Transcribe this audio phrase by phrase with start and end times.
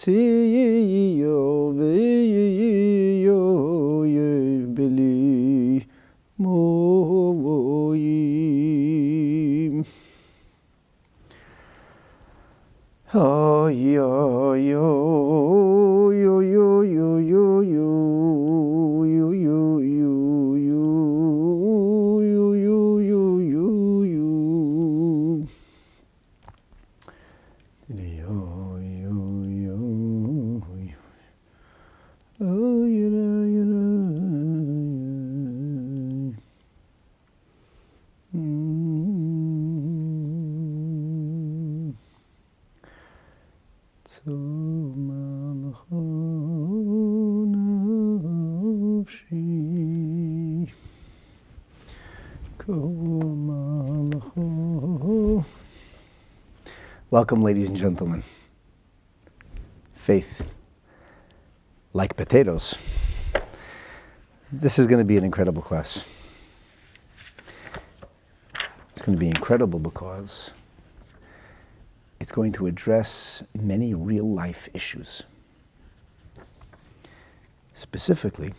[0.00, 3.42] tio veyo
[4.14, 4.30] ye
[4.74, 5.86] beli
[6.38, 6.64] moim.
[13.14, 15.01] Oh, yo, yo.
[57.32, 58.22] Welcome, ladies and gentlemen.
[59.94, 60.42] Faith,
[61.94, 62.76] like potatoes.
[64.52, 66.04] This is going to be an incredible class.
[68.90, 70.50] It's going to be incredible because
[72.20, 75.22] it's going to address many real life issues.
[77.72, 78.52] Specifically,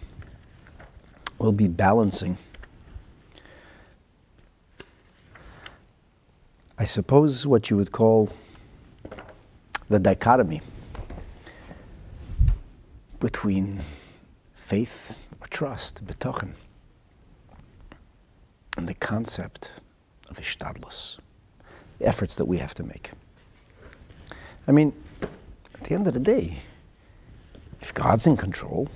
[1.38, 2.40] we'll be balancing,
[6.80, 8.32] I suppose, what you would call
[9.94, 10.60] the dichotomy
[13.20, 13.80] between
[14.56, 16.54] faith or trust, betochen,
[18.76, 19.74] and the concept
[20.32, 21.20] of ishtadlus,
[22.00, 23.12] the efforts that we have to make.
[24.68, 24.94] I mean,
[25.76, 26.58] at the end of the day,
[27.80, 28.90] if God's in control,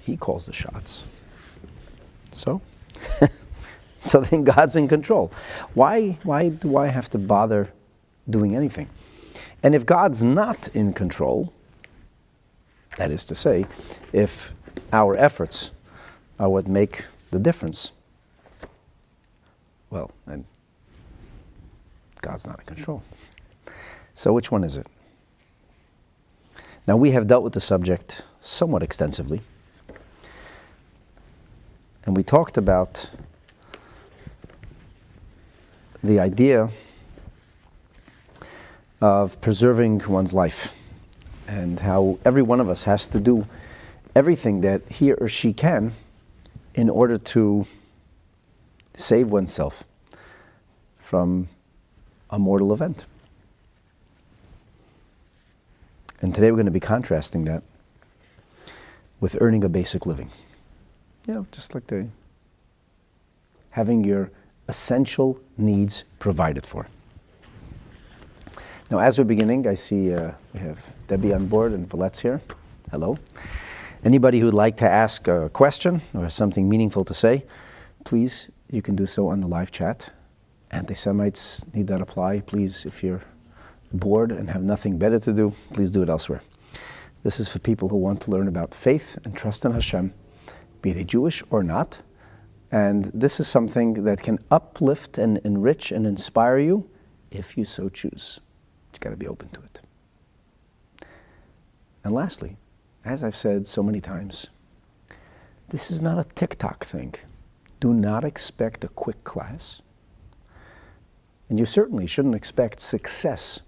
[0.00, 1.04] He calls the shots.
[2.32, 2.62] So?
[3.98, 5.30] so then God's in control.
[5.74, 7.70] Why, why do I have to bother
[8.30, 8.88] doing anything?
[9.62, 11.52] And if God's not in control,
[12.96, 13.66] that is to say,
[14.12, 14.52] if
[14.92, 15.70] our efforts
[16.38, 17.92] are what make the difference,
[19.90, 20.44] well, then
[22.20, 23.02] God's not in control.
[24.14, 24.86] So, which one is it?
[26.86, 29.40] Now, we have dealt with the subject somewhat extensively,
[32.04, 33.10] and we talked about
[36.02, 36.70] the idea
[39.00, 40.74] of preserving one's life
[41.46, 43.46] and how every one of us has to do
[44.14, 45.92] everything that he or she can
[46.74, 47.64] in order to
[48.94, 49.84] save oneself
[50.98, 51.48] from
[52.30, 53.06] a mortal event.
[56.20, 57.62] And today we're going to be contrasting that
[59.20, 60.30] with earning a basic living.
[61.26, 62.08] You know, just like the
[63.70, 64.30] having your
[64.68, 66.88] essential needs provided for.
[68.90, 70.78] Now, as we're beginning, I see uh, we have
[71.08, 72.40] Debbie on board and Valet's here.
[72.90, 73.18] Hello.
[74.02, 77.44] Anybody who'd like to ask a question or something meaningful to say,
[78.06, 80.10] please, you can do so on the live chat.
[80.70, 82.40] Anti Semites need that apply.
[82.40, 83.20] Please, if you're
[83.92, 86.40] bored and have nothing better to do, please do it elsewhere.
[87.24, 90.14] This is for people who want to learn about faith and trust in Hashem,
[90.80, 92.00] be they Jewish or not.
[92.72, 96.88] And this is something that can uplift and enrich and inspire you
[97.30, 98.40] if you so choose.
[99.00, 99.80] Got to be open to it.
[102.04, 102.56] And lastly,
[103.04, 104.48] as I've said so many times,
[105.68, 107.14] this is not a TikTok thing.
[107.80, 109.80] Do not expect a quick class.
[111.48, 113.60] And you certainly shouldn't expect success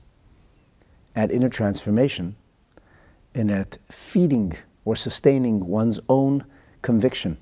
[1.14, 2.36] at inner transformation
[3.34, 4.54] and at feeding
[4.84, 6.44] or sustaining one's own
[6.82, 7.38] conviction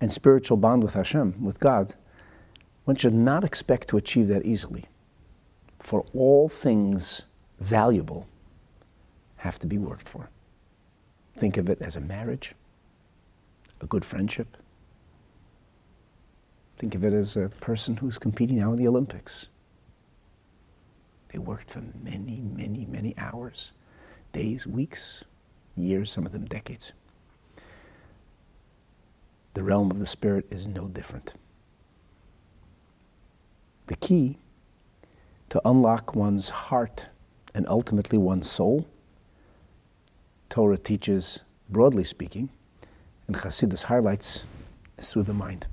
[0.00, 1.94] and spiritual bond with Hashem, with God.
[2.84, 4.84] One should not expect to achieve that easily.
[5.82, 7.22] For all things
[7.58, 8.28] valuable
[9.36, 10.30] have to be worked for.
[11.36, 12.54] Think of it as a marriage,
[13.80, 14.56] a good friendship.
[16.78, 19.48] Think of it as a person who's competing now in the Olympics.
[21.32, 23.72] They worked for many, many, many hours,
[24.32, 25.24] days, weeks,
[25.76, 26.92] years, some of them decades.
[29.54, 31.34] The realm of the Spirit is no different.
[33.88, 34.38] The key
[35.52, 37.10] to unlock one's heart
[37.54, 38.88] and ultimately one's soul,
[40.48, 42.48] Torah teaches, broadly speaking,
[43.26, 44.44] and Hasidus highlights,
[44.96, 45.66] is through the mind.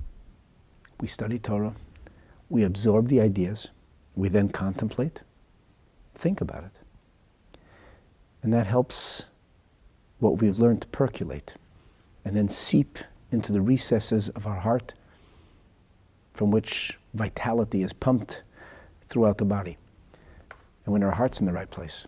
[1.00, 1.72] We study Torah,
[2.50, 3.70] we absorb the ideas,
[4.14, 5.22] we then contemplate,
[6.14, 6.80] think about it.
[8.42, 9.24] And that helps
[10.18, 11.54] what we've learned to percolate
[12.26, 12.98] and then seep
[13.32, 14.92] into the recesses of our heart
[16.34, 18.42] from which vitality is pumped
[19.10, 19.76] throughout the body.
[20.84, 22.06] And when our heart's in the right place,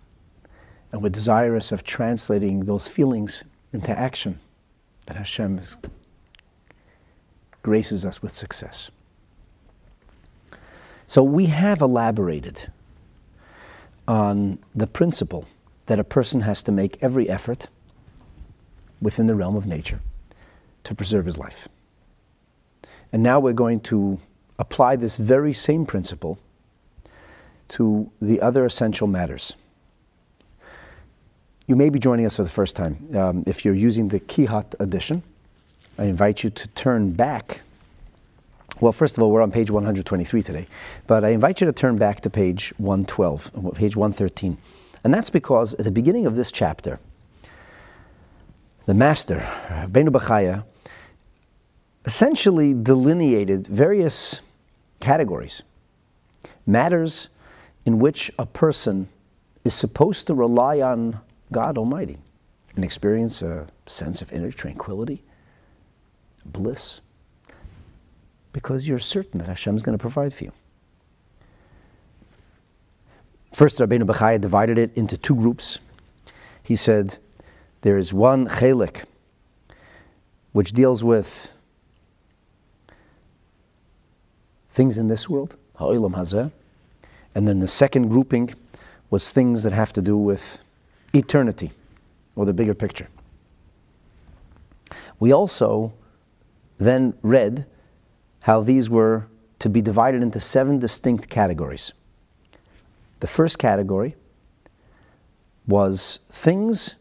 [0.91, 4.39] and we're desirous of translating those feelings into action,
[5.07, 5.77] that Hashem is,
[7.63, 8.91] graces us with success.
[11.07, 12.71] So we have elaborated
[14.09, 15.47] on the principle
[15.87, 17.69] that a person has to make every effort
[19.01, 20.01] within the realm of nature
[20.85, 21.69] to preserve his life.
[23.13, 24.19] And now we're going to
[24.59, 26.39] apply this very same principle
[27.73, 29.57] to the other essential matters.
[31.67, 33.09] You may be joining us for the first time.
[33.17, 35.23] Um, if you're using the Kihat edition,
[35.99, 37.63] I invite you to turn back.
[38.81, 40.67] Well, first of all, we're on page 123 today,
[41.07, 44.59] but I invite you to turn back to page 112, page 113.
[45.05, 46.99] And that's because at the beginning of this chapter,
[48.85, 49.39] the master,
[49.89, 50.65] Benu Bachaya,
[52.05, 54.43] essentially delineated various
[55.01, 55.63] categories,
[56.67, 57.31] matters
[57.85, 59.09] in which a person
[59.65, 61.19] is supposed to rely on
[61.51, 62.19] God Almighty
[62.75, 65.23] and experience a sense of inner tranquility,
[66.45, 67.01] bliss,
[68.53, 70.53] because you're certain that Hashem is going to provide for you.
[73.53, 75.79] First, Rabbeinu Bechaya divided it into two groups.
[76.63, 77.19] He said,
[77.83, 79.05] there is one chelik,
[80.53, 81.53] which deals with
[84.71, 86.51] things in this world, ha'olam hazeh,
[87.35, 88.51] and then the second grouping
[89.11, 90.59] was things that have to do with
[91.15, 91.71] eternity
[92.35, 93.09] or the bigger picture.
[95.19, 95.93] We also
[96.79, 97.67] then read
[98.41, 99.27] how these were
[99.61, 101.93] to be divided into seven distinct categories.
[103.21, 104.17] The first category
[105.67, 106.97] was things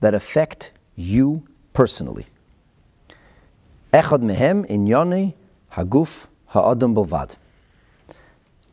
[0.00, 2.26] that affect you personally.
[3.92, 5.34] Echad mehem
[5.72, 6.96] haguf ha'adam.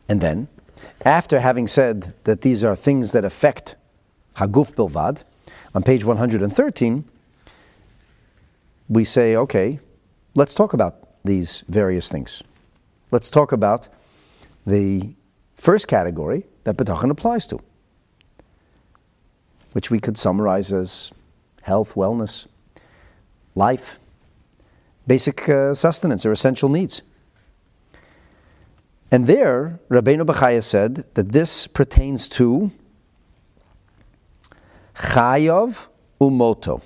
[0.08, 0.48] And then,
[1.04, 3.76] after having said that these are things that affect
[4.36, 5.22] haguf bilvad,
[5.74, 7.04] on page 113,
[8.88, 9.80] we say, okay,
[10.34, 12.42] let's talk about these various things.
[13.10, 13.88] Let's talk about
[14.66, 15.14] the
[15.56, 17.60] first category that Bitachon applies to
[19.74, 21.10] which we could summarize as
[21.62, 22.46] health, wellness,
[23.54, 23.98] life,
[25.06, 27.02] basic uh, sustenance or essential needs.
[29.14, 32.72] And there, Rabbeinu Bechaya said that this pertains to
[34.96, 35.86] Chayav
[36.20, 36.82] Umoto,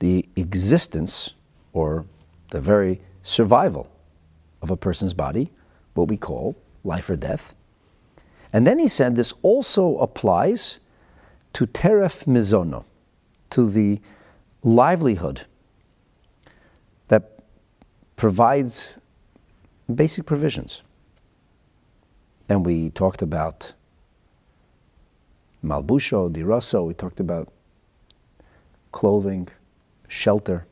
[0.00, 1.34] the existence
[1.72, 2.04] or
[2.50, 3.88] the very survival
[4.60, 5.52] of a person's body,
[5.94, 7.54] what we call life or death.
[8.52, 10.80] And then he said this also applies
[11.52, 12.86] to teref mizono,
[13.50, 14.00] to the
[14.64, 15.42] livelihood
[17.06, 17.38] that
[18.16, 18.98] provides
[19.94, 20.82] basic provisions.
[22.48, 23.74] And we talked about
[25.64, 27.52] malbusho, diraso, we talked about
[28.92, 29.48] clothing,
[30.06, 30.66] shelter,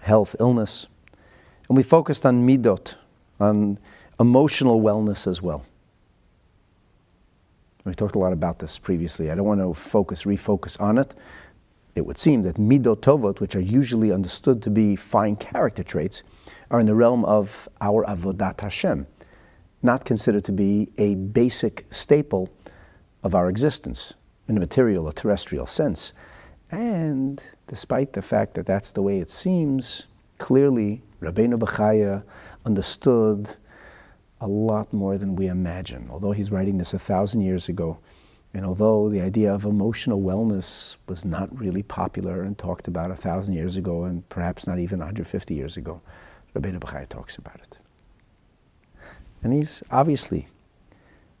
[0.00, 0.88] health, illness.
[1.68, 2.94] And we focused on midot,
[3.38, 3.78] on
[4.18, 5.64] emotional wellness as well.
[7.84, 9.30] We talked a lot about this previously.
[9.30, 11.14] I don't want to focus, refocus on it.
[11.94, 16.24] It would seem that midot tovot, which are usually understood to be fine character traits,
[16.70, 19.06] are in the realm of our avodat Hashem,
[19.86, 22.50] not considered to be a basic staple
[23.22, 24.12] of our existence
[24.48, 26.12] in a material or terrestrial sense.
[26.70, 30.06] And despite the fact that that's the way it seems,
[30.38, 32.22] clearly Rabbeinu Bechaya
[32.66, 33.56] understood
[34.40, 36.08] a lot more than we imagine.
[36.10, 37.98] Although he's writing this a thousand years ago,
[38.52, 43.16] and although the idea of emotional wellness was not really popular and talked about a
[43.16, 46.02] thousand years ago, and perhaps not even 150 years ago,
[46.54, 47.78] Rabbeinu Bechaya talks about it.
[49.46, 50.48] And he's obviously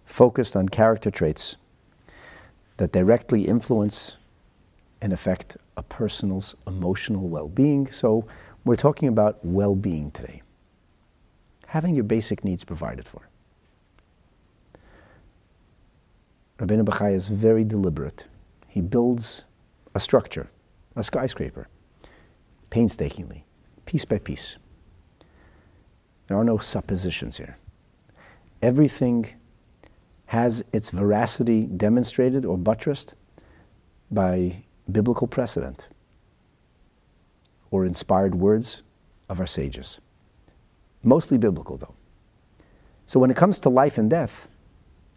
[0.04, 1.56] focused on character traits
[2.76, 4.16] that directly influence
[5.02, 7.90] and affect a person's emotional well being.
[7.90, 8.24] So
[8.64, 10.42] we're talking about well being today
[11.66, 13.28] having your basic needs provided for.
[16.60, 18.24] Rabbeinu Bachai is very deliberate.
[18.68, 19.42] He builds
[19.96, 20.48] a structure,
[20.94, 21.66] a skyscraper,
[22.70, 23.44] painstakingly,
[23.84, 24.58] piece by piece.
[26.28, 27.56] There are no suppositions here.
[28.66, 29.28] Everything
[30.24, 33.14] has its veracity demonstrated or buttressed
[34.10, 35.86] by biblical precedent
[37.70, 38.82] or inspired words
[39.28, 40.00] of our sages.
[41.04, 41.94] Mostly biblical, though.
[43.06, 44.48] So when it comes to life and death,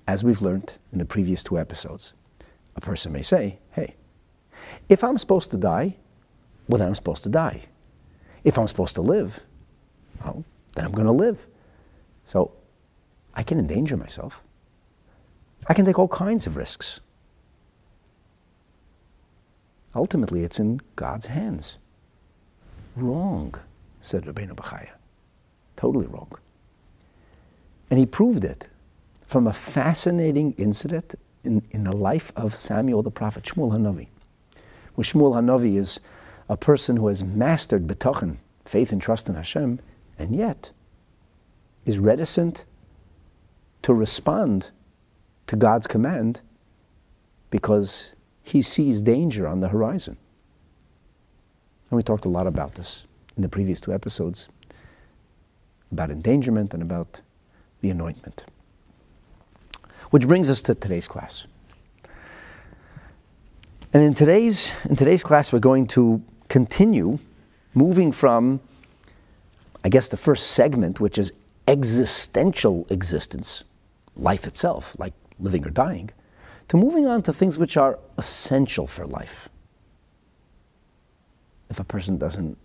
[0.08, 2.14] as we've learned in the previous two episodes,
[2.76, 3.96] a person may say, hey,
[4.90, 5.96] if I'm supposed to die,
[6.68, 7.64] well, then I'm supposed to die.
[8.44, 9.42] If I'm supposed to live,
[10.24, 11.48] well, then I'm going to live.
[12.26, 12.52] So
[13.36, 14.42] I can endanger myself.
[15.68, 17.00] I can take all kinds of risks.
[19.96, 21.78] Ultimately, it's in God's hands.
[22.96, 23.56] Wrong,
[24.02, 24.94] said Rabbeinu Bachaya.
[25.76, 26.32] Totally wrong.
[27.90, 28.68] And he proved it
[29.26, 34.08] from a fascinating incident in, in the life of Samuel the prophet, Shmuel Hanavi.
[34.96, 36.00] Where Shmuel Hanavi is
[36.50, 39.80] a person who has mastered betochen, faith and trust in Hashem,
[40.18, 40.72] and yet
[41.86, 42.66] is reticent
[43.84, 44.72] to respond
[45.48, 46.42] to God's command
[47.50, 50.18] because he sees danger on the horizon.
[51.90, 53.06] And we talked a lot about this
[53.36, 54.50] in the previous two episodes
[55.92, 57.22] about endangerment and about
[57.82, 58.46] the anointment.
[60.12, 61.48] Which brings us to today's class.
[63.94, 67.18] And in today's, in today's class, we're going to continue
[67.74, 68.60] moving from,
[69.84, 71.32] I guess, the first segment, which is
[71.68, 73.64] existential existence,
[74.20, 76.10] life itself, like living or dying,
[76.68, 79.50] to moving on to things which are essential for life.
[81.70, 82.58] If a person doesn't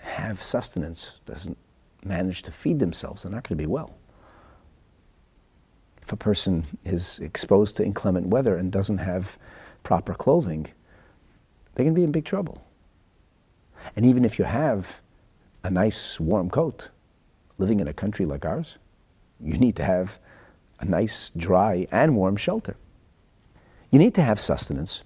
[0.00, 1.58] have sustenance, doesn't
[2.04, 3.94] manage to feed themselves, they're not going to be well.
[6.02, 9.38] If a person is exposed to inclement weather and doesn't have
[9.82, 10.66] proper clothing,
[11.74, 12.64] they're going to be in big trouble.
[13.96, 15.00] And even if you have
[15.64, 16.88] a nice warm coat,
[17.58, 18.78] living in a country like ours,
[19.40, 20.18] you need to have
[20.82, 22.76] a nice, dry, and warm shelter.
[23.90, 25.04] You need to have sustenance.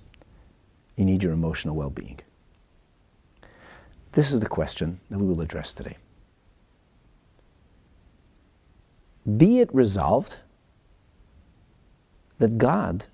[0.96, 2.18] You need your emotional well being.
[4.12, 5.96] This is the question that we will address today.
[9.36, 10.38] Be it resolved
[12.38, 13.06] that God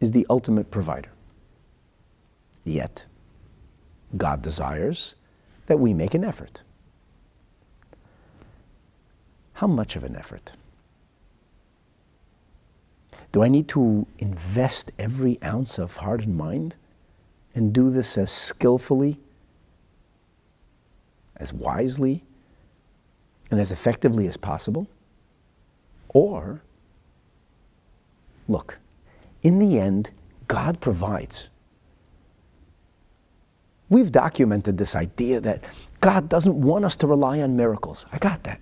[0.00, 1.10] is the ultimate provider.
[2.64, 3.04] Yet,
[4.16, 5.14] God desires
[5.66, 6.62] that we make an effort.
[9.54, 10.52] How much of an effort?
[13.32, 16.76] Do I need to invest every ounce of heart and mind
[17.54, 19.18] and do this as skillfully,
[21.36, 22.22] as wisely,
[23.50, 24.86] and as effectively as possible?
[26.10, 26.60] Or,
[28.48, 28.78] look,
[29.42, 30.10] in the end,
[30.46, 31.48] God provides.
[33.88, 35.64] We've documented this idea that
[36.00, 38.04] God doesn't want us to rely on miracles.
[38.12, 38.60] I got that.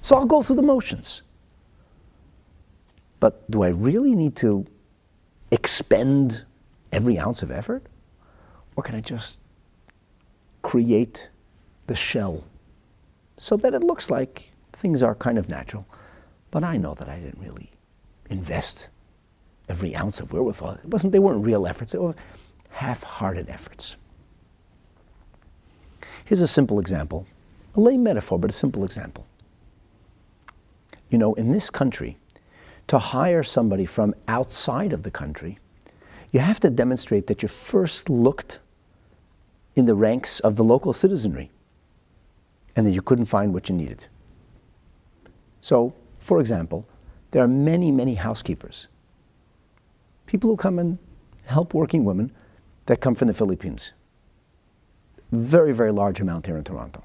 [0.00, 1.22] So I'll go through the motions.
[3.20, 4.66] But do I really need to
[5.50, 6.44] expend
[6.92, 7.82] every ounce of effort?
[8.76, 9.38] Or can I just
[10.62, 11.30] create
[11.86, 12.44] the shell
[13.38, 15.86] so that it looks like things are kind of natural?
[16.50, 17.70] But I know that I didn't really
[18.30, 18.88] invest
[19.68, 20.72] every ounce of wherewithal.
[20.74, 22.14] It wasn't, they weren't real efforts, they were
[22.70, 23.96] half hearted efforts.
[26.24, 27.26] Here's a simple example,
[27.74, 29.26] a lame metaphor, but a simple example.
[31.10, 32.18] You know, in this country,
[32.88, 35.58] to hire somebody from outside of the country,
[36.32, 38.60] you have to demonstrate that you first looked
[39.76, 41.50] in the ranks of the local citizenry
[42.74, 44.06] and that you couldn't find what you needed.
[45.60, 46.86] So, for example,
[47.30, 48.86] there are many, many housekeepers,
[50.26, 50.98] people who come and
[51.44, 52.32] help working women
[52.86, 53.92] that come from the Philippines.
[55.30, 57.04] Very, very large amount here in Toronto.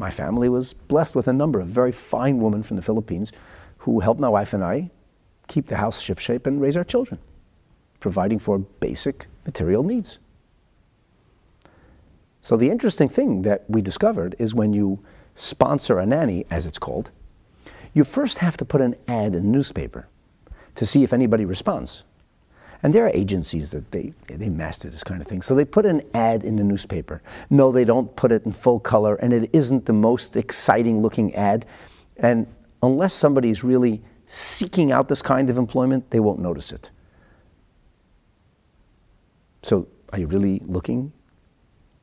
[0.00, 3.32] My family was blessed with a number of very fine women from the Philippines
[3.76, 4.90] who helped my wife and I
[5.46, 7.20] keep the house shipshape and raise our children,
[8.00, 10.18] providing for basic material needs.
[12.40, 15.00] So the interesting thing that we discovered is when you
[15.34, 17.10] sponsor a nanny, as it's called,
[17.92, 20.08] you first have to put an ad in the newspaper
[20.76, 22.04] to see if anybody responds.
[22.82, 25.42] And there are agencies that they, they master this kind of thing.
[25.42, 27.22] So they put an ad in the newspaper.
[27.50, 31.34] No, they don't put it in full color, and it isn't the most exciting looking
[31.34, 31.66] ad.
[32.16, 32.46] And
[32.82, 36.90] unless somebody's really seeking out this kind of employment, they won't notice it.
[39.62, 41.12] So, are you really looking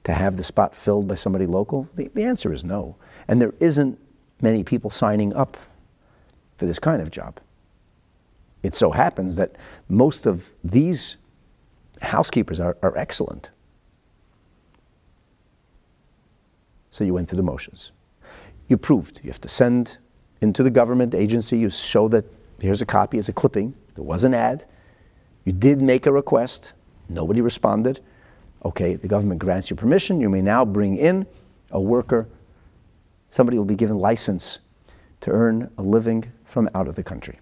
[0.03, 1.89] to have the spot filled by somebody local?
[1.95, 2.97] The, the answer is no.
[3.27, 3.99] And there isn't
[4.41, 5.57] many people signing up
[6.57, 7.39] for this kind of job.
[8.67, 9.55] It so happens that
[9.87, 11.15] most of these
[12.01, 13.51] housekeepers are, are excellent.
[16.89, 17.93] So you went through the motions.
[18.67, 19.21] You proved.
[19.23, 19.99] You have to send
[20.41, 22.25] into the government agency, you show that
[22.59, 24.65] here's a copy, it's a clipping, there was an ad.
[25.45, 26.73] You did make a request,
[27.07, 28.01] nobody responded.
[28.65, 31.25] Okay, the government grants you permission, you may now bring in
[31.71, 32.27] a worker.
[33.29, 34.59] Somebody will be given license
[35.21, 37.39] to earn a living from out of the country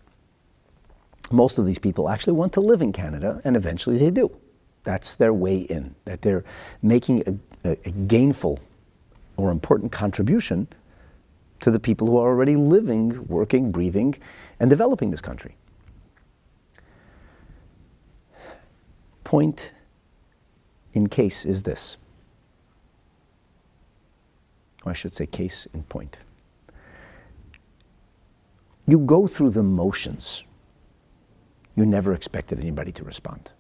[1.32, 4.36] most of these people actually want to live in Canada, and eventually they do.
[4.84, 6.44] That's their way in, that they're
[6.82, 7.24] making
[7.64, 8.60] a, a, gainful
[9.36, 10.68] or important contribution
[11.62, 14.16] to the people who are already living, working, breathing,
[14.60, 15.56] and developing this country.
[19.24, 19.74] Point
[20.94, 21.98] in case is this.
[24.86, 26.20] Or I should say, case in point.
[28.88, 30.44] You go through the motions.
[31.76, 33.52] You never expected anybody to respond.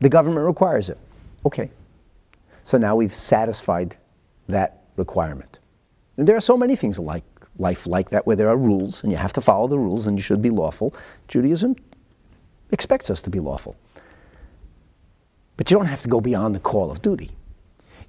[0.00, 0.98] The government requires it.
[1.46, 1.70] Okay.
[2.62, 3.96] So now we've satisfied
[4.48, 5.58] that requirement.
[6.16, 7.24] And there are so many things like
[7.58, 10.18] life like that where there are rules and you have to follow the rules and
[10.18, 10.94] you should be lawful.
[11.28, 11.76] Judaism
[12.70, 13.76] expects us to be lawful.
[15.56, 17.30] But you don't have to go beyond the call of duty.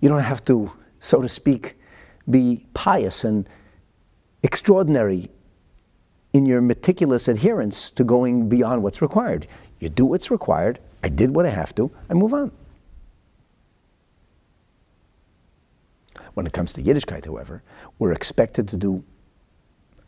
[0.02, 1.78] You don't have to, so to speak,
[2.30, 3.48] be pious and
[4.44, 5.30] extraordinary
[6.36, 9.48] in your meticulous adherence to going beyond what's required.
[9.80, 10.80] You do what's required.
[11.02, 11.90] I did what I have to.
[12.10, 12.52] I move on.
[16.34, 17.64] When it comes to Yiddishkeit, however,
[18.00, 19.02] we're expected to do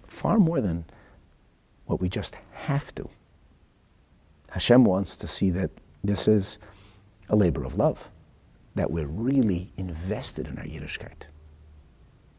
[0.05, 0.83] far more than
[1.85, 3.07] what we just have to.
[4.49, 5.71] Hashem wants to see that
[6.03, 6.57] this is
[7.29, 8.09] a labor of love,
[8.75, 11.27] that we're really invested in our Yiddishkeit.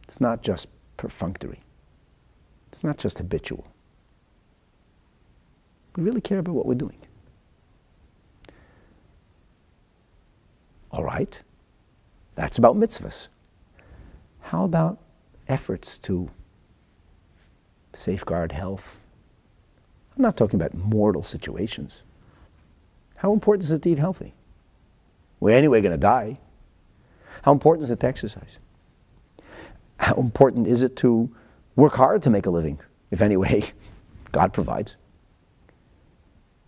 [0.02, 0.68] It's not just
[0.98, 1.60] perfunctory,
[2.70, 3.66] it's not just habitual.
[5.98, 6.96] We really care about what we're doing.
[10.92, 11.42] All right,
[12.36, 13.26] that's about mitzvahs.
[14.42, 15.00] How about
[15.48, 16.30] efforts to
[17.94, 19.00] safeguard health?
[20.16, 22.04] I'm not talking about mortal situations.
[23.16, 24.34] How important is it to eat healthy?
[25.40, 26.38] We're anyway going to die.
[27.42, 28.60] How important is it to exercise?
[29.98, 31.28] How important is it to
[31.74, 32.78] work hard to make a living,
[33.10, 33.64] if anyway
[34.30, 34.94] God provides?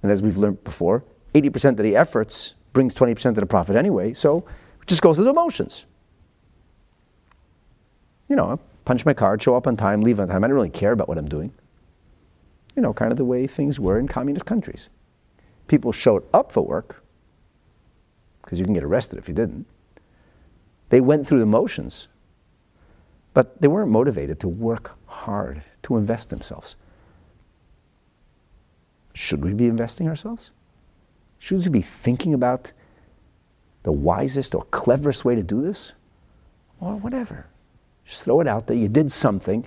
[0.02, 1.04] And as we've learned before,
[1.34, 4.44] 80% of the efforts brings 20% of the profit anyway, so
[4.86, 5.84] just go through the motions
[8.30, 10.42] you know, punch my card, show up on time, leave on time.
[10.42, 11.52] I don't really care about what I'm doing.
[12.76, 14.88] You know, kind of the way things were in communist countries.
[15.66, 17.02] People showed up for work,
[18.42, 19.66] because you can get arrested if you didn't.
[20.88, 22.06] They went through the motions,
[23.34, 26.76] but they weren't motivated to work hard, to invest themselves.
[29.12, 30.50] Should we be investing ourselves?
[31.38, 32.72] Should we be thinking about
[33.82, 35.92] the wisest or cleverest way to do this?
[36.80, 37.46] Or whatever.
[38.04, 38.76] Just throw it out there.
[38.76, 39.66] You did something.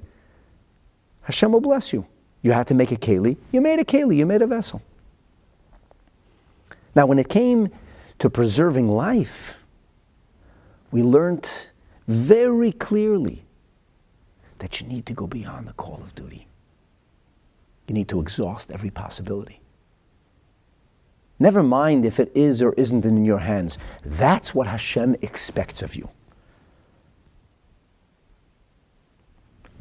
[1.24, 2.06] Hashem will bless you.
[2.42, 3.38] You had to make a keli.
[3.52, 4.18] You made a keli.
[4.18, 4.82] You made a vessel.
[6.96, 7.70] Now, when it came
[8.20, 9.58] to preserving life,
[10.92, 11.70] we learned
[12.08, 13.46] very clearly
[14.60, 16.48] that you need to go beyond the call of duty.
[17.88, 19.60] You need to exhaust every possibility.
[21.40, 23.78] Never mind if it is or isn't in your hands.
[24.04, 26.10] That's what Hashem expects of you.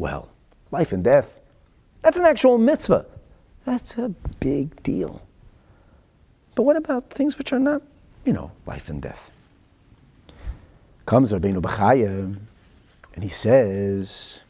[0.02, 0.28] well.
[0.72, 1.38] Life and death.
[2.02, 3.06] That's an actual mitzvah.
[3.64, 4.08] That's a
[4.40, 5.22] big deal.
[6.56, 7.82] But what about things which are not,
[8.24, 9.30] you know, life and death?
[11.06, 12.36] Comes Rabbeinu Bechaya
[13.14, 14.40] and he says,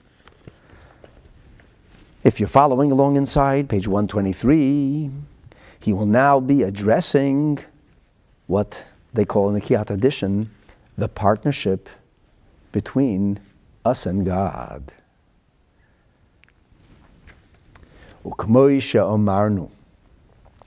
[2.23, 5.09] if you're following along inside, page 123,
[5.79, 7.59] he will now be addressing
[8.47, 10.49] what they call in the Kiyat edition
[10.97, 11.89] the partnership
[12.71, 13.39] between
[13.85, 14.91] us and God.
[18.25, 19.69] וכמו שאמרנו,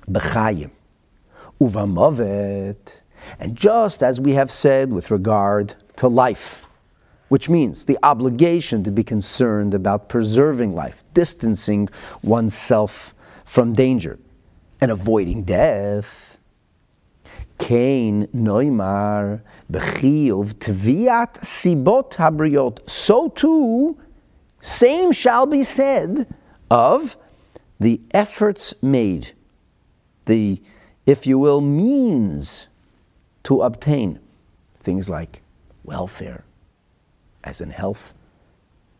[0.08, 0.68] בחיים
[1.60, 3.00] ובמוות,
[3.38, 6.63] and just as we have said with regard to life,
[7.35, 11.89] which means the obligation to be concerned about preserving life, distancing
[12.23, 14.17] oneself from danger,
[14.79, 16.37] and avoiding death.
[17.57, 22.79] Kain noimar bechiyuv tviat sibot habriot.
[22.89, 23.97] So too,
[24.61, 26.33] same shall be said
[26.71, 27.17] of
[27.81, 29.33] the efforts made,
[30.25, 30.61] the,
[31.05, 32.67] if you will, means
[33.43, 34.21] to obtain
[34.79, 35.41] things like
[35.83, 36.45] welfare,
[37.45, 38.13] as in health,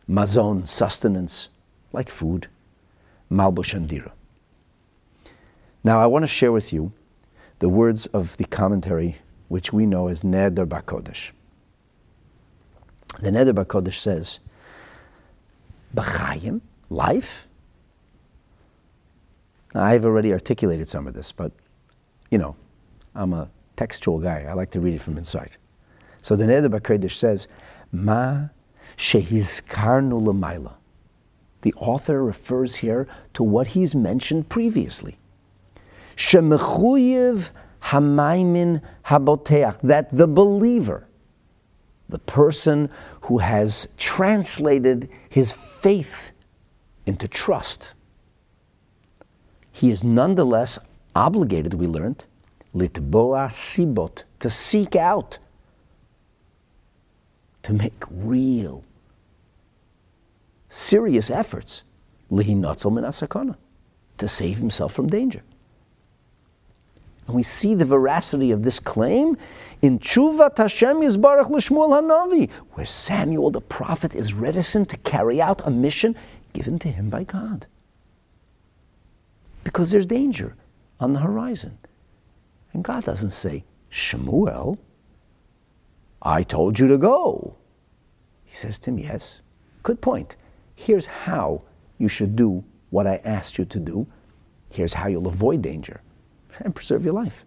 [0.06, 1.50] mazon, sustenance,
[1.92, 2.48] like food,
[3.30, 4.12] malbush and dira.
[5.84, 6.92] Now, I want to share with you
[7.58, 9.16] the words of the commentary
[9.48, 11.30] which we know as Neder Bakodesh.
[13.20, 14.40] The Neder Bakodesh says,
[15.94, 17.46] B'chayim, life,
[19.74, 21.52] I've already articulated some of this, but
[22.30, 22.56] you know,
[23.14, 24.46] I'm a textual guy.
[24.48, 25.56] I like to read it from inside.
[26.22, 27.46] So the Neder Bakodesh says,
[27.92, 28.48] Ma
[28.96, 30.74] shehizkarnu lemaila.
[31.62, 35.18] The author refers here to what he's mentioned previously.
[36.16, 37.50] Shemechuyev
[37.82, 41.06] hamaimin haboteach, that the believer,
[42.08, 42.88] the person
[43.22, 46.32] who has translated his faith
[47.04, 47.94] into trust,
[49.72, 50.78] he is nonetheless
[51.14, 52.26] obligated, we learned,
[52.74, 55.38] litboa sibot, to seek out,
[57.66, 58.84] to make real,
[60.68, 61.82] serious efforts,
[62.30, 65.42] to save himself from danger.
[67.26, 69.36] And we see the veracity of this claim
[69.82, 75.60] in Tshuvat Hashem Yisbarach L'Shmuel Hanavi, where Samuel the prophet is reticent to carry out
[75.66, 76.14] a mission
[76.52, 77.66] given to him by God.
[79.64, 80.54] Because there's danger
[81.00, 81.78] on the horizon.
[82.72, 84.78] And God doesn't say, Shemuel,
[86.22, 87.55] I told you to go.
[88.56, 89.42] He says to him, Yes,
[89.82, 90.36] good point.
[90.74, 91.60] Here's how
[91.98, 94.06] you should do what I asked you to do.
[94.70, 96.00] Here's how you'll avoid danger
[96.60, 97.44] and preserve your life.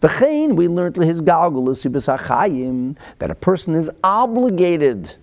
[0.00, 5.16] V'chein, we learned his galgulis that a person is obligated.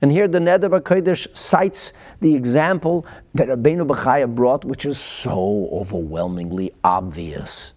[0.00, 5.68] And here the Neder Kodesh cites the example that Rabbeinu Bechaya brought, which is so
[5.72, 7.74] overwhelmingly obvious.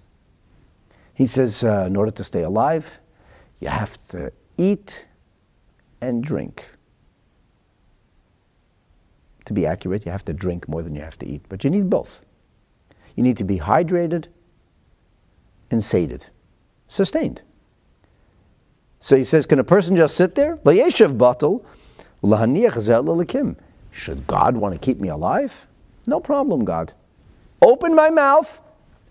[1.15, 2.99] He says, uh, in order to stay alive,
[3.59, 5.07] you have to eat
[6.01, 6.69] and drink.
[9.45, 11.69] To be accurate, you have to drink more than you have to eat, but you
[11.69, 12.21] need both.
[13.15, 14.27] You need to be hydrated
[15.71, 16.27] and sated,
[16.87, 17.41] sustained.
[18.99, 20.59] So he says, can a person just sit there?
[23.89, 25.65] Should God want to keep me alive?
[26.05, 26.93] No problem, God.
[27.61, 28.61] Open my mouth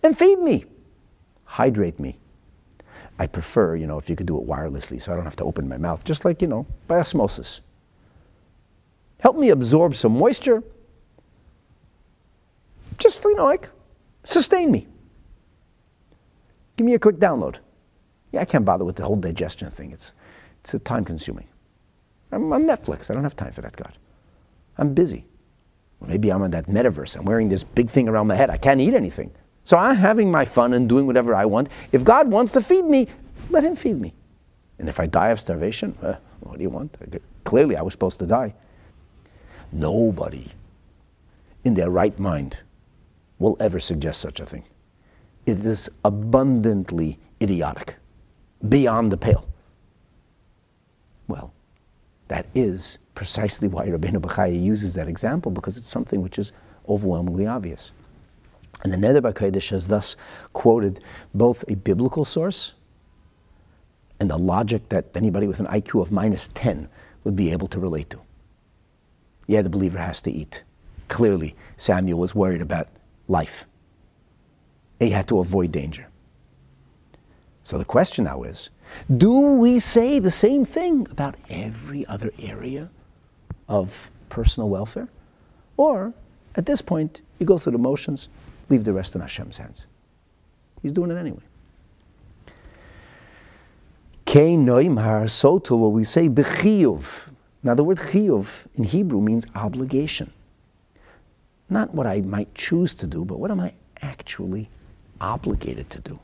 [0.03, 0.65] and feed me.
[1.45, 2.20] Hydrate me.
[3.21, 5.45] I prefer, you know, if you could do it wirelessly so I don't have to
[5.45, 7.61] open my mouth, just like, you know, by osmosis.
[9.19, 10.63] Help me absorb some moisture.
[12.97, 13.69] Just, you know, like
[14.25, 14.89] sustain me.
[16.77, 17.57] Give me a quick download.
[18.33, 19.93] Yeah, I can't bother with the whole digestion thing.
[19.93, 20.15] It's,
[20.65, 21.47] it's time consuming.
[22.33, 23.11] I'm on Netflix.
[23.11, 23.99] I don't have time for that, God.
[24.79, 25.27] I'm busy.
[25.99, 27.17] Well, maybe I'm in that metaverse.
[27.17, 28.49] I'm wearing this big thing around my head.
[28.49, 29.31] I can't eat anything.
[29.65, 31.69] So I'm having my fun and doing whatever I want.
[31.93, 33.09] If God wants to feed me,
[33.51, 34.15] let Him feed me.
[34.79, 36.97] And if I die of starvation, uh, what do you want?
[37.45, 38.55] Clearly, I was supposed to die.
[39.73, 40.49] Nobody
[41.65, 42.59] in their right mind
[43.39, 44.65] will ever suggest such a thing.
[45.47, 47.97] It is abundantly idiotic,
[48.69, 49.49] beyond the pale.
[51.29, 51.53] Well,
[52.29, 56.53] that is precisely why Rabbeinu Bechaya uses that example, because it's something which is
[56.89, 57.93] overwhelmingly obvious.
[58.83, 60.17] And the Neder BaKodesh has thus
[60.53, 61.01] quoted
[61.35, 62.75] both a biblical source
[64.19, 66.89] and the logic that anybody with an IQ of minus 10
[67.25, 68.21] would be able to relate to.
[69.47, 70.63] Yeah, the believer has to eat.
[71.09, 72.89] Clearly, Samuel was worried about
[73.29, 73.67] life.
[74.99, 76.07] He had to avoid danger.
[77.63, 78.71] So the question now is
[79.17, 82.91] do we say the same thing about every other area
[83.69, 85.09] of personal welfare?
[85.77, 86.13] Or
[86.57, 88.29] at this point, you go through the motions,
[88.71, 89.87] leave the rest in Hashem's hands.
[90.81, 91.43] He's doing it anyway.
[95.27, 97.29] Soto, where we say bechiyuv.
[97.63, 100.33] Now, the word chiyuv in Hebrew means obligation.
[101.69, 104.71] Not what I might choose to do, but what am I actually
[105.21, 106.19] obligated to do?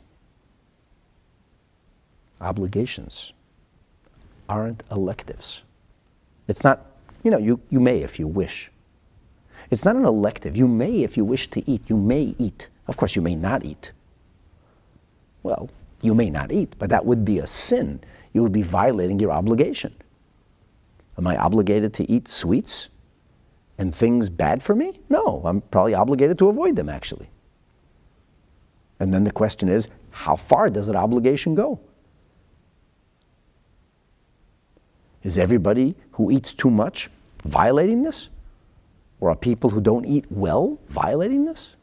[2.40, 3.32] Obligations
[4.48, 5.62] aren't electives.
[6.48, 6.86] It's not,
[7.22, 8.70] you know, you, you may if you wish.
[9.70, 10.56] It's not an elective.
[10.56, 12.68] You may, if you wish to eat, you may eat.
[12.86, 13.92] Of course, you may not eat.
[15.42, 15.70] Well,
[16.02, 18.00] you may not eat, but that would be a sin.
[18.32, 19.94] You would be violating your obligation.
[21.18, 22.88] Am I obligated to eat sweets
[23.78, 25.00] and things bad for me?
[25.08, 27.28] No, I'm probably obligated to avoid them, actually.
[29.00, 31.80] And then the question is how far does that obligation go?
[35.22, 37.10] Is everybody who eats too much
[37.44, 38.28] violating this?
[39.20, 41.76] Or are people who don't eat well violating this?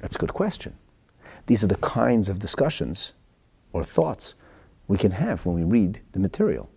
[0.00, 0.76] That's a good question.
[1.46, 3.12] These are the kinds of discussions
[3.72, 4.34] or thoughts
[4.86, 6.68] we can have when we read the material.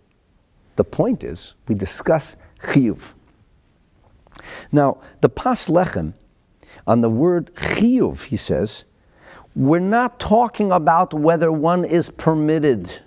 [0.76, 3.12] The point is, we discuss chiyuv.
[4.72, 6.14] Now, the pas lechem,
[6.86, 8.84] on the word chiyuv, he says,
[9.54, 13.02] we're not talking about whether one is permitted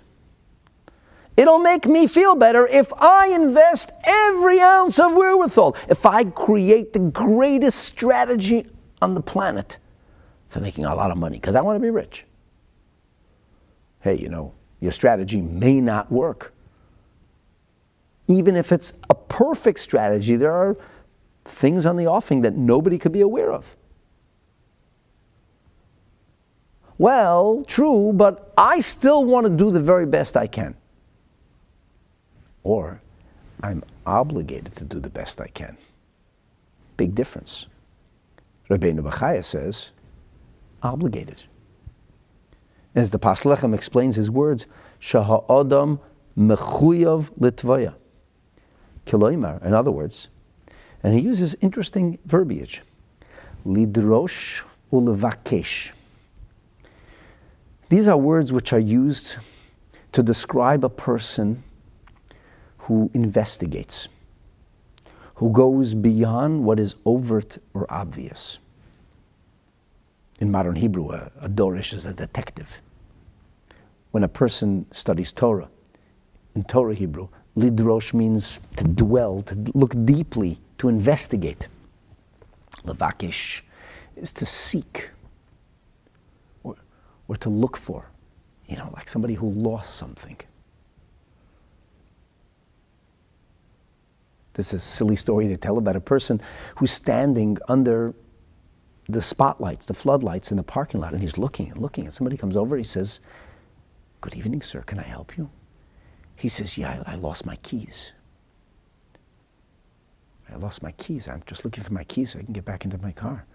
[1.36, 6.92] It'll make me feel better if I invest every ounce of wherewithal, if I create
[6.92, 8.66] the greatest strategy
[9.00, 9.78] on the planet
[10.48, 12.26] for making a lot of money, because I want to be rich.
[14.00, 16.52] Hey, you know, your strategy may not work.
[18.28, 20.76] Even if it's a perfect strategy, there are
[21.44, 23.74] things on the offing that nobody could be aware of.
[26.98, 30.76] Well, true, but I still want to do the very best I can.
[32.64, 33.00] Or
[33.62, 35.76] I'm obligated to do the best I can.
[36.96, 37.66] Big difference.
[38.68, 39.90] Rabbeinu Bachaya says,
[40.82, 41.44] obligated.
[42.94, 44.66] As the Paslechem explains his words,
[45.00, 45.98] Shaha'adam
[46.36, 47.94] mechuyav litvaya.
[49.06, 50.28] Kiloimar, in other words,
[51.02, 52.82] and he uses interesting verbiage.
[53.66, 55.92] Lidrosh ulevakesh.
[57.88, 59.36] These are words which are used
[60.12, 61.62] to describe a person
[62.82, 64.08] who investigates,
[65.36, 68.58] who goes beyond what is overt or obvious.
[70.40, 72.82] In modern Hebrew, a, a Dorish is a detective.
[74.10, 75.68] When a person studies Torah,
[76.56, 81.68] in Torah Hebrew, lidrosh means to dwell, to look deeply, to investigate.
[82.84, 83.62] Levakish
[84.16, 85.10] is to seek
[86.64, 86.74] or,
[87.28, 88.10] or to look for,
[88.66, 90.36] you know, like somebody who lost something.
[94.54, 96.40] This is a silly story they tell about a person
[96.76, 98.14] who's standing under
[99.08, 102.36] the spotlights, the floodlights in the parking lot, and he's looking and looking, and somebody
[102.36, 103.20] comes over, he says,
[104.20, 105.50] Good evening, sir, can I help you?
[106.36, 108.12] He says, Yeah, I, I lost my keys.
[110.50, 111.28] I lost my keys.
[111.28, 113.46] I'm just looking for my keys so I can get back into my car.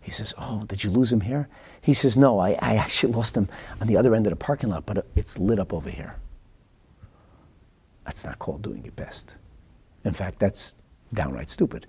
[0.00, 1.48] He says, Oh, did you lose them here?
[1.80, 3.48] He says, No, I, I actually lost them
[3.80, 6.16] on the other end of the parking lot, but it's lit up over here.
[8.04, 9.36] That's not called doing your best.
[10.04, 10.74] In fact, that's
[11.12, 11.86] downright stupid.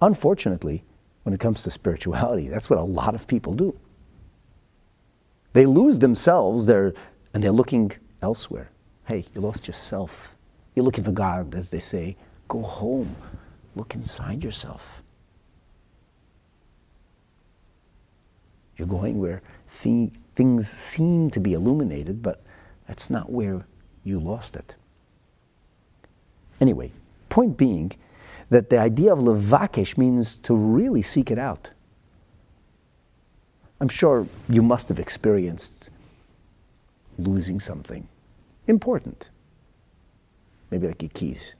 [0.00, 0.84] Unfortunately,
[1.22, 3.78] when it comes to spirituality, that's what a lot of people do.
[5.52, 6.92] They lose themselves they're,
[7.32, 8.70] and they're looking elsewhere.
[9.06, 10.34] Hey, you lost yourself.
[10.74, 12.16] You're looking for God, as they say.
[12.48, 13.14] Go home.
[13.76, 15.02] Look inside yourself.
[18.76, 19.42] You're going where
[19.82, 22.42] th- things seem to be illuminated, but
[22.88, 23.66] that's not where
[24.02, 24.76] you lost it.
[26.60, 26.90] Anyway,
[27.34, 27.90] point being
[28.50, 31.70] that the idea of levakesh means to really seek it out.
[33.80, 35.90] I'm sure you must have experienced
[37.18, 38.06] losing something
[38.68, 39.30] important,
[40.70, 41.56] maybe like your keys.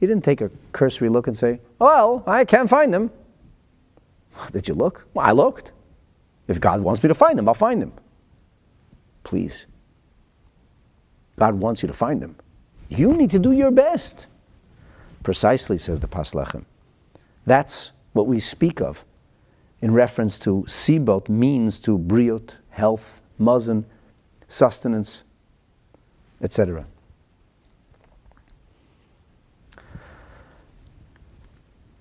[0.00, 3.12] You didn't take a cursory look and say, Well, I can't find them.
[4.50, 5.06] Did you look?
[5.14, 5.70] Well, I looked.
[6.48, 7.92] If God wants me to find them, I'll find them.
[9.22, 9.66] Please.
[11.36, 12.34] God wants you to find them.
[12.88, 14.26] You need to do your best.
[15.22, 16.64] Precisely, says the Paslechem.
[17.46, 19.04] That's what we speak of
[19.80, 23.84] in reference to sibot means to briot, health, mazon,
[24.48, 25.22] sustenance,
[26.40, 26.86] etc.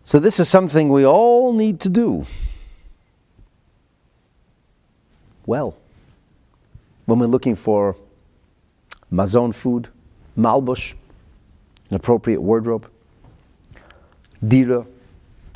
[0.03, 2.25] So, this is something we all need to do
[5.45, 5.75] well
[7.05, 7.95] when we're looking for
[9.11, 9.89] mazon food,
[10.37, 10.93] malbush,
[11.89, 12.89] an appropriate wardrobe,
[14.45, 14.85] dira,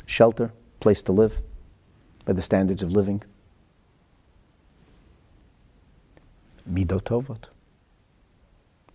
[0.06, 1.40] shelter, place to live
[2.24, 3.22] by the standards of living,
[6.70, 7.48] midotovot.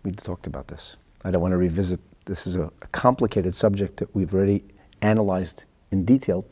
[0.03, 0.97] We talked about this.
[1.23, 1.99] I don't want to revisit.
[2.25, 4.63] This is a, a complicated subject that we've already
[5.01, 6.45] analyzed in detail.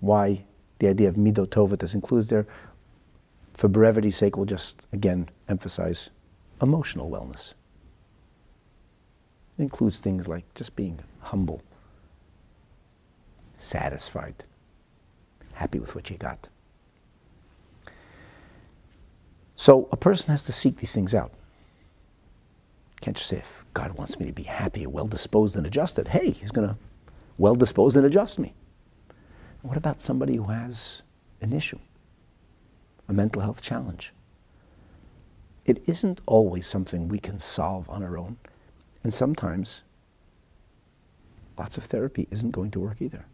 [0.00, 0.44] Why
[0.78, 2.46] the idea of midotovat is included there.
[3.54, 6.10] For brevity's sake, we'll just again emphasize
[6.60, 7.54] emotional wellness.
[9.58, 11.62] It includes things like just being humble,
[13.58, 14.44] satisfied,
[15.54, 16.48] happy with what you got.
[19.56, 21.32] So a person has to seek these things out.
[23.00, 26.30] Can't just say, if God wants me to be happy well disposed and adjusted, hey,
[26.30, 26.76] He's going to
[27.38, 28.54] well disposed and adjust me.
[29.62, 31.02] What about somebody who has
[31.40, 31.78] an issue,
[33.08, 34.12] a mental health challenge?
[35.64, 38.36] It isn't always something we can solve on our own.
[39.06, 39.82] And sometimes
[41.56, 43.24] lots of therapy isn't going to work either.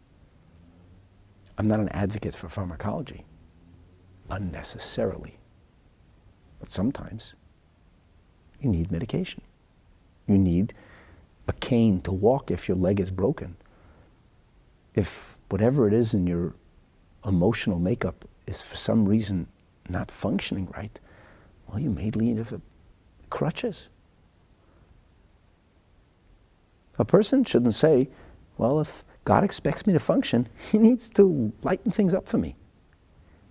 [1.57, 3.25] I'm not an advocate for pharmacology,
[4.29, 5.39] unnecessarily.
[6.59, 7.33] But sometimes
[8.61, 9.41] you need medication.
[10.27, 10.75] You need
[11.47, 13.57] a cane to walk if your leg is broken.
[14.93, 16.53] If whatever it is in your
[17.25, 19.47] emotional makeup is for some reason
[19.89, 20.99] not functioning right,
[21.67, 22.61] well, you may need of
[23.31, 23.87] crutches.
[26.99, 28.09] A person shouldn't say,
[28.57, 32.55] well, if God expects me to function, He needs to lighten things up for me.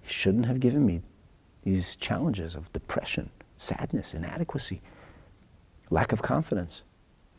[0.03, 1.03] He shouldn't have given me
[1.63, 4.81] these challenges of depression, sadness, inadequacy,
[5.91, 6.83] lack of confidence.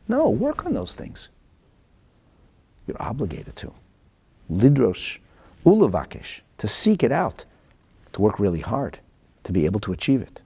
[0.07, 1.29] No, work on those things.
[2.87, 3.73] You're obligated to.
[4.51, 5.19] Lidrosh
[5.65, 7.45] ulavakesh, to seek it out,
[8.13, 8.99] to work really hard
[9.43, 10.41] to be able to achieve it.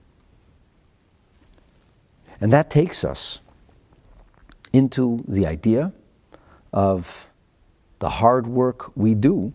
[2.40, 3.40] And that takes us
[4.72, 5.92] into the idea
[6.72, 7.28] of
[7.98, 9.52] the hard work we do,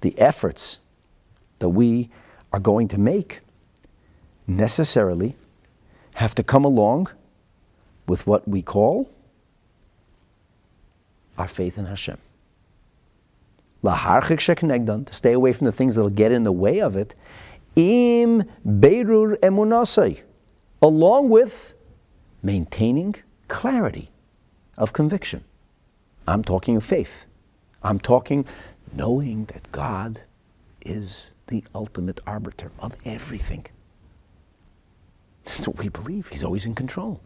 [0.00, 0.78] the efforts
[1.58, 2.10] that we
[2.52, 3.40] are going to make,
[4.46, 5.36] necessarily
[6.14, 7.08] have to come along
[8.06, 9.10] with what we call
[11.36, 12.18] our faith in Hashem.
[13.82, 17.14] To stay away from the things that will get in the way of it,
[17.76, 20.22] im berur emunasai,
[20.80, 21.74] along with
[22.42, 23.14] maintaining
[23.48, 24.10] clarity
[24.76, 25.44] of conviction.
[26.26, 27.26] I'm talking of faith.
[27.82, 28.44] I'm talking
[28.92, 30.22] knowing that God
[30.84, 33.66] is the ultimate arbiter of everything.
[35.44, 36.28] That's what we believe.
[36.28, 37.20] He's always in control.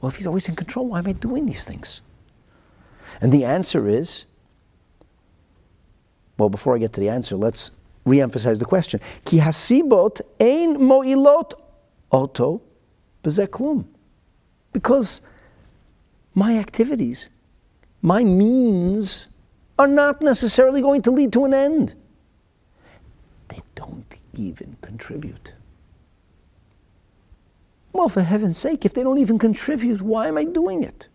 [0.00, 2.00] Well, if he's always in control, why am I doing these things?
[3.20, 4.24] And the answer is
[6.38, 7.72] well, before I get to the answer, let's
[8.06, 9.00] re-emphasize the question.
[9.24, 11.54] Ki hasibot ein moilot
[12.12, 12.62] oto
[13.22, 13.84] bezeklum.
[14.72, 15.20] Because
[16.34, 17.28] my activities,
[18.02, 19.28] my means,
[19.78, 21.94] are not necessarily going to lead to an end.
[23.48, 25.54] They don't even contribute.
[27.92, 31.08] Well, for heaven's sake, if they don't even contribute, why am I doing it?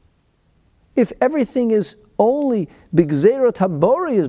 [0.95, 4.27] If everything is only is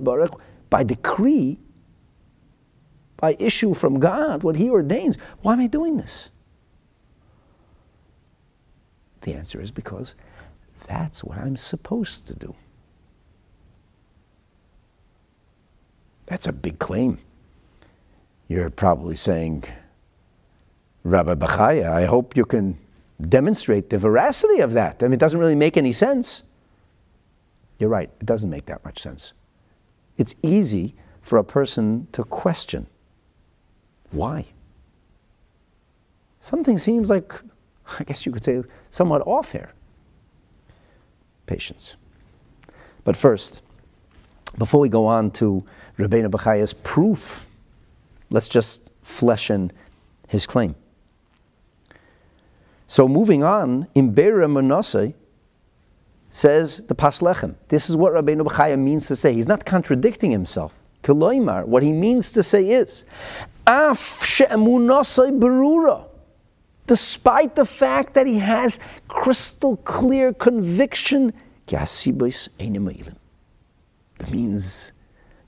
[0.70, 1.58] by decree,
[3.16, 6.30] by issue from God, what He ordains, why am I doing this?
[9.24, 10.14] The answer is because
[10.86, 12.54] that's what I'm supposed to do.
[16.26, 17.18] That's a big claim.
[18.48, 19.64] You're probably saying,
[21.02, 22.78] Rabbi Bachaya, I hope you can
[23.28, 25.02] demonstrate the veracity of that.
[25.02, 26.42] I mean, it doesn't really make any sense.
[27.78, 29.34] You're right, it doesn't make that much sense
[30.16, 32.86] it's easy for a person to question
[34.10, 34.46] why.
[36.40, 37.32] Something seems like,
[37.98, 39.72] I guess you could say, somewhat off here.
[41.46, 41.96] Patience.
[43.04, 43.62] But first,
[44.56, 45.64] before we go on to
[45.98, 47.46] Rabbeinu Bachaya's proof,
[48.30, 49.72] let's just flesh in
[50.28, 50.74] his claim.
[52.86, 55.12] So moving on, in Be'er Manasseh,
[56.30, 57.54] says the Pas Lechem.
[57.68, 59.32] This is what Rabbeinu Bechaya means to say.
[59.34, 60.74] He's not contradicting himself.
[61.02, 63.04] Kiloimar, what he means to say is,
[63.66, 66.06] Af berura.
[66.86, 71.32] Despite the fact that he has crystal clear conviction,
[71.66, 71.86] the
[74.30, 74.92] means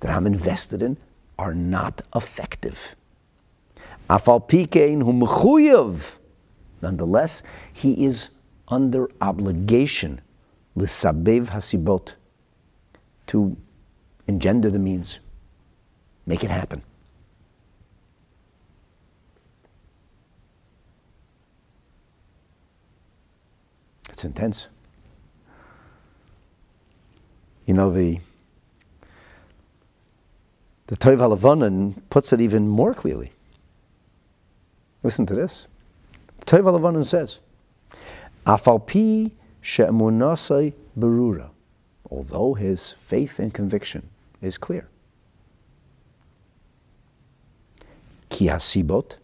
[0.00, 0.96] that I'm invested in
[1.38, 2.96] are not effective.
[6.82, 8.30] Nonetheless, he is
[8.68, 10.20] under obligation
[10.74, 12.14] l'sabev hasibot,
[13.26, 13.56] to
[14.28, 15.20] engender the means,
[16.26, 16.82] make it happen.
[24.16, 24.68] It's intense.
[27.66, 28.18] You know, the
[30.86, 33.32] the Toiv puts it even more clearly.
[35.02, 35.66] Listen to this.
[36.46, 37.40] Toiv HaLevanon says,
[38.46, 41.50] Afal pi she'emunasai berura,
[42.10, 44.08] although his faith and conviction
[44.40, 44.88] is clear.
[48.30, 49.16] Ki hasibot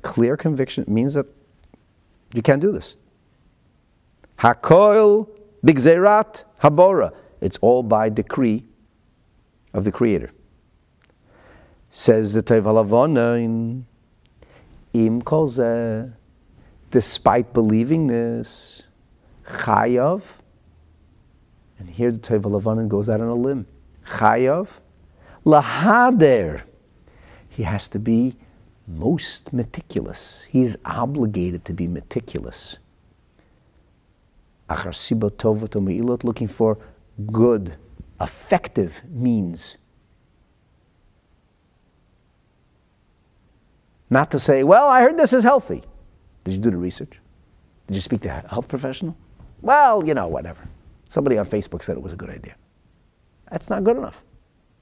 [0.00, 1.26] clear conviction means that
[2.32, 2.96] you can't do this.
[4.42, 5.28] Hakoil
[5.64, 8.64] bigzerat habora, it's all by decree
[9.72, 10.32] of the Creator.
[11.90, 13.84] Says the Toiv HaLevanon,
[14.94, 16.12] im kolzeh,
[16.90, 18.88] despite believing this,
[19.46, 20.24] Chayav,
[21.78, 23.68] and here the Toiv HaLevanon goes out on a limb.
[24.04, 24.80] Chayav,
[25.46, 26.62] lahader.
[27.48, 28.34] He has to be
[28.88, 30.44] most meticulous.
[30.50, 32.78] He is obligated to be meticulous.
[36.24, 36.78] Looking for
[37.32, 37.76] good,
[38.20, 39.76] effective means.
[44.10, 45.82] Not to say, well, I heard this is healthy.
[46.44, 47.18] Did you do the research?
[47.86, 49.16] Did you speak to a health professional?
[49.62, 50.68] Well, you know, whatever.
[51.08, 52.56] Somebody on Facebook said it was a good idea.
[53.50, 54.24] That's not good enough.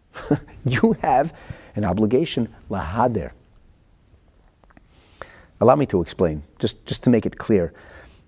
[0.64, 1.34] you have
[1.76, 3.32] an obligation, lahader.
[5.60, 7.72] Allow me to explain, just, just to make it clear,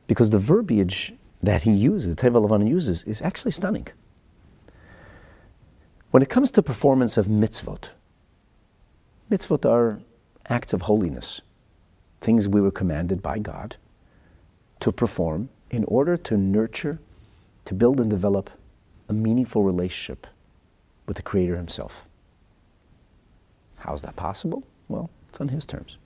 [0.06, 3.88] because the verbiage that he uses, Toiv HaLevanon uses, is actually stunning.
[6.10, 7.88] When it comes to performance of mitzvot,
[9.30, 9.98] mitzvot are
[10.48, 11.40] acts of holiness,
[12.20, 13.76] things we were commanded by God
[14.80, 16.98] to perform in order to nurture
[17.64, 18.50] to build and develop
[19.08, 20.26] a meaningful relationship
[21.06, 22.04] with the Creator Himself.
[23.76, 24.64] How's that possible?
[24.88, 25.96] Well, it's on His terms.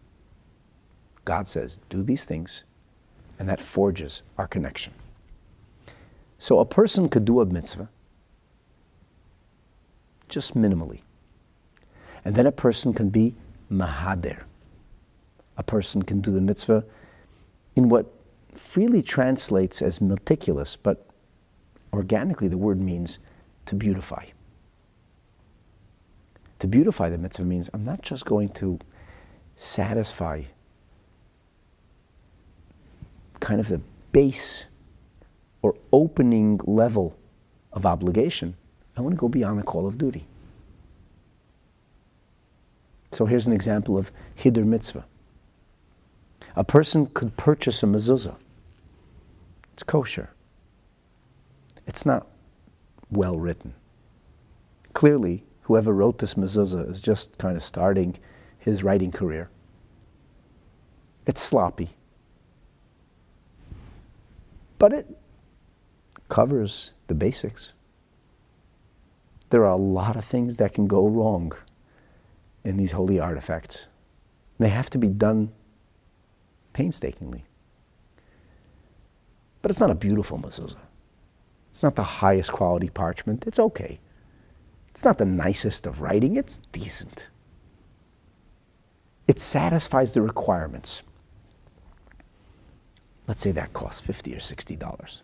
[1.25, 2.63] God says, do these things,
[3.39, 4.93] and that forges our connection.
[6.39, 7.89] So a person could do a mitzvah
[10.29, 11.01] just minimally.
[12.25, 13.35] And then a person can be
[13.71, 14.43] mahader.
[15.57, 16.85] A person can do the mitzvah
[17.77, 18.13] in what
[18.53, 21.07] freely translates as meticulous, but
[21.93, 23.19] organically the word means
[23.67, 24.27] to beautify.
[26.59, 28.79] To beautify the mitzvah means I'm not just going to
[29.57, 30.43] satisfy
[33.41, 33.81] kind of the
[34.13, 34.67] base
[35.67, 37.19] or opening level
[37.73, 38.55] of obligation.
[38.97, 40.25] I want to go beyond the call of duty.
[43.11, 45.05] So here's an example of Hidur mitzvah.
[46.55, 48.37] A person could purchase a mezuzah.
[49.73, 50.31] It's kosher.
[51.85, 52.29] It's not
[53.11, 53.75] well written.
[54.93, 58.17] Clearly, whoever wrote this mezuzah is just kind of starting
[58.61, 59.51] his writing career.
[61.27, 61.89] It's sloppy.
[64.79, 65.07] But it
[66.29, 67.73] covers the basics.
[69.51, 71.53] There are a lot of things that can go wrong
[72.65, 73.87] in these holy artifacts.
[74.59, 75.53] They have to be done
[76.73, 77.45] painstakingly.
[79.63, 80.77] But it's not a beautiful mezuzah.
[81.71, 83.47] It's not the highest quality parchment.
[83.47, 84.01] It's okay.
[84.91, 86.37] It's not the nicest of writing.
[86.37, 87.29] It's decent.
[89.29, 91.03] It satisfies the requirements.
[93.27, 95.23] Let's say that costs 50 or $60.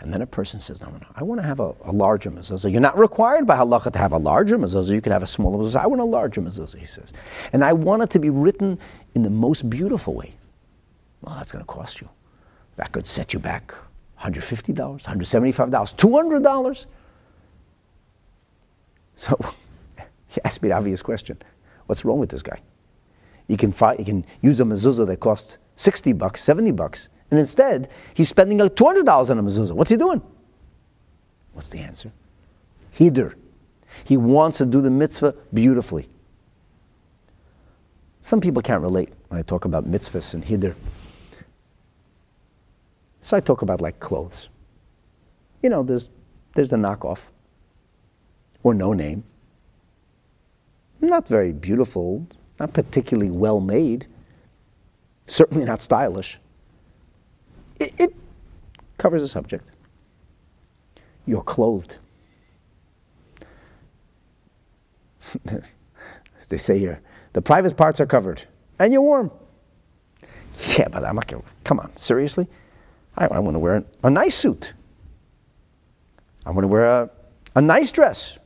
[0.00, 2.70] And then a person says, no, no, I want to have a, a larger mezuzah.
[2.70, 4.94] You're not required by halacha to have a larger mezuzah.
[4.94, 5.82] You can have a smaller mezuzah.
[5.82, 7.12] I want a larger mezuzah, he says.
[7.52, 8.78] And I want it to be written
[9.14, 10.34] in the most beautiful way.
[11.20, 12.08] Well, that's going to cost you.
[12.76, 13.74] That could set you back
[14.20, 16.86] $150, $175, $200.
[19.16, 19.36] So
[20.28, 21.38] he asked me the obvious question.
[21.86, 22.60] What's wrong with this guy?
[23.48, 27.38] You can, find, you can use a mezuzah that costs 60 bucks, 70 bucks, and
[27.38, 29.72] instead he's spending like $200 on a mezuzah.
[29.72, 30.22] What's he doing?
[31.52, 32.12] What's the answer?
[32.96, 33.34] Hidur.
[34.04, 36.08] He wants to do the mitzvah beautifully.
[38.22, 40.74] Some people can't relate when I talk about mitzvahs and hidur.
[43.20, 44.48] So I talk about like clothes.
[45.62, 46.08] You know, there's,
[46.54, 47.20] there's the knockoff
[48.62, 49.24] or no name.
[51.00, 52.26] Not very beautiful,
[52.58, 54.06] not particularly well made,
[55.26, 56.38] certainly not stylish.
[57.78, 58.14] It, it
[58.96, 59.68] covers the subject.
[61.26, 61.98] You're clothed.
[65.46, 67.00] As they say here,
[67.34, 68.44] the private parts are covered,
[68.78, 69.30] and you're warm.
[70.76, 72.48] Yeah, but I'm not gonna, come on, seriously?
[73.16, 74.72] I, I want to wear a nice suit.
[76.46, 77.10] I want to wear a,
[77.54, 78.38] a nice dress.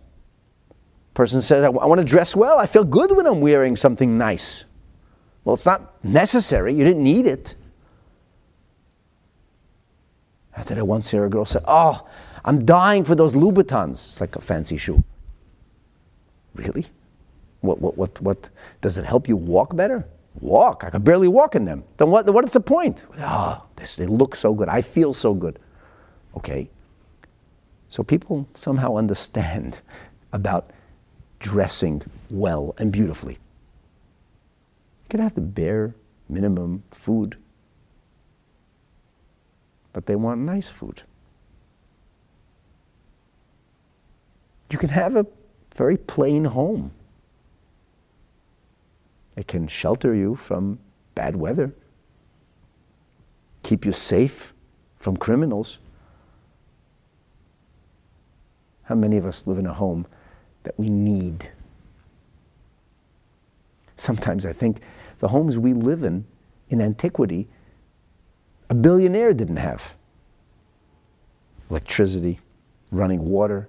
[1.14, 2.58] Person says, I, I want to dress well.
[2.58, 4.64] I feel good when I'm wearing something nice.
[5.44, 6.74] Well, it's not necessary.
[6.74, 7.54] You didn't need it.
[10.56, 12.04] After that, once hear a girl say, Oh, ah,
[12.44, 13.92] I'm dying for those Louboutins.
[14.08, 15.02] It's like a fancy shoe.
[16.54, 16.86] Really?
[17.60, 18.48] What, what, what, what?
[18.80, 20.06] Does it help you walk better?
[20.40, 20.84] Walk.
[20.84, 21.84] I can barely walk in them.
[21.96, 23.06] Then what, what is the point?
[23.18, 24.68] Oh, this, they look so good.
[24.68, 25.58] I feel so good.
[26.36, 26.68] Okay.
[27.88, 29.80] So people somehow understand
[30.32, 30.70] about
[31.38, 33.34] dressing well and beautifully.
[33.34, 35.94] You can have the bare
[36.28, 37.36] minimum food,
[39.92, 41.02] but they want nice food.
[44.70, 45.26] You can have a
[45.74, 46.92] very plain home.
[49.36, 50.78] It can shelter you from
[51.14, 51.74] bad weather,
[53.62, 54.54] keep you safe
[54.98, 55.78] from criminals.
[58.84, 60.06] How many of us live in a home
[60.64, 61.50] that we need?
[63.96, 64.80] Sometimes I think
[65.18, 66.24] the homes we live in
[66.68, 67.48] in antiquity,
[68.70, 69.96] a billionaire didn't have
[71.70, 72.38] electricity,
[72.90, 73.68] running water,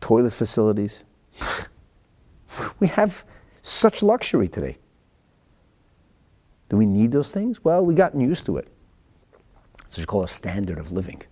[0.00, 1.02] toilet facilities.
[2.80, 3.24] we have
[3.62, 4.78] such luxury today.
[6.68, 7.64] Do we need those things?
[7.64, 8.68] Well, we've gotten used to it.
[9.84, 11.22] It's what you call a standard of living.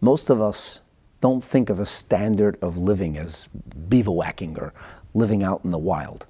[0.00, 0.80] Most of us
[1.20, 3.48] don't think of a standard of living as
[3.88, 4.74] bivouacking or
[5.14, 6.26] living out in the wild.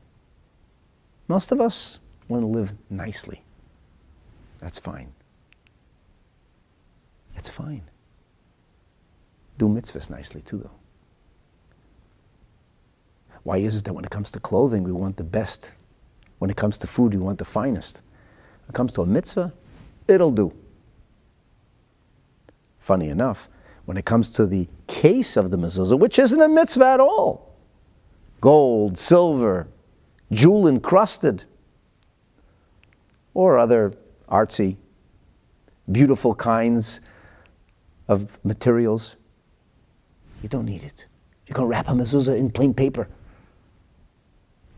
[1.26, 1.98] Most of us
[2.28, 3.42] want to live nicely.
[4.64, 5.12] That's fine.
[7.36, 7.82] It's fine.
[9.58, 10.70] Do mitzvahs nicely too, though.
[13.42, 15.74] Why is it that when it comes to clothing, we want the best?
[16.38, 18.00] When it comes to food, we want the finest.
[18.62, 19.52] When it comes to a mitzvah,
[20.08, 20.50] it'll do.
[22.80, 23.50] Funny enough,
[23.84, 27.54] when it comes to the case of the mezuzah, which isn't a mitzvah at all,
[28.40, 29.68] gold, silver,
[30.32, 31.44] jewel encrusted,
[33.34, 33.92] or other
[34.28, 34.76] artsy,
[35.90, 37.00] beautiful kinds
[38.08, 39.16] of materials,
[40.42, 41.06] you don't need it.
[41.46, 43.08] You can wrap a mezuzah in plain paper,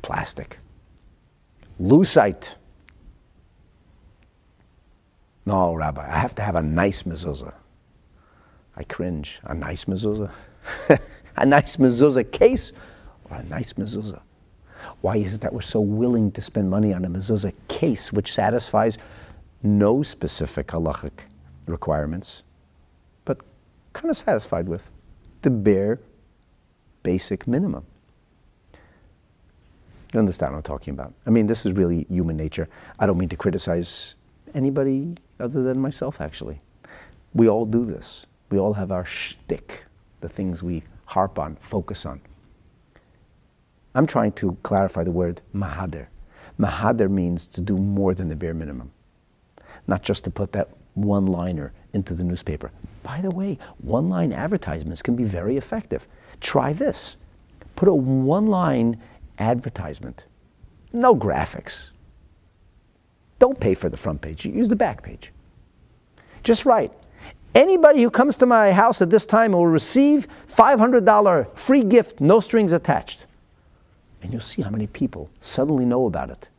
[0.02, 0.58] plastic,
[1.80, 2.54] lucite.
[5.44, 7.54] No, Rabbi, I have to have a nice mezuzah.
[8.76, 9.40] I cringe.
[9.44, 10.30] A nice mezuzah?
[11.36, 12.72] a nice mezuzah case
[13.30, 14.20] or a nice mezuzah?
[15.00, 18.32] Why is it that we're so willing to spend money on a mezuzah case which
[18.32, 18.98] satisfies
[19.66, 21.12] no specific halachic
[21.66, 22.42] requirements,
[23.24, 23.42] but
[23.92, 24.90] kind of satisfied with
[25.42, 26.00] the bare
[27.02, 27.84] basic minimum?
[30.12, 31.12] You understand what I'm talking about?
[31.26, 32.68] I mean, this is really human nature.
[32.98, 34.14] I don't mean to criticize
[34.54, 36.58] anybody other than myself, actually.
[37.34, 38.26] We all do this.
[38.50, 39.84] We all have our shtick,
[40.20, 42.20] the things we harp on, focus on.
[43.94, 46.06] I'm trying to clarify the word mahader.
[46.58, 48.90] Mahader means to do more than the bare minimum,
[49.86, 52.70] not just to put that one liner into the newspaper.
[53.02, 56.08] By the way, one line advertisements can be very effective.
[56.40, 57.16] Try this
[57.76, 59.00] put a one line
[59.38, 60.24] advertisement,
[60.92, 61.90] no graphics.
[63.38, 65.30] Don't pay for the front page, use the back page.
[66.42, 66.92] Just write
[67.54, 72.38] Anybody who comes to my house at this time will receive $500 free gift, no
[72.38, 73.26] strings attached.
[74.20, 76.50] And you'll see how many people suddenly know about it.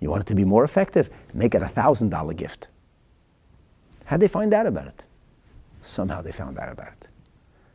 [0.00, 1.10] You want it to be more effective?
[1.32, 2.68] Make it a $1,000 gift.
[4.04, 5.04] How'd they find out about it?
[5.80, 7.08] Somehow they found out about it.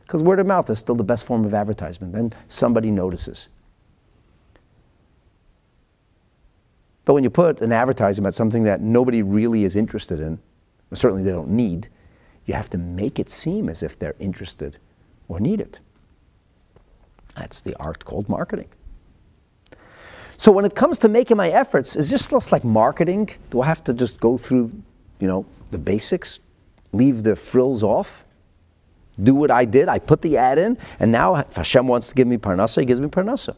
[0.02, 2.12] Because word of mouth is still the best form of advertisement.
[2.12, 3.48] Then somebody notices.
[7.04, 10.38] But when you put an advertisement about something that nobody really is interested in,
[10.92, 11.88] certainly they don't need,
[12.46, 14.78] you have to make it seem as if they're interested
[15.28, 15.80] or need it.
[17.34, 18.68] That's the art called marketing.
[20.36, 23.30] So when it comes to making my efforts, is this just like marketing?
[23.50, 24.72] Do I have to just go through,
[25.20, 26.40] you know, the basics,
[26.92, 28.24] leave the frills off,
[29.22, 29.88] do what I did?
[29.88, 32.86] I put the ad in, and now if Hashem wants to give me parnasa, He
[32.86, 33.56] gives me parnasa.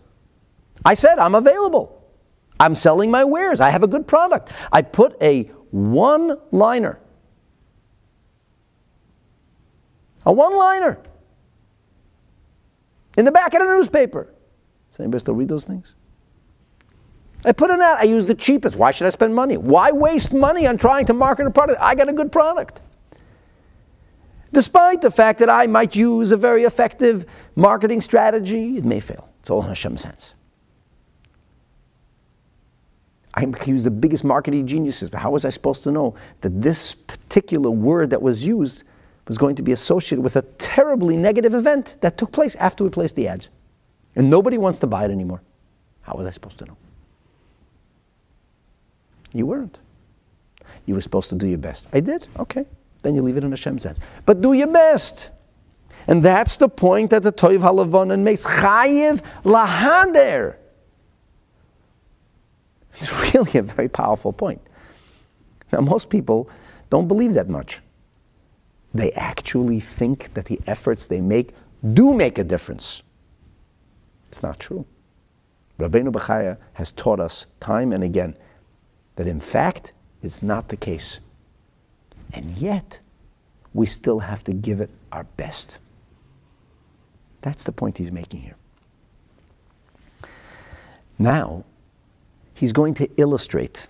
[0.85, 2.03] I said I'm available.
[2.59, 3.61] I'm selling my wares.
[3.61, 4.51] I have a good product.
[4.73, 7.01] I put a one liner,
[10.25, 11.01] a one liner
[13.17, 14.33] in the back of the newspaper.
[14.93, 15.95] Does anybody still read those things?
[17.45, 17.99] I put an ad.
[17.99, 18.77] I use the cheapest.
[18.77, 19.57] Why should I spend money?
[19.57, 21.81] Why waste money on trying to market a product?
[21.81, 22.81] I got a good product.
[24.53, 27.27] Despite the fact that I might use a very effective
[27.57, 29.29] marketing strategy, it may fail.
[29.41, 30.35] It's all in Hashem's hands.
[33.35, 36.63] I can use the biggest marketing geniuses, but how was I supposed to know that
[36.63, 38.85] this particular word that was used
[39.27, 42.91] was going to be associated with a terribly negative event that took place after we
[42.91, 43.49] placed the ads?
[44.15, 45.43] And nobody wants to buy it anymore.
[46.03, 46.77] How was I supposed to know?
[49.35, 49.79] You weren't.
[50.87, 51.87] You were supposed to do your best.
[51.93, 52.27] I did?
[52.39, 52.65] Okay.
[53.03, 53.99] Then you leave it in Hashem's hands.
[54.25, 55.31] But do your best.
[56.07, 58.47] And that's the point that the Toiv Halavonon makes.
[58.47, 60.57] Chayiv lahader.
[62.91, 64.61] It's really a very powerful point.
[65.73, 66.49] Now, most people
[66.89, 67.81] don't believe that much.
[68.95, 71.53] They actually think that the efforts they make
[71.93, 73.03] do make a difference.
[74.29, 74.87] It's not true.
[75.81, 78.37] Rabbeinu Bechaya has taught us time and again
[79.17, 79.93] that in fact
[80.23, 81.21] it's not the case.
[82.33, 82.99] And yet,
[83.75, 85.79] we still have to give it our best.
[87.43, 88.57] That's the point he's making here.
[91.19, 91.65] Now,
[92.55, 93.87] he's going to illustrate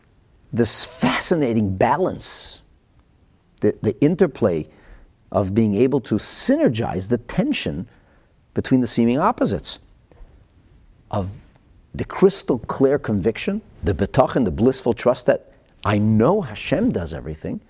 [0.52, 2.62] this fascinating balance,
[3.60, 4.66] the, the interplay
[5.30, 7.88] of being able to synergize the tension
[8.54, 9.78] between the seeming opposites
[11.10, 11.43] of
[11.94, 15.52] the crystal clear conviction, the betach the blissful trust that
[15.84, 17.60] I know Hashem does everything,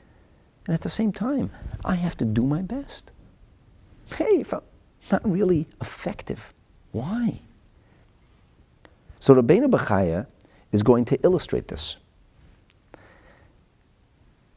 [0.66, 1.51] and at the same time,
[1.85, 3.12] I have to do my best.
[4.16, 4.62] Hey, if I'm
[5.11, 6.55] not really effective,
[6.93, 7.41] why?
[9.20, 10.27] So Rabbeinu Bechaya
[10.72, 11.99] is going to illustrate this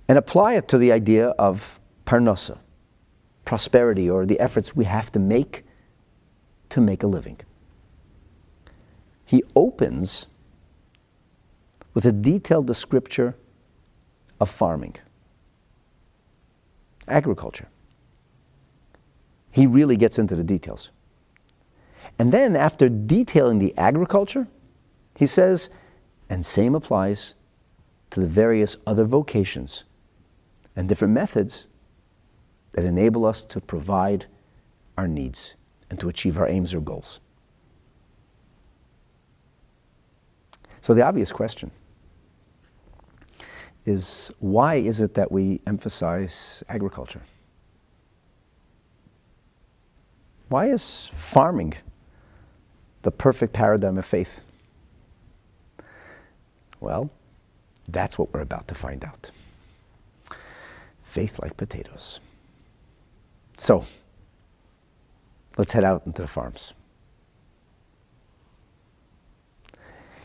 [0.07, 2.57] and apply it to the idea of parnasa,
[3.43, 5.65] prosperity, or the efforts we have to make
[6.70, 7.38] to make a living.
[9.28, 10.28] He opens
[11.93, 13.34] with a detailed description
[14.39, 14.95] of farming,
[17.09, 17.67] agriculture.
[19.51, 20.91] He really gets into the details.
[22.17, 24.47] And then, after detailing the agriculture,
[25.17, 25.69] he says,
[26.30, 27.34] and same applies
[28.11, 29.84] to the various other vocations
[30.73, 31.67] and different methods
[32.71, 34.28] that enable us to provide
[34.97, 35.55] our needs
[35.89, 37.19] and to achieve our aims or goals.
[40.88, 41.69] So, the obvious question
[43.85, 47.23] is why is it that we emphasize agriculture?
[50.47, 51.73] Why is farming
[53.01, 54.39] the perfect paradigm of faith?
[56.79, 57.09] Well,
[57.89, 59.29] that's what we're about to find out.
[61.03, 62.21] Faith like potatoes.
[63.57, 63.83] So,
[65.57, 66.73] let's head out into the farms.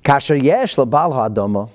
[0.03, 1.71] Kasher yesh labal ha'adama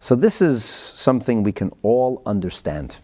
[0.00, 2.96] so this is something we can all understand.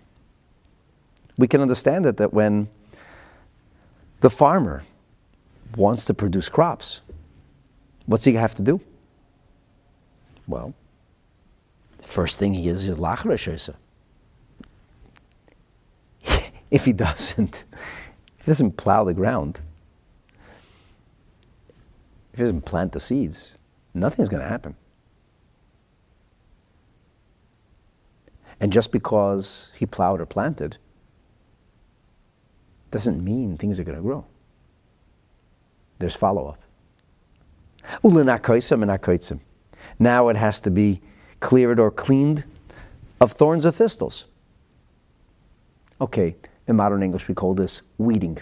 [1.37, 2.69] We can understand it that when
[4.21, 4.83] the farmer
[5.77, 7.03] wants to produce crops,
[8.07, 8.81] what's he have to do?
[10.47, 10.75] Well,
[11.99, 13.75] the first thing he is is lachra
[16.71, 17.67] If he doesn't,
[18.39, 19.61] if he doesn't plow the ground,
[22.37, 23.55] if he doesn't plant the seeds,
[23.95, 24.77] nothing's going to happen.
[28.61, 30.77] And just because he plowed or planted
[32.91, 34.27] doesn't mean things are going to grow.
[35.99, 36.61] There's follow up.
[39.99, 41.01] Now it has to be
[41.41, 42.45] cleared or cleaned
[43.19, 44.27] of thorns or thistles.
[46.03, 48.37] Okay, in modern English we call this weeding.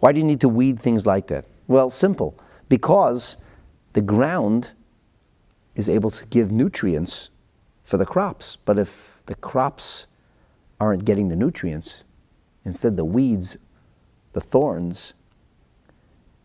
[0.00, 1.44] Why do you need to weed things like that?
[1.66, 3.36] Well, simple because
[3.92, 4.72] the ground
[5.74, 7.30] is able to give nutrients
[7.84, 8.56] for the crops.
[8.56, 10.06] But if the crops
[10.80, 12.04] aren't getting the nutrients,
[12.64, 13.56] instead the weeds,
[14.32, 15.14] the thorns,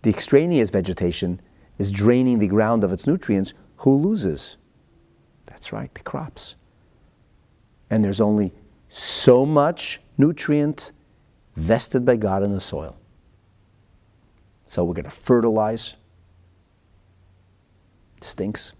[0.04, 1.42] the extraneous vegetation
[1.78, 4.58] is draining the ground of its nutrients, who loses?
[5.46, 6.56] That's right, the crops.
[7.90, 8.54] And there's only
[8.90, 10.92] so much nutrient
[11.56, 12.96] vested by God in the soil.
[14.74, 15.98] So we're going to fertilize,
[18.22, 18.74] stinks,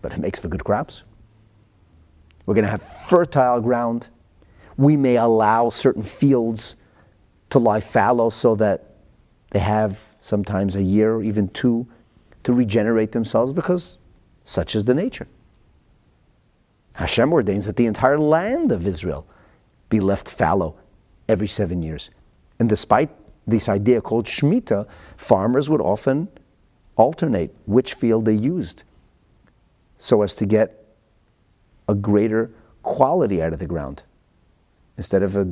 [0.00, 1.02] but it makes for good crops.
[2.46, 4.08] We're going to have fertile ground.
[4.78, 6.76] We may allow certain fields
[7.50, 8.94] to lie fallow so that
[9.50, 11.86] they have sometimes a year or even two
[12.44, 13.98] to regenerate themselves because
[14.44, 15.28] such is the nature.
[16.94, 19.26] Hashem ordains that the entire land of Israel
[19.90, 20.78] be left fallow
[21.28, 22.08] every seven years.
[22.58, 23.10] And despite
[23.50, 24.86] this idea called Shemitah,
[25.16, 26.28] farmers would often
[26.96, 28.84] alternate which field they used
[29.98, 30.84] so as to get
[31.88, 32.50] a greater
[32.82, 34.02] quality out of the ground
[34.96, 35.46] instead of a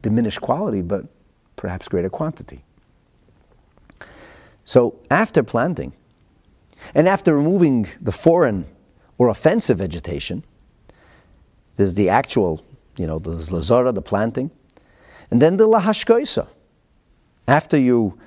[0.00, 1.04] diminished quality, but
[1.56, 2.64] perhaps greater quantity.
[4.64, 5.92] So after planting,
[6.94, 8.66] and after removing the foreign
[9.18, 10.44] or offensive vegetation,
[11.76, 12.64] there's the actual,
[12.96, 14.50] you know, there's lazara, the planting,
[15.30, 16.46] and then the lahashkoisa.
[17.46, 18.18] After you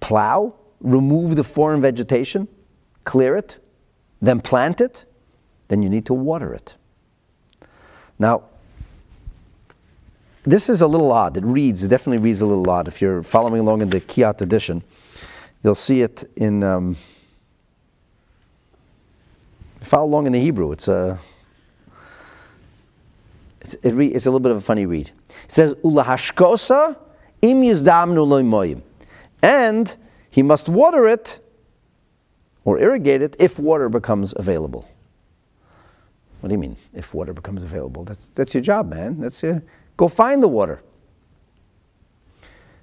[0.00, 2.48] plow remove the foreign vegetation,
[3.04, 3.58] clear it,
[4.20, 5.04] then plant it,
[5.68, 6.76] then you need to water it.
[8.18, 8.44] Now,
[10.44, 11.36] this is a little odd.
[11.36, 12.88] It reads, it definitely reads a little odd.
[12.88, 14.82] If you're following along in the Kiat edition,
[15.62, 16.64] you'll see it in.
[16.64, 16.96] Um,
[19.82, 20.72] follow along in the Hebrew.
[20.72, 21.18] It's a.
[23.60, 25.10] It's, it re, it's a little bit of a funny read.
[25.44, 26.96] It says, Ulahashkosa
[27.42, 28.82] im yizdamnu loimoyim.
[29.42, 29.96] And
[30.30, 31.40] he must water it
[32.64, 34.88] or irrigate it if water becomes available.
[36.40, 38.04] What do you mean, if water becomes available?
[38.04, 39.20] That's, that's your job, man.
[39.20, 39.62] That's your,
[39.96, 40.82] go find the water.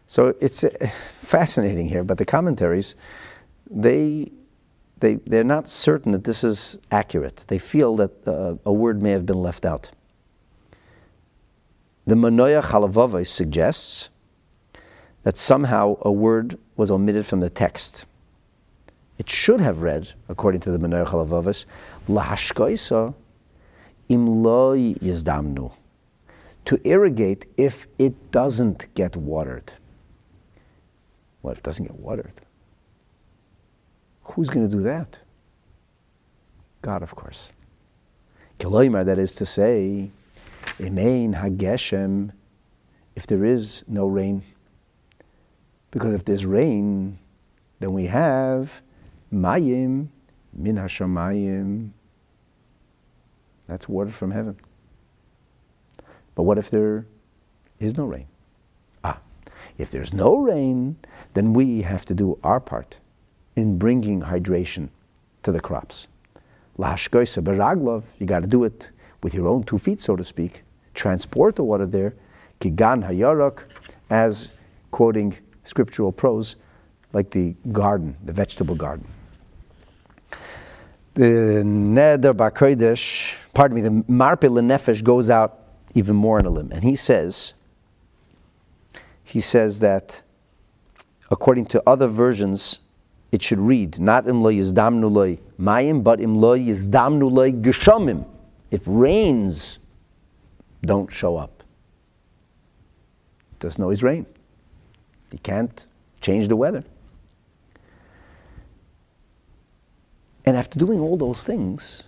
[0.05, 0.69] So it's uh,
[1.17, 2.95] fascinating here, but the commentaries,
[3.69, 4.31] they,
[4.99, 7.45] they, they're not certain that this is accurate.
[7.47, 9.89] They feel that uh, a word may have been left out.
[12.05, 14.09] The Manoach HaLevavos suggests
[15.23, 18.05] that somehow a word was omitted from the text.
[19.17, 21.65] It should have read, according to the Manoach HaLevavos,
[22.07, 23.13] lahashkoisa
[24.09, 25.73] im yizdamnu,
[26.65, 29.73] to irrigate if it doesn't get watered.
[31.41, 32.33] What if it doesn't get watered?
[34.23, 35.19] Who's going to do that?
[36.81, 37.51] God, of course.
[38.59, 40.11] Keloimar, that is to say,
[40.79, 42.31] Emein Hageshem,
[43.15, 44.43] if there is no rain,
[45.91, 47.19] because if there's rain,
[47.79, 48.81] then we have
[49.33, 50.07] mayim
[50.53, 51.91] min hashamayim.
[53.67, 54.57] That's water from heaven.
[56.35, 57.05] But what if there
[57.79, 58.27] is no rain?
[59.03, 59.19] Ah,
[59.77, 60.97] if there's no rain,
[61.33, 62.99] then we have to do our part
[63.55, 64.89] in bringing hydration
[65.43, 66.07] to the crops.
[66.77, 68.91] Lashkoisa beraglov, you got to do it
[69.23, 70.63] with your own two feet, so to speak.
[70.93, 72.13] Transport the water there.
[72.59, 73.63] Kigan hayarok,
[74.09, 74.53] as
[74.91, 75.35] quoting
[75.67, 76.55] scriptural prose,
[77.13, 79.07] like the garden, the vegetable garden.
[81.13, 85.59] The Neder Bakodesh, pardon me, the Marpe Nefesh goes out
[85.95, 87.53] even more on a limb, and he says,
[89.23, 90.21] he says that
[91.31, 92.79] according to other versions,
[93.31, 98.25] it should read not im lo yizdamnu loy mayim, but im lo yizdamnu loy geshamim.
[98.71, 99.79] If rains
[100.81, 101.63] don't show up,
[103.59, 104.25] doesn't always rain.
[105.31, 105.85] You can't
[106.21, 106.83] change the weather.
[110.45, 112.03] And after doing all those things,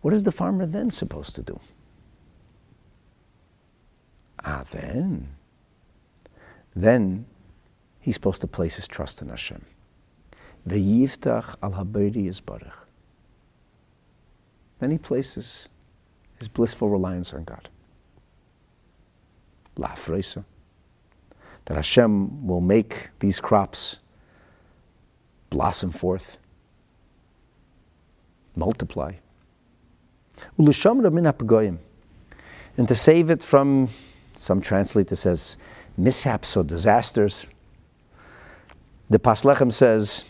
[0.00, 1.60] what is the farmer then supposed to do?
[4.44, 5.28] Ah, then,
[6.74, 7.26] then
[8.00, 9.64] he's supposed to place his trust in Hashem.
[10.68, 12.84] Ve'yivtach al habeiri yisbarach.
[14.80, 15.68] Then he places
[16.38, 17.68] his blissful reliance on God.
[19.76, 19.94] La.
[21.66, 23.98] That Hashem will make these crops
[25.50, 26.38] blossom forth,
[28.54, 29.12] multiply.
[32.76, 33.88] And to save it from,
[34.34, 35.56] some translate it says,
[35.96, 37.46] mishaps or disasters.
[39.08, 40.24] The Pas Lechem says,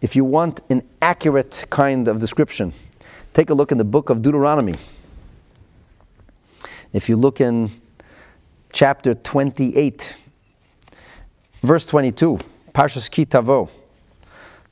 [0.00, 2.72] if you want an accurate kind of description,
[3.34, 4.76] take a look in the book of Deuteronomy.
[6.92, 7.70] If you look in
[8.72, 10.16] chapter 28,
[11.62, 12.38] verse 22,
[12.72, 13.70] Parshas Ki Tavo,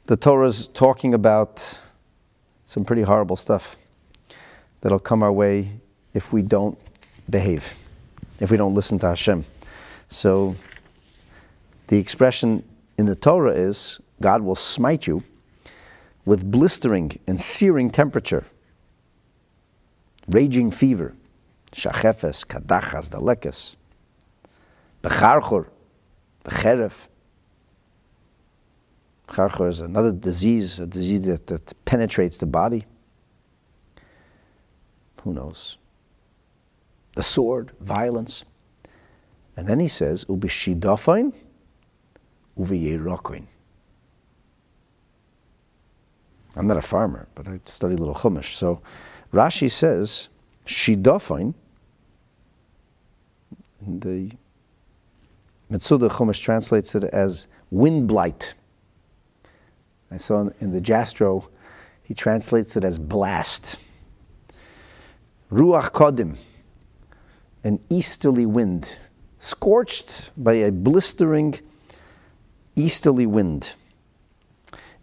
[0.06, 1.80] the Torah is talking about
[2.66, 3.76] some pretty horrible stuff
[4.80, 5.80] that'll come our way
[6.14, 6.78] if we don't
[7.28, 7.74] behave,
[8.40, 9.44] if we don't listen to Hashem.
[10.08, 10.54] So
[11.88, 12.62] the expression
[12.96, 15.22] in the Torah is God will smite you
[16.24, 18.44] with blistering and searing temperature,
[20.28, 21.14] raging fever,
[21.72, 23.76] shachefes, kadachas, dalekes,
[25.02, 25.66] becharchor,
[26.46, 27.08] becheref.
[29.26, 32.86] Becharchor is another disease, a disease that, that penetrates the body.
[35.22, 35.78] Who knows?
[37.16, 38.44] The sword, violence.
[39.56, 41.32] And then he says, ubishidofain,
[42.58, 43.46] uviyerokoin.
[46.54, 48.54] I'm not a farmer, but I study a little Chumash.
[48.54, 48.80] So
[49.32, 50.28] Rashi says,
[50.64, 51.54] Shidofain,
[53.86, 54.32] the
[55.70, 58.54] Metsuda Chumash translates it as wind blight.
[60.10, 61.48] I saw in the Jastrow,
[62.02, 63.78] he translates it as blast.
[65.50, 66.36] Ruach Kodim,
[67.64, 68.96] an easterly wind,
[69.38, 71.58] scorched by a blistering
[72.76, 73.72] easterly wind.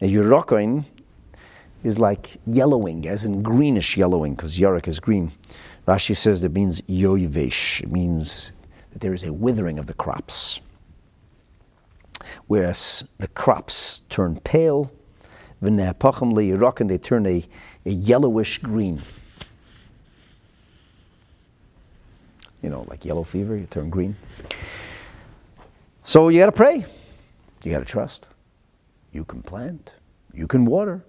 [0.02, 0.86] A Yurokoin
[1.84, 5.32] is like yellowing, as in greenish yellowing, because yarek is green.
[5.88, 7.84] Rashi says it means yoivesh.
[7.84, 8.54] It means
[8.94, 10.62] that there is a withering of the crops.
[12.48, 14.92] Whereas the crops turn pale,
[16.80, 17.46] and they turn a,
[17.86, 19.00] a yellowish green.
[22.62, 24.16] You know, like yellow fever, you turn green.
[26.04, 26.86] So you got to pray.
[27.64, 28.30] You got to trust.
[29.12, 29.96] You can plant.
[30.34, 31.04] You can water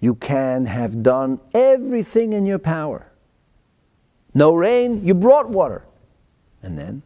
[0.00, 3.10] you can have done everything in your power.
[4.34, 5.85] No rain, you brought water.
[6.66, 7.02] And then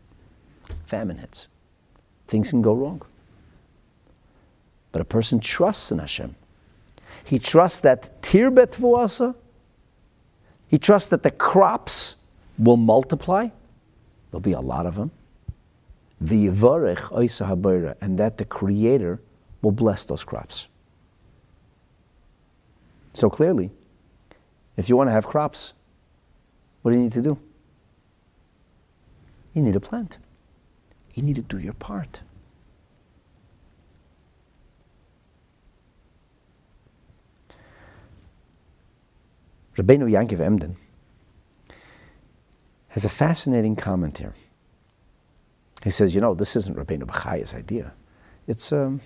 [0.86, 1.48] famine hits.
[2.28, 3.02] Things can go wrong.
[4.90, 6.34] But a person trusts in Hashem.
[7.24, 9.34] He trusts that tirbet vuasa,
[10.68, 12.16] he trusts that the crops
[12.58, 13.48] will multiply.
[14.30, 15.10] There'll be a lot of them.
[16.22, 16.48] The
[18.00, 19.20] and that the Creator
[19.60, 20.68] will bless those crops.
[23.12, 23.70] So clearly,
[24.78, 25.74] if you want to have crops,
[26.80, 27.38] what do you need to do?
[29.54, 30.18] You need a plant.
[31.14, 32.22] You need to do your part.
[39.76, 40.76] Rabbeinu Yankiv Emden
[42.88, 44.34] has a fascinating comment here.
[45.82, 47.92] He says, you know, this isn't Rabbeinu Bachaya's idea.
[48.46, 49.00] It's, um,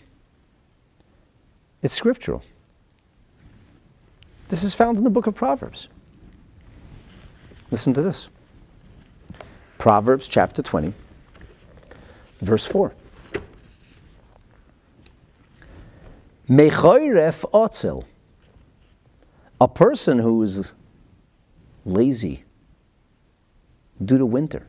[1.82, 2.42] it's scriptural.
[4.48, 5.88] This is found in the book of Proverbs.
[7.70, 8.28] Listen to this
[9.84, 10.94] Proverbs chapter 20,
[12.40, 12.94] verse 4.
[16.48, 18.06] Mechoiref otzel.
[19.60, 20.72] A person who is
[21.84, 22.44] lazy
[24.02, 24.66] due to winter.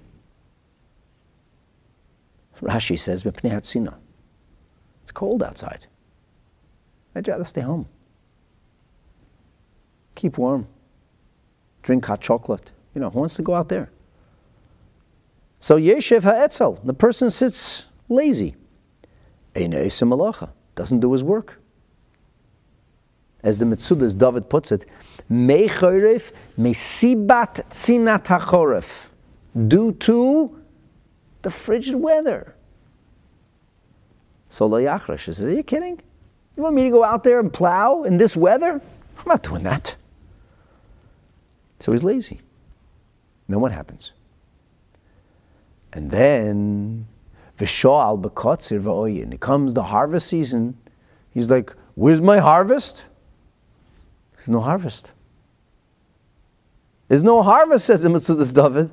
[2.62, 5.88] Rashi says, It's cold outside.
[7.16, 7.88] I'd rather stay home.
[10.14, 10.68] keep warm,
[11.84, 12.74] drink hot chocolate.
[12.94, 13.90] You know, who wants to go out there?
[15.60, 18.56] So Yeshev ha'etzel, the person sits lazy.
[19.54, 21.60] Doesn't do his work.
[23.42, 24.86] As the Metzudas David puts it,
[25.30, 29.08] Mechoref mesibat tzinat hachoref,
[29.68, 30.60] due to
[31.44, 32.56] the frigid weather.
[34.50, 36.02] So Yachrash says, Are you kidding?
[36.58, 38.82] You want me to go out there and plow in this weather?
[39.18, 39.96] I'm not doing that.
[41.80, 42.38] So he's lazy.
[43.48, 44.14] And then what happens?
[45.96, 47.08] And then
[47.58, 49.34] Vishoal bekotzir v'oyin.
[49.34, 50.78] It comes the harvest season.
[51.32, 53.06] He's like, "Where's my harvest?"
[54.36, 55.14] There's no harvest.
[57.08, 58.92] There's no harvest, says the Metzudas David.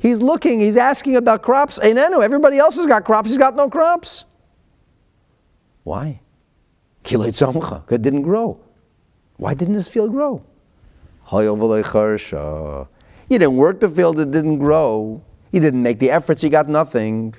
[0.00, 1.78] He's looking, he's asking about crops.
[1.82, 4.24] Everybody else has got crops, he's got no crops.
[5.82, 6.20] Why?
[7.04, 8.60] It didn't grow.
[9.36, 10.42] Why didn't this field grow?
[13.34, 15.20] You didn't work the field, it didn't grow.
[15.50, 17.34] He didn't make the efforts, he got nothing.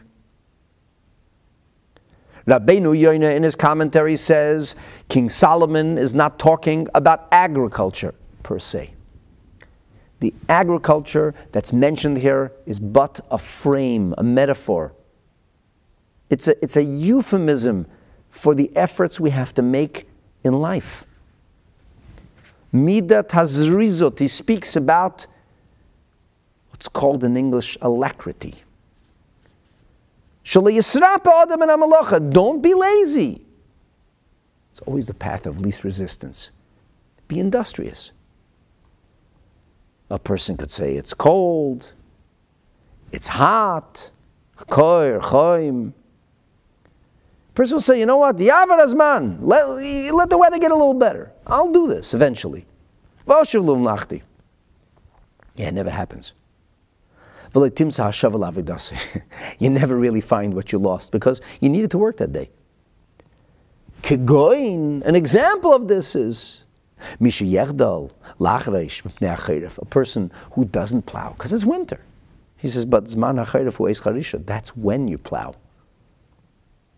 [2.46, 4.76] Rabbeinu Yoina in his commentary says
[5.08, 8.93] King Solomon is not talking about agriculture per se.
[10.20, 14.93] The agriculture that's mentioned here is but a frame, a metaphor.
[16.30, 17.88] It's a, it's a euphemism
[18.30, 20.10] for the efforts we have to make
[20.43, 21.06] in life.
[22.74, 25.28] Mida Tazrizot, he speaks about
[26.76, 28.54] what's called in English alacrity.
[30.44, 30.66] Don't
[32.62, 33.42] be lazy.
[34.72, 36.52] It's always the path of least resistance.
[37.30, 38.12] Be industrious.
[40.10, 41.94] A person could say it's cold,
[43.14, 44.12] it's hot,
[44.58, 45.94] choim.
[47.56, 49.66] Person will say, you know what, Yavar Azman, let,
[50.14, 51.32] let the weather get a little better.
[51.48, 52.66] I'll do this eventually.
[55.56, 56.34] Yeah, it never happens.
[59.60, 62.49] you never really find what you lost because you needed to work that day.
[64.03, 66.66] An example of this is
[69.78, 72.01] a person who doesn't plow because it's winter.
[72.58, 75.56] He says, but zman hachayrif that's when you plow.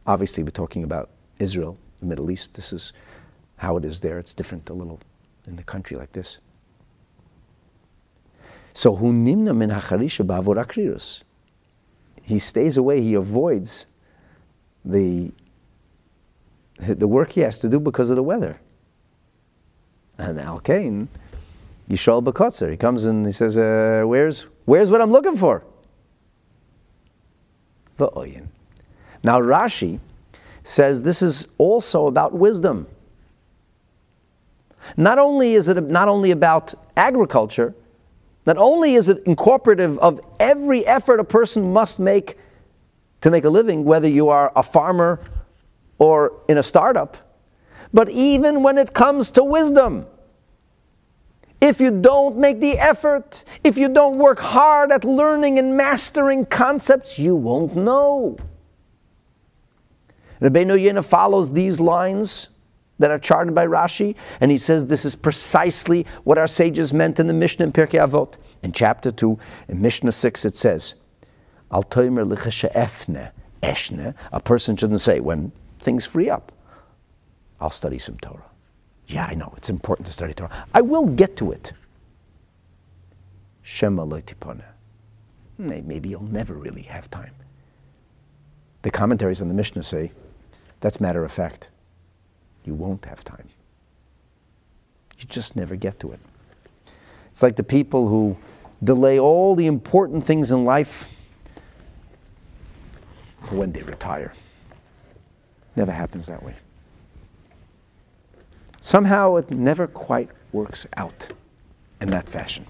[0.05, 2.53] Obviously, we're talking about Israel, the Middle East.
[2.53, 2.93] This is
[3.58, 4.20] how it is there.
[4.20, 4.99] It's different a little
[5.45, 6.39] in the country like this.
[8.78, 11.24] So hu nimna min hacharisha
[12.22, 13.02] He stays away.
[13.02, 13.88] He avoids
[14.86, 15.32] the
[16.78, 18.62] the work he has to do because of the weather.
[20.20, 21.10] And Al Kain,
[21.90, 25.64] Yishol Bakotzer, he comes and he says, uh, "Where's where's what I'm looking for?"
[27.98, 28.46] V'oyin.
[29.24, 30.00] Now Rashi
[30.64, 32.86] says this is also about wisdom.
[34.96, 37.74] Not only is it not only about agriculture,
[38.48, 42.38] not only is it incorporative of every effort a person must make
[43.20, 45.20] to make a living, whether you are a farmer
[46.00, 47.18] or in a startup,
[47.93, 50.08] but even when it comes to wisdom.
[51.60, 56.45] If you don't make the effort, if you don't work hard at learning and mastering
[56.45, 58.38] concepts, you won't know.
[60.39, 62.50] Rabbeinu Yoina follows these lines
[63.00, 67.20] that are charted by Rashi, and he says this is precisely what our sages meant
[67.20, 68.38] in the Mishnah in Pirkei Avot.
[68.64, 69.38] In chapter 2,
[69.68, 70.95] in Mishnah 6, it says,
[71.72, 72.26] Al toimer
[73.62, 76.52] eshne, a person shouldn't say, when things free up,
[77.60, 78.43] I'll study some Torah.
[79.08, 80.66] Yeah, I know, it's important to study Torah.
[80.74, 81.74] I will get to it.
[83.62, 84.64] Shema loitipone.
[85.58, 87.34] Hmm, maybe you'll never really have time.
[88.84, 90.12] The commentaries on the Mishnah say,
[90.80, 91.70] that's matter of fact.
[92.68, 93.47] You won't have time.
[95.18, 96.20] You just never get to it.
[97.32, 98.36] It's like the people who
[98.84, 101.26] delay all the important things in life
[103.41, 104.34] for when they retire.
[105.78, 106.55] Never happens that way.
[108.82, 111.30] Somehow it never quite works out
[112.01, 112.65] in that fashion.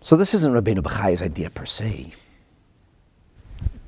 [0.00, 2.14] So this isn't Rabbeinu Bachai's idea per se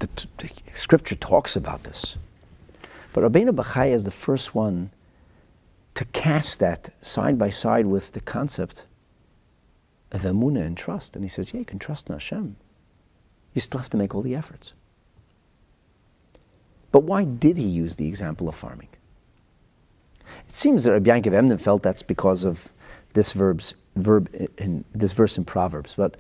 [0.01, 2.17] the, the, scripture talks about this.
[3.13, 4.91] But Rabbeinu Bachai is the first one
[5.95, 8.87] to cast that side by side with the concept
[10.13, 11.17] of emunah and trust.
[11.17, 12.57] And he says, yeah, you can trust in Hashem.
[13.55, 14.75] You still have to make all the efforts.
[16.93, 18.89] But why did he use the example of farming?
[20.47, 22.69] It seems that Rabbi Yankov Emden felt that's because of
[23.15, 24.29] this verb's, verb
[24.59, 25.95] in this verse in Proverbs.
[25.97, 26.17] But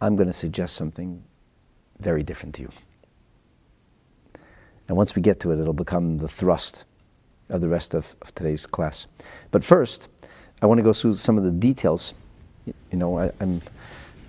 [0.00, 1.22] I'm going to suggest something
[2.00, 2.70] very different to you.
[4.88, 6.84] And once we get to it, it'll become the thrust
[7.48, 9.06] of the rest of, of today's class.
[9.50, 10.08] But first,
[10.62, 12.14] I want to go through some of the details.
[12.66, 13.60] You know, I, am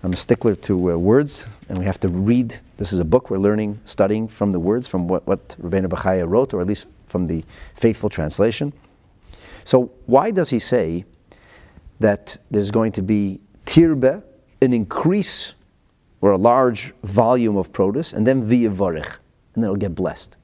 [0.03, 2.59] I'm a stickler to uh, words, and we have to read.
[2.77, 6.27] This is a book we're learning, studying from the words, from what, what Rabbeinu Bechaya
[6.27, 7.43] wrote, or at least from the
[7.73, 8.73] faithful translation.
[9.63, 11.05] So, why does he say
[11.99, 14.23] that there's going to be tirbe,
[14.61, 15.53] an increase
[16.21, 19.17] or a large volume of produce, and then viyavarich,
[19.53, 20.37] and then it'll get blessed?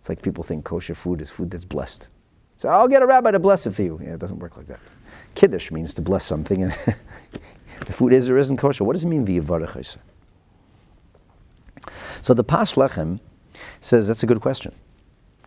[0.00, 2.08] It's like people think kosher food is food that's blessed.
[2.56, 4.00] So I'll get a rabbi to bless it for you.
[4.02, 4.80] Yeah, it doesn't work like that.
[5.34, 6.72] Kiddush means to bless something, and
[7.86, 8.84] the food is or isn't kosher.
[8.84, 9.96] What does it mean v'yivarech
[12.22, 13.20] So the Pas Lechem
[13.80, 14.74] says that's a good question.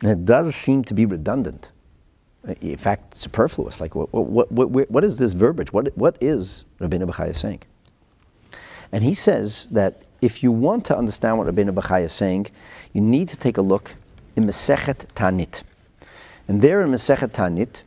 [0.01, 1.71] And it does seem to be redundant.
[2.61, 3.79] In fact, superfluous.
[3.79, 5.71] Like, what, what, what, what is this verbiage?
[5.71, 7.61] What, what is Rabbeinu Bechaya saying?
[8.93, 12.47] And he says that if you want to understand what Rabbeinu Bechaya is saying,
[12.93, 13.95] you need to take a look
[14.35, 15.63] in Mesechet Tanit.
[16.47, 17.83] And there in Mesechet Tanit,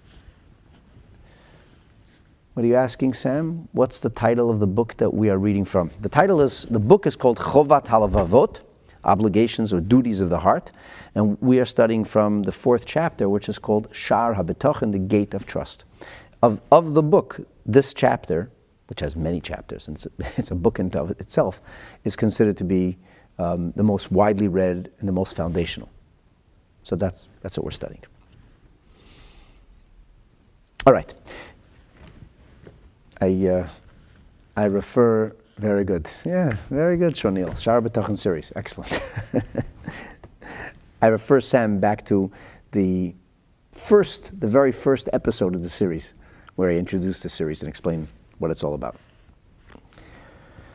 [2.54, 3.68] what are you asking, Sam?
[3.72, 5.90] What's the title of the book that we are reading from?
[6.00, 8.60] The title is, the book is called Chovat Halavavot,
[9.04, 10.72] Obligations or Duties of the Heart.
[11.14, 15.34] And we are studying from the fourth chapter, which is called Sha'ar HaBitachon, the Gate
[15.34, 15.84] of Trust.
[16.42, 18.50] Of, of the book, this chapter,
[18.88, 21.60] which has many chapters, and it's a, it's a book in itself,
[22.04, 22.96] is considered to be
[23.38, 25.90] um, the most widely read and the most foundational.
[26.82, 28.02] So that's, that's what we're studying.
[30.86, 31.12] All right.
[33.20, 33.68] I, uh,
[34.56, 36.08] I refer, very good.
[36.24, 37.58] Yeah, very good, Shonil.
[37.58, 39.02] Shar B'Tachan series, excellent.
[41.02, 42.30] I refer Sam back to
[42.70, 43.14] the
[43.72, 46.14] first, the very first episode of the series,
[46.54, 48.08] where I introduced the series and explained
[48.38, 48.96] what it's all about.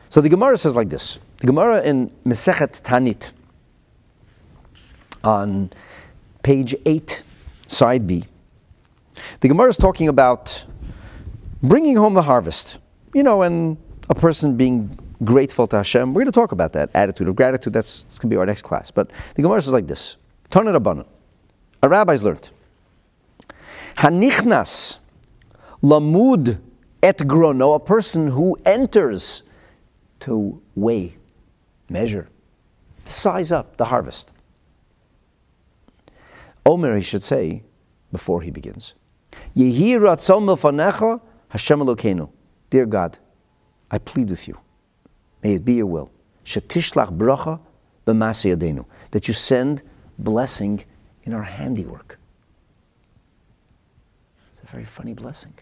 [0.08, 1.18] So the Gemara says like this.
[1.38, 3.32] The Gemara in Mesechet Tanit,
[5.24, 5.70] on
[6.42, 7.22] page 8,
[7.66, 8.24] side B,
[9.40, 10.64] the Gemara is talking about
[11.62, 12.78] bringing home the harvest,
[13.14, 13.76] you know, and
[14.10, 16.10] a person being grateful to Hashem.
[16.10, 17.72] We're going to talk about that attitude of gratitude.
[17.72, 18.90] That's, that's going to be our next class.
[18.90, 20.16] But the Gemara says like this:
[20.50, 21.06] Tana Rabbanon.
[21.82, 22.50] Our rabbis learned.
[23.96, 24.98] Hanichnas
[25.82, 26.60] lamud
[27.02, 29.42] et grono, a person who enters
[30.20, 31.16] to weigh,
[31.88, 32.28] measure,
[33.04, 34.32] size up the harvest.
[36.64, 37.62] Omer, he should say,
[38.12, 38.94] before he begins.
[39.56, 39.98] Yehi
[41.48, 42.30] Hashem Elokeinu,
[42.70, 43.18] dear God,
[43.90, 44.58] I plead with you,
[45.42, 46.10] may it be your will,
[46.44, 47.60] shetishlach bracha
[48.06, 49.82] b'masei that you send
[50.18, 50.84] blessing
[51.24, 52.18] in our handiwork.
[54.50, 55.54] It's a very funny blessing.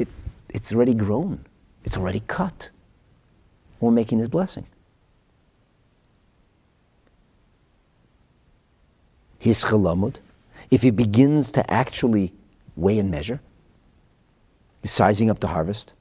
[0.00, 0.08] It,
[0.48, 1.44] it's already grown.
[1.84, 2.70] It's already cut.
[3.80, 4.66] We're making this blessing.
[9.38, 10.16] His chalamud,
[10.70, 12.32] if he begins to actually
[12.76, 13.40] weigh and measure,
[14.84, 15.92] sizing up the harvest.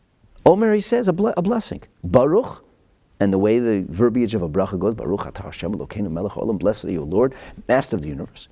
[0.46, 1.84] Omer, he says, a, ble- a blessing.
[2.04, 2.64] Baruch,
[3.20, 6.58] and the way the verbiage of a bracha goes, Baruch atah Hashem Elokeinu melech olam,
[6.58, 7.34] blessed are you, Lord,
[7.68, 8.48] master of the universe.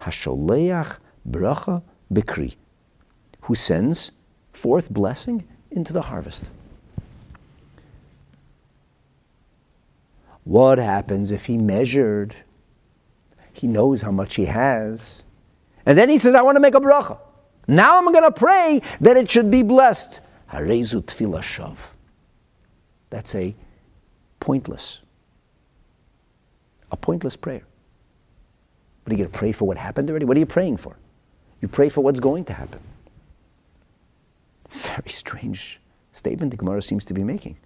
[0.00, 2.56] Hasholeach bracha bikri,
[3.42, 4.12] who sends
[4.56, 6.48] forth blessing into the harvest.
[10.44, 12.36] What happens if he measured?
[13.52, 15.22] He knows how much he has.
[15.84, 17.18] And then he says, I want to make a bracha.
[17.68, 20.20] Now I'm going to pray that it should be blessed.
[23.10, 23.54] That's a
[24.38, 25.00] pointless,
[26.92, 27.62] a pointless prayer.
[29.02, 30.24] What are you going to pray for what happened already?
[30.24, 30.96] What are you praying for?
[31.60, 32.80] You pray for what's going to happen.
[34.68, 35.80] Very strange
[36.12, 37.56] statement the Gemara seems to be making.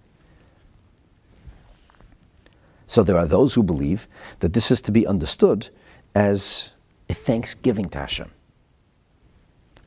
[2.86, 4.08] So there are those who believe
[4.40, 5.68] that this is to be understood
[6.14, 6.72] as
[7.08, 8.30] a thanksgiving to Hashem.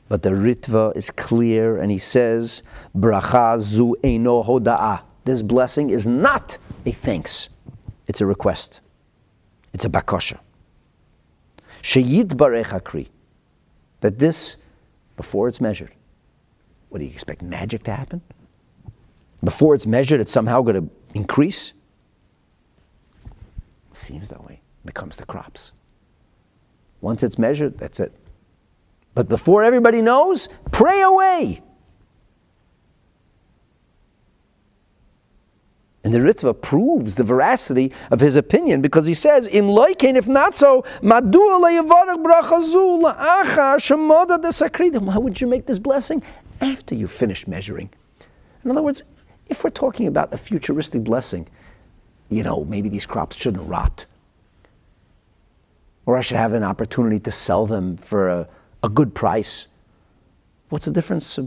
[0.07, 2.63] But the Ritva is clear and he says,
[2.95, 5.01] Bracha zu eino hoda'ah.
[5.25, 7.49] This blessing is not a thanks,
[8.07, 8.81] it's a request.
[9.73, 10.39] It's a bakosha.
[11.81, 13.07] Sheyid barech
[14.01, 14.57] That this,
[15.17, 15.91] before it's measured,
[16.93, 18.21] what do you expect, magic to happen?
[19.43, 21.73] Before it's measured, it's somehow going to increase?
[23.93, 25.71] Seems that way when it comes to crops.
[27.01, 28.13] Once it's measured, that's it.
[29.15, 31.63] But before everybody knows, pray away.
[36.03, 40.27] And the Ritva proves the veracity of his opinion because he says, "Im loiken, if
[40.27, 41.39] not so, madu
[45.09, 46.21] How would you make this blessing
[46.63, 47.89] after you finish measuring?
[48.63, 49.03] In other words,
[49.47, 51.47] if we're talking about a futuristic blessing,
[52.29, 54.05] you know, maybe these crops shouldn't rot.
[56.05, 58.47] or I should have an opportunity to sell them for a,
[58.83, 59.67] a good price.
[60.69, 61.39] What's the difference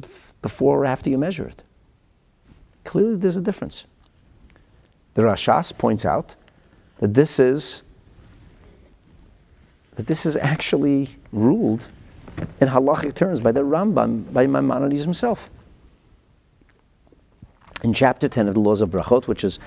[0.43, 1.63] before or after you measure it?
[2.85, 3.85] Clearly, there's a difference.
[5.15, 6.37] The Rashash points out
[6.99, 7.83] that this is
[9.95, 11.89] that this is actually ruled
[12.61, 15.51] in halachic terms by the Rambam, by Maimonides himself.
[17.85, 19.59] In chapter 10 of the Laws of Brachot, which is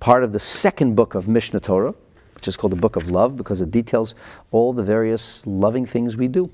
[0.00, 1.94] part of the second book of Mishneh Torah,
[2.34, 4.14] which is called the Book of Love because it details
[4.52, 6.50] all the various loving things we do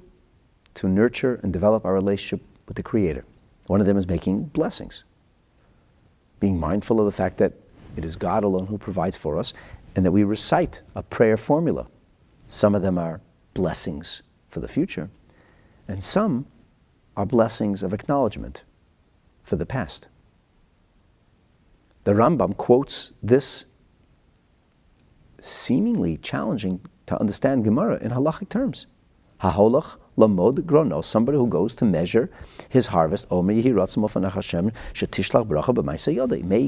[0.74, 3.24] to nurture and develop our relationship with the Creator.
[3.66, 5.04] One of them is making blessings,
[6.40, 7.52] being mindful of the fact that
[7.96, 9.52] it is God alone who provides for us,
[9.94, 11.86] and that we recite a prayer formula.
[12.48, 13.20] Some of them are
[13.52, 14.22] blessings
[14.54, 15.10] for the future,
[15.88, 16.46] and some
[17.16, 18.62] are blessings of acknowledgement
[19.42, 20.06] for the past.
[22.04, 23.66] The Rambam quotes this
[25.40, 28.86] seemingly challenging to understand Gemara in halachic terms.
[29.42, 32.30] Haholach lamod grono, somebody who goes to measure
[32.68, 33.30] his harvest.
[33.32, 33.62] May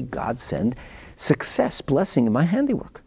[0.01, 0.75] God send
[1.15, 3.01] success, blessing in my handiwork.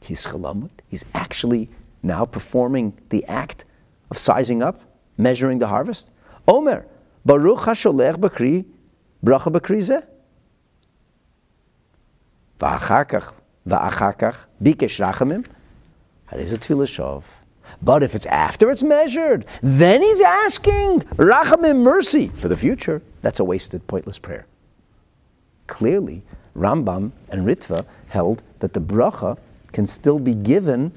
[0.00, 0.70] He's chalamut.
[0.86, 1.70] He's actually
[2.02, 3.64] now performing the act
[4.11, 4.81] of sizing up,
[5.17, 6.09] measuring the harvest.
[6.47, 6.85] Omer,
[7.25, 8.65] baruch hasholech bakri,
[9.23, 10.03] bracha bakri zeh.
[12.61, 13.33] ואחר כך,
[13.65, 15.41] ואחר כך, ביקש רחמים,
[16.29, 17.23] הרי זו תפילה שוב.
[17.83, 23.01] But if it's after it's measured, then he's asking rachamim mercy for the future.
[23.21, 24.45] That's a wasted, pointless prayer.
[25.67, 26.23] Clearly,
[26.55, 29.37] Rambam and Ritva held that the bracha
[29.71, 30.91] can still be given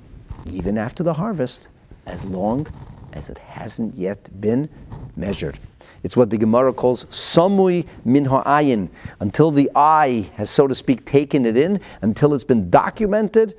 [0.50, 1.68] even after the harvest,
[2.06, 2.66] as long
[3.13, 4.69] as it hasn't yet been
[5.15, 5.59] measured.
[6.03, 8.89] It's what the Gemara calls samui min ha'ayin,
[9.19, 13.55] until the eye has, so to speak, taken it in, until it's been documented.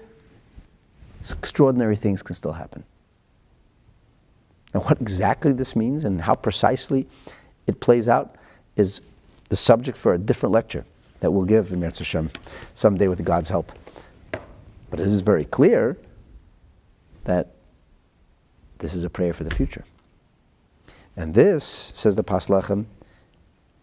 [1.31, 2.85] Extraordinary things can still happen.
[4.75, 7.07] Now, what exactly this means and how precisely
[7.67, 8.37] it plays out
[8.77, 9.01] is
[9.49, 10.85] the subject for a different lecture
[11.21, 12.31] that we'll give in Meretz
[12.75, 13.71] someday with God's help.
[14.91, 15.97] But it is very clear
[17.25, 17.55] that
[18.83, 19.85] this is a prayer for the future.
[21.17, 22.87] And this, says the Pas Lechem,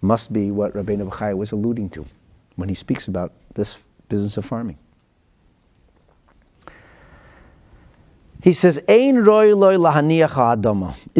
[0.01, 2.05] must be what Rabbeinu Bachai was alluding to
[2.57, 4.77] when he speaks about this business of farming.
[8.41, 9.15] He says, It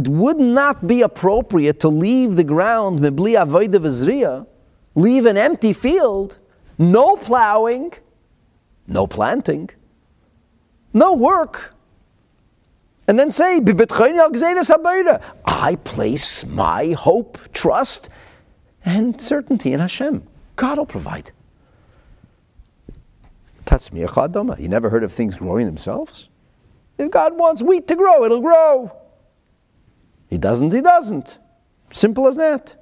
[0.07, 2.99] would not be appropriate to leave the ground
[4.95, 6.37] leave an empty field,
[6.77, 7.93] no plowing,
[8.87, 9.69] no planting,
[10.93, 11.73] no work,
[13.09, 13.59] and then say,
[15.45, 18.07] I place my hope, trust,
[18.85, 20.27] and certainty in Hashem.
[20.55, 21.31] God will provide.
[23.71, 26.29] You never heard of things growing themselves?
[26.99, 28.95] If God wants wheat to grow, it'll grow.
[30.29, 31.39] He doesn't, he doesn't.
[31.89, 32.75] Simple as that.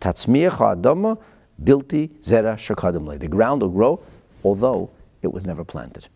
[0.00, 1.16] Tatzmiach ha'adama
[1.62, 4.02] bilti zera shakadam The ground will grow,
[4.42, 4.90] although
[5.22, 6.08] it was never planted.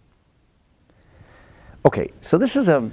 [1.85, 2.91] Okay, so this is a,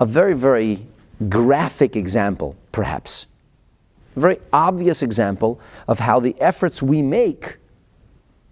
[0.00, 0.86] a very, very
[1.28, 3.26] graphic example, perhaps.
[4.16, 7.58] A very obvious example of how the efforts we make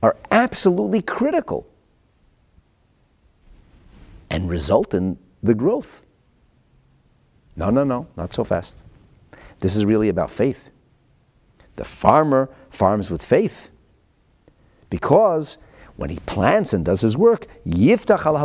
[0.03, 1.67] are absolutely critical
[4.31, 6.03] and result in the growth.
[7.57, 8.83] No, no, no, not so fast.
[9.61, 10.71] This is really about faith.
[11.77, 13.71] The farmer farms with faith
[14.91, 15.59] because
[15.97, 18.37] when he plants and does his work, yiftach al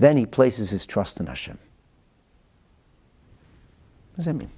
[0.00, 1.58] then he places his trust in Hashem.
[4.10, 4.50] What does that mean?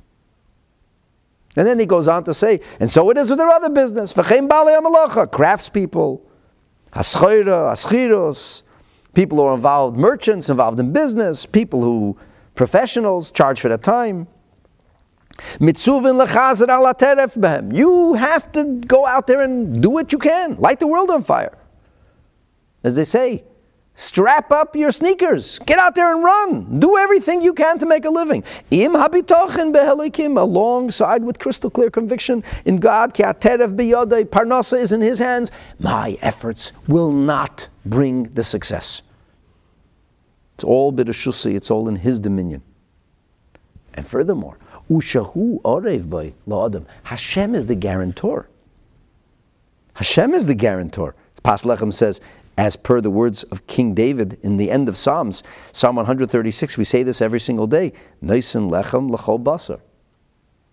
[1.56, 4.14] And then he goes on to say, and so it is with their other business.
[4.14, 6.22] Craftspeople,
[6.92, 8.62] haschira, haschiros,
[9.12, 12.16] people who are involved, merchants involved in business, people who,
[12.54, 14.26] professionals, charge for their time.
[15.60, 15.74] You
[18.14, 21.58] have to go out there and do what you can, light the world on fire.
[22.84, 23.44] As they say,
[23.94, 28.04] strap up your sneakers, get out there and run, do everything you can to make
[28.04, 28.42] a living.
[28.70, 34.92] Im habitochen behelikim, alongside with crystal clear conviction in God, ki aterev biyodei, parnasa is
[34.92, 35.50] in His hands.
[35.78, 39.02] My efforts will not bring the success.
[40.62, 42.62] It's all bidashusi, it's all in his dominion.
[43.94, 44.58] And furthermore,
[44.88, 46.86] ushahu orev by la'adam.
[47.02, 48.48] Hashem is the guarantor.
[49.94, 51.14] Hashem is the guarantor.
[51.42, 52.20] Pas Lechem says,
[52.58, 55.42] as per the words of King David in the end of Psalms,
[55.72, 57.92] Psalm 136, we say this every single day.
[58.20, 59.80] Nisan lechem lechol basar.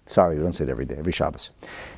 [0.06, 1.51] Sorry, we don't say it every day, every Shabbos.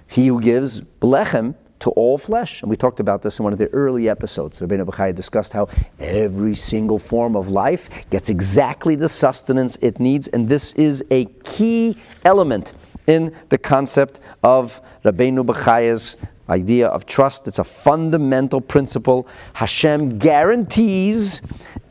[0.07, 2.61] He who gives lechem to all flesh.
[2.61, 4.59] And we talked about this in one of the early episodes.
[4.61, 5.67] Rabbeinu Bechaya discussed how
[5.99, 11.25] every single form of life gets exactly the sustenance it needs, and this is a
[11.43, 12.73] key element
[13.11, 16.15] in the concept of Rabbeinu Bechaya's
[16.49, 17.47] idea of trust.
[17.47, 19.27] It's a fundamental principle.
[19.53, 21.41] Hashem guarantees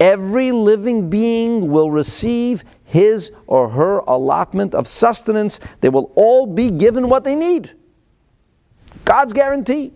[0.01, 5.61] every living being will receive his or her allotment of sustenance.
[5.81, 7.73] They will all be given what they need.
[9.05, 9.93] God's guarantee.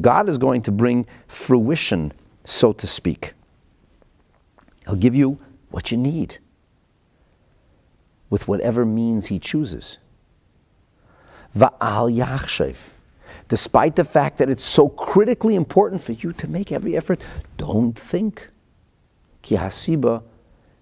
[0.00, 2.12] God is going to bring fruition,
[2.44, 3.34] so to speak.
[4.86, 5.38] He'll give you
[5.70, 6.38] what you need
[8.30, 9.98] with whatever means He chooses.
[11.56, 12.76] Va'al yachshev.
[13.48, 17.20] Despite the fact that it's so critically important for you to make every effort,
[17.56, 18.50] don't think.
[19.42, 20.22] Ki hasiba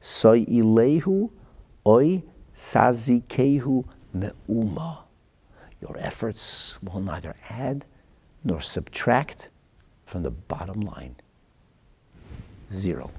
[0.00, 1.30] soy ilehu
[1.86, 2.22] oi
[2.54, 5.04] sazikehu me'uma.
[5.80, 7.84] Your efforts will neither add
[8.42, 9.50] nor subtract
[10.06, 11.16] from the bottom line.
[12.72, 13.10] Zero.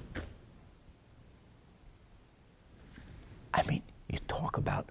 [3.55, 4.89] I mean, you talk about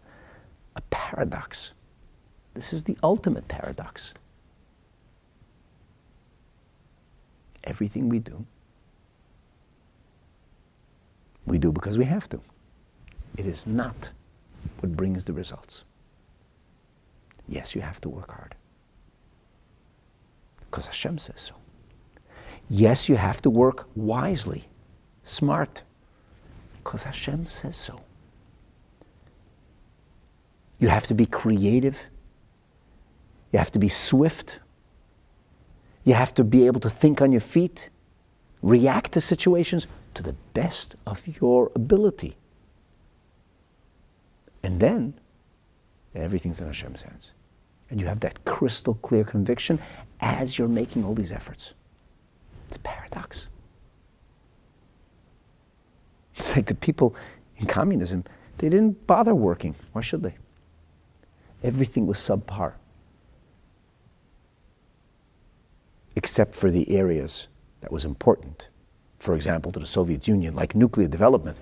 [0.75, 1.73] a paradox.
[2.55, 4.15] This is the ultimate paradox.
[7.63, 8.45] Everything we do,
[11.47, 12.41] we do because we have to.
[13.37, 14.11] It is not
[14.81, 15.85] what brings the results.
[17.47, 18.55] Yes, you have to work hard.
[20.61, 21.55] Because Hashem says so.
[22.71, 24.65] Yes, you have to work wisely,
[25.23, 25.83] smart,
[26.83, 28.01] because Hashem says so.
[30.85, 32.09] You have to be creative.
[33.53, 34.59] You have to be swift.
[36.05, 37.89] You have to be able to think on your feet,
[38.61, 42.37] react to situations to the best of your ability.
[44.63, 45.15] And then
[46.15, 47.33] everything's in Hashem's hands.
[47.89, 49.79] And you have that crystal clear conviction
[50.21, 51.73] as you're making all these efforts.
[52.69, 53.47] It's a paradox.
[56.37, 57.17] It's like the people
[57.57, 58.25] in communism,
[58.59, 59.75] they didn't bother working.
[59.95, 60.35] Why should they?
[61.65, 62.75] Everything was subpar.
[66.15, 67.49] Except for the areas
[67.81, 68.69] that was important.
[69.19, 71.59] For example, to the Soviet Union, like nuclear development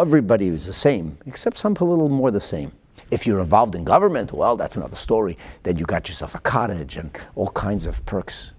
[0.00, 2.72] everybody was the same, except some a little more the same.
[3.10, 5.36] If you're involved in government, well, that's another story.
[5.64, 8.52] Then you got yourself a cottage and all kinds of perks.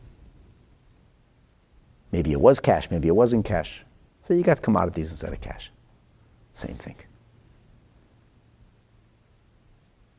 [2.12, 3.84] Maybe it was cash, maybe it wasn't cash.
[4.22, 5.72] So you got commodities instead of cash.
[6.54, 6.96] Same thing.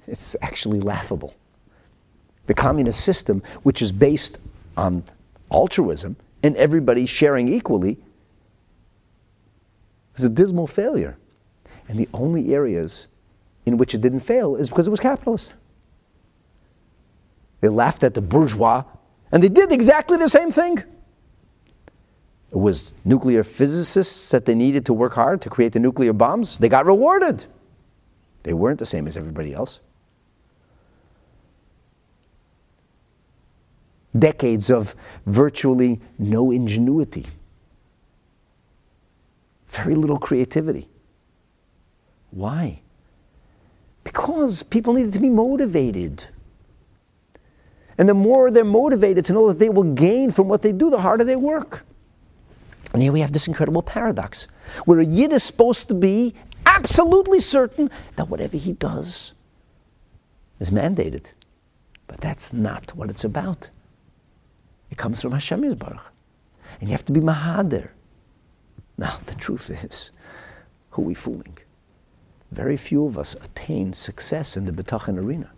[0.06, 1.34] It's actually laughable.
[2.46, 4.38] The communist system, which is based
[4.76, 5.04] on
[5.50, 7.98] altruism and everybody sharing equally,
[10.14, 11.16] was a dismal failure.
[11.88, 13.08] And the only areas
[13.66, 15.54] in which it didn't fail is because it was capitalist.
[17.60, 18.84] They laughed at the bourgeois,
[19.32, 20.78] and they did exactly the same thing.
[22.52, 26.58] It was nuclear physicists that they needed to work hard to create the nuclear bombs.
[26.58, 27.46] They got rewarded.
[28.42, 29.80] They weren't the same as everybody else.
[34.16, 34.94] Decades of
[35.26, 37.26] virtually no ingenuity
[39.74, 40.88] very little creativity.
[42.30, 42.80] Why?
[44.04, 46.24] Because people needed to be motivated.
[47.98, 50.90] And the more they're motivated to know that they will gain from what they do,
[50.90, 51.84] the harder they work.
[52.92, 54.46] And here we have this incredible paradox
[54.84, 56.34] where a Yid is supposed to be
[56.66, 59.34] absolutely certain that whatever he does
[60.60, 61.32] is mandated.
[62.06, 63.70] But that's not what it's about.
[64.94, 66.04] It comes from Hashem Yisbarach.
[66.78, 67.88] And you have to be Mahadir.
[68.96, 70.12] Now, the truth is,
[70.90, 71.58] who are we fooling?
[72.52, 75.50] Very few of us attain success in the Bitachon arena.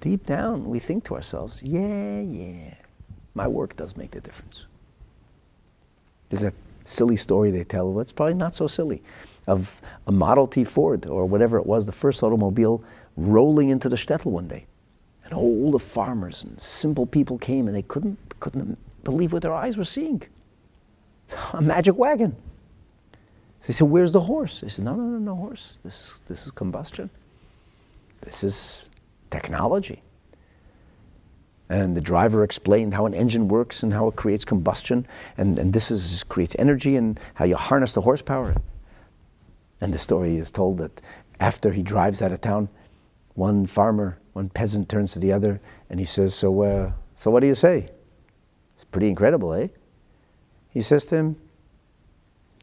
[0.00, 2.72] Deep down, we think to ourselves, yeah, yeah,
[3.34, 4.64] my work does make the difference.
[6.30, 9.02] There's that silly story they tell, well, it's probably not so silly,
[9.46, 12.82] of a Model T Ford or whatever it was, the first automobile
[13.18, 14.64] rolling into the shtetl one day.
[15.24, 19.54] And all the farmers and simple people came and they couldn't, couldn't believe what their
[19.54, 20.22] eyes were seeing
[21.52, 22.36] a magic wagon.
[23.60, 24.60] So they said, Where's the horse?
[24.60, 25.78] They said, No, no, no, no horse.
[25.82, 27.08] This is, this is combustion.
[28.20, 28.84] This is
[29.30, 30.02] technology.
[31.70, 35.06] And the driver explained how an engine works and how it creates combustion,
[35.38, 38.54] and, and this is, creates energy and how you harness the horsepower.
[39.80, 41.00] And the story is told that
[41.40, 42.68] after he drives out of town,
[43.34, 47.40] one farmer, one peasant turns to the other and he says, So, uh, so what
[47.40, 47.86] do you say?
[48.74, 49.68] It's pretty incredible, eh?
[50.70, 51.36] He says to him,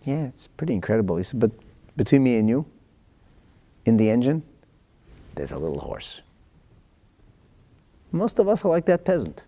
[0.04, 1.18] Yeah, it's pretty incredible.
[1.18, 1.52] He said, But
[1.98, 2.66] between me and you,
[3.86, 4.44] in the engine,
[5.36, 6.22] there's a little horse.
[8.12, 9.46] Most of us are like that peasant.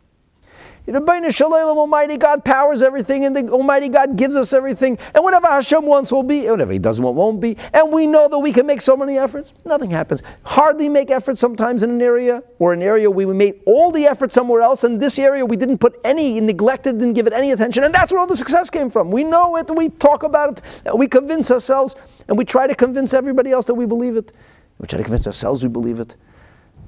[0.86, 4.98] The Shalom, Almighty God powers everything, and the Almighty God gives us everything.
[5.16, 7.56] And whatever Hashem wants will be, and whatever He doesn't want won't be.
[7.74, 9.54] And we know that we can make so many efforts.
[9.64, 10.22] Nothing happens.
[10.46, 14.06] Hardly make efforts sometimes in an area, or an area where we made all the
[14.06, 17.52] effort somewhere else, and this area we didn't put any, neglected, didn't give it any
[17.52, 17.86] attention.
[17.86, 19.10] And that's where all the success came from.
[19.10, 21.96] We know it, we talk about it, we convince ourselves,
[22.28, 24.34] and we try to convince everybody else that we believe it.
[24.80, 26.18] We try to convince ourselves we believe it.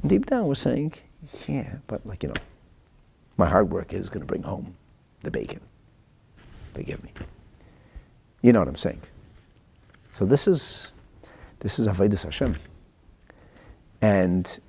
[0.05, 0.93] Deep down, we're saying,
[1.47, 2.35] yeah, but like, you know,
[3.37, 4.75] my hard work is going to bring home
[5.21, 5.59] the bacon
[6.75, 7.11] they give me.
[8.41, 9.01] You know what I'm saying?
[10.11, 10.93] So this is
[11.59, 12.55] this is avodas Hashem,
[14.01, 14.59] and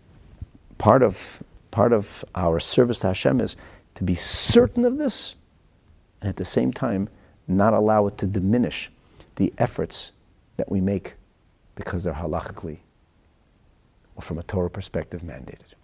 [0.79, 3.57] part of part of our service to Hashem is
[3.95, 5.35] to be certain of this,
[6.21, 7.09] and at the same time
[7.47, 8.91] not allow it to diminish
[9.37, 10.13] the efforts
[10.57, 11.15] that we make
[11.75, 12.79] because they're halachically
[14.17, 15.76] or from a Torah perspective mandated.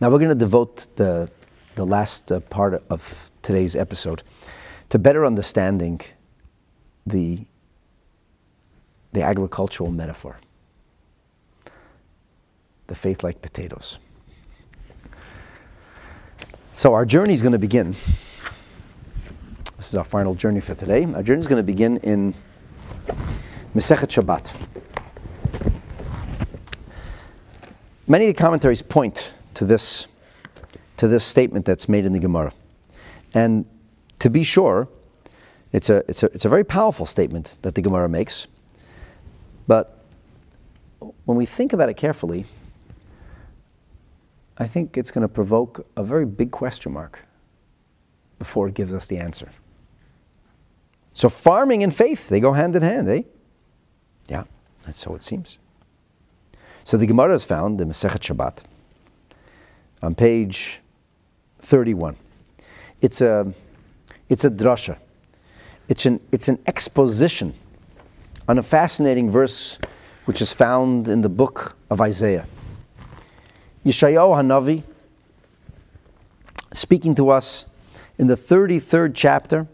[0.00, 1.30] Now we're going to devote the,
[1.74, 4.22] the last uh, part of today's episode
[4.90, 6.00] to better understanding
[7.06, 7.44] the,
[9.12, 10.38] the agricultural metaphor,
[12.86, 13.98] the faith like potatoes.
[16.72, 17.94] So our journey is going to begin.
[19.76, 21.04] This is our final journey for today.
[21.04, 22.34] Our journey is going to begin in
[23.74, 24.52] Masechet Shabbat.
[28.06, 30.06] Many of the commentaries point to this,
[30.96, 32.50] to this statement that's made in the Gemara.
[33.34, 33.66] And
[34.18, 34.88] to be sure,
[35.70, 38.46] it's a, it's, a, it's a very powerful statement that the Gemara makes.
[39.66, 40.02] But
[41.26, 42.46] when we think about it carefully,
[44.56, 47.26] I think it's going to provoke a very big question mark
[48.38, 49.50] before it gives us the answer.
[51.12, 53.22] So farming and faith, they go hand in hand, eh?
[54.26, 54.44] Yeah,
[54.84, 55.58] that's so it seems.
[56.84, 58.64] So the Gemara has found in Masechet Shabbat
[60.02, 60.80] on page
[61.60, 62.16] 31.
[63.00, 63.52] It's a,
[64.28, 64.98] it's a drasha.
[65.88, 67.54] It's an, it's an exposition
[68.48, 69.78] on a fascinating verse
[70.24, 72.46] which is found in the book of Isaiah.
[73.84, 74.82] Yeshayahu Hanavi,
[76.72, 77.66] speaking to us
[78.18, 79.66] in the 33rd chapter,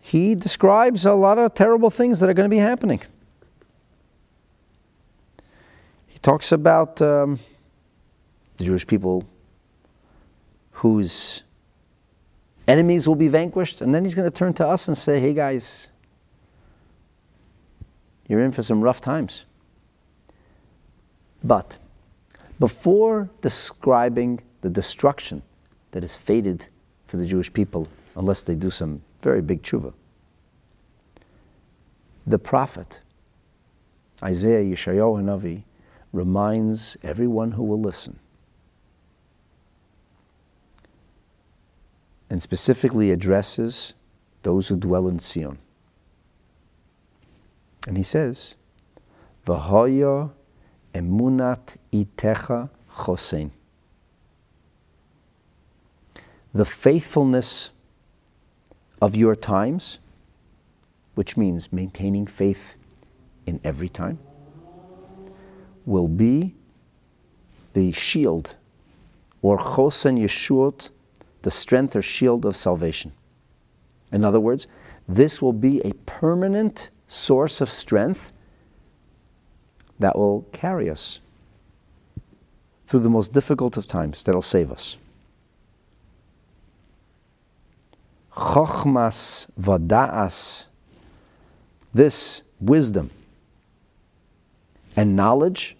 [0.00, 3.00] he describes a lot of terrible things that are going to be happening.
[6.06, 7.38] He talks about um,
[8.56, 9.24] the Jewish people
[10.72, 11.42] whose
[12.68, 15.34] enemies will be vanquished, and then he's going to turn to us and say, hey
[15.34, 15.90] guys,
[18.28, 19.44] you're in for some rough times.
[21.44, 21.78] But
[22.58, 25.42] before describing the destruction
[25.90, 26.68] that is fated
[27.06, 29.92] for the Jewish people, unless they do some very big tshuva,
[32.26, 33.00] the prophet,
[34.22, 35.64] Isaiah Yeshayahu Hanavi,
[36.12, 38.18] reminds everyone who will listen
[42.32, 43.92] and specifically addresses
[44.42, 45.58] those who dwell in Zion.
[47.86, 48.54] And he says,
[49.44, 50.30] V'hoyo
[50.94, 53.50] emunat itecha chosein.
[56.54, 57.68] The faithfulness
[59.02, 59.98] of your times,
[61.14, 62.76] which means maintaining faith
[63.44, 64.18] in every time,
[65.84, 66.54] will be
[67.74, 68.56] the shield
[69.42, 70.88] or chosen yeshut
[71.42, 73.12] the strength or shield of salvation.
[74.12, 74.66] In other words,
[75.08, 78.32] this will be a permanent source of strength
[79.98, 81.20] that will carry us
[82.86, 84.98] through the most difficult of times, that'll save us.
[88.34, 90.66] Chochmas vada'as,
[91.94, 93.10] this wisdom
[94.96, 95.76] and knowledge,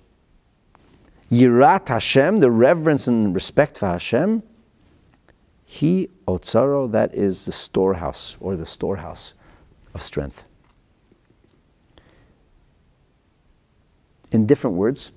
[1.30, 4.42] Yirat Hashem, the reverence and respect for Hashem,
[5.72, 9.32] he otsaro, that is the storehouse or the storehouse
[9.94, 10.44] of strength.
[14.30, 15.12] In different words,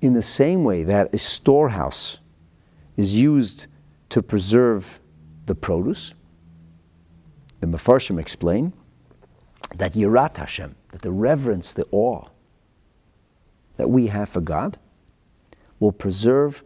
[0.00, 2.18] in the same way that a storehouse
[2.96, 3.68] is used
[4.08, 4.98] to preserve
[5.46, 6.14] the produce,
[7.60, 8.72] the Mefarshim explain
[9.76, 12.24] that Yirat Hashem, that the reverence, the awe
[13.76, 14.78] that we have for God,
[15.78, 16.64] will preserve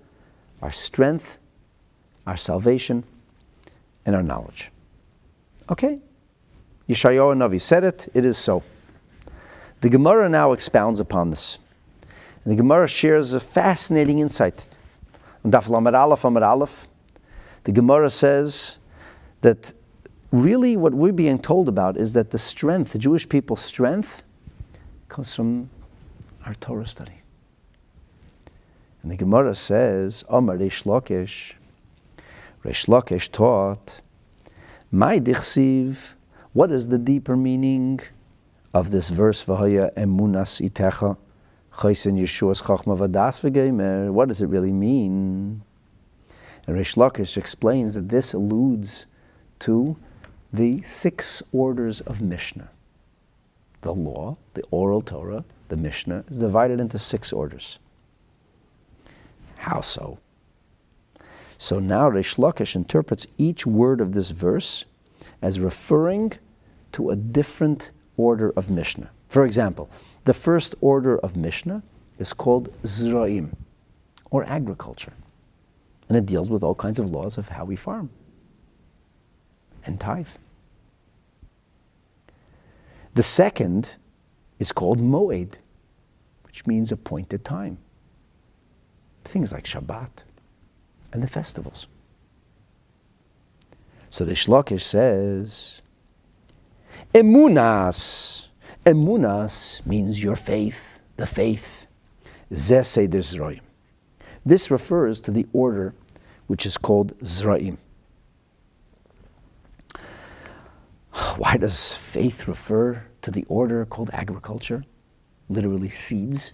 [0.63, 1.37] our strength
[2.27, 3.05] our salvation,
[4.07, 4.71] and our knowledge.
[5.71, 5.99] Okay?
[6.89, 8.63] Yeshayahu Navi said it, it is so.
[9.81, 11.59] The Gemara now expounds upon this.
[12.45, 14.77] And the Gemara shares a fascinating insight.
[15.45, 16.89] Daf Lamed Aleph Amid Aleph,
[17.65, 18.77] the Gemara says
[19.41, 19.73] that
[20.31, 24.23] really what we're being told about is that the strength, the Jewish people's strength,
[25.09, 25.71] comes from
[26.45, 27.23] our Torah study.
[29.03, 31.55] And the Gemara says, Omar Reish Lakish,
[32.65, 34.01] Reish Lakish taught,
[34.91, 36.15] My dichsiv,
[36.55, 38.01] what is the deeper meaning
[38.73, 41.19] of this verse, V'haya emunas itecha,
[41.75, 45.63] chaysin Yeshua's chachma vadas v'geimer, what does it really mean?
[46.67, 49.05] And Reish Lakish explains that this alludes
[49.59, 49.99] to
[50.51, 52.71] the six orders of Mishnah.
[53.83, 57.79] The law, the oral Torah, the Mishnah, is divided into six orders.
[59.59, 60.19] How so?
[61.59, 64.85] So now Reish Lakish interprets each word of this verse
[65.41, 66.33] as referring
[66.93, 69.11] to a different order of Mishnah.
[69.29, 69.91] For example,
[70.25, 71.83] the first order of Mishnah
[72.19, 73.55] is called Zraim,
[74.31, 75.13] or agriculture.
[76.09, 78.11] And it deals with all kinds of laws of how we farm
[79.87, 80.29] and tithe.
[83.15, 83.97] The second
[84.59, 85.59] is called Moed,
[86.45, 87.79] which means appointed time
[89.25, 90.23] things like Shabbat
[91.15, 91.87] and the festivals.
[94.11, 95.81] So the Shlakish says,
[97.15, 98.49] Emunas.
[98.85, 101.87] Emunas means your faith, the faith.
[102.53, 103.61] Zeh
[104.45, 105.95] This refers to the order
[106.49, 107.79] which is called Zraim.
[111.37, 114.85] Why does faith refer to the order called agriculture?
[115.49, 116.53] Literally seeds.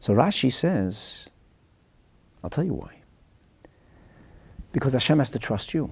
[0.00, 1.27] So Rashi says,
[2.42, 2.94] I'll tell you why.
[4.72, 5.90] Because Hashem has to trust you.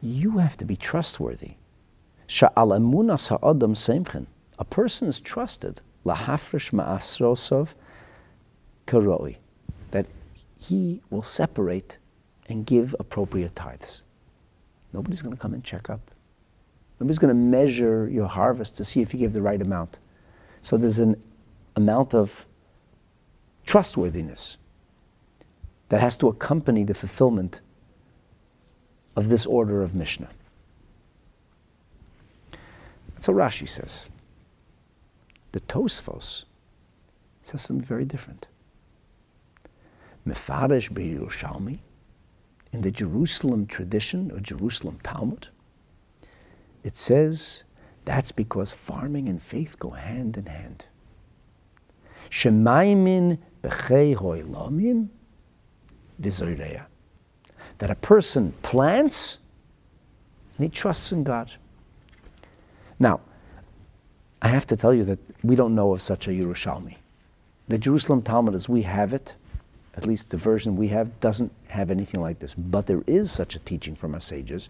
[0.00, 1.52] You have to be trustworthy.
[4.58, 5.80] A person is trusted
[8.86, 9.36] karoi,
[9.90, 10.06] that
[10.56, 11.98] he will separate
[12.48, 14.02] and give appropriate tithes.
[14.92, 16.10] Nobody's going to come and check up.
[17.00, 19.98] Nobody's going to measure your harvest to see if you give the right amount.
[20.62, 21.20] So there's an
[21.76, 22.46] amount of
[23.66, 24.58] trustworthiness
[25.88, 27.60] that has to accompany the fulfillment
[29.16, 30.30] of this order of Mishnah.
[33.14, 34.08] That's what Rashi says.
[35.52, 36.44] The Tosfos
[37.42, 38.48] says something very different.
[40.26, 41.78] Mefarish Yerushalmi,
[42.72, 45.48] in the Jerusalem tradition or Jerusalem Talmud,
[46.82, 47.64] it says
[48.04, 50.86] that's because farming and faith go hand in hand.
[52.30, 53.38] Shemaimin
[57.78, 59.38] that a person plants
[60.56, 61.50] and he trusts in God.
[62.98, 63.20] Now,
[64.40, 66.96] I have to tell you that we don't know of such a Yerushalmi.
[67.66, 69.34] The Jerusalem Talmud, as we have it,
[69.96, 72.54] at least the version we have, doesn't have anything like this.
[72.54, 74.68] But there is such a teaching from our sages,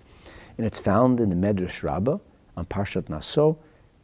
[0.57, 2.19] and it's found in the Medrash Rabbah
[2.57, 3.59] on Parshat Naso,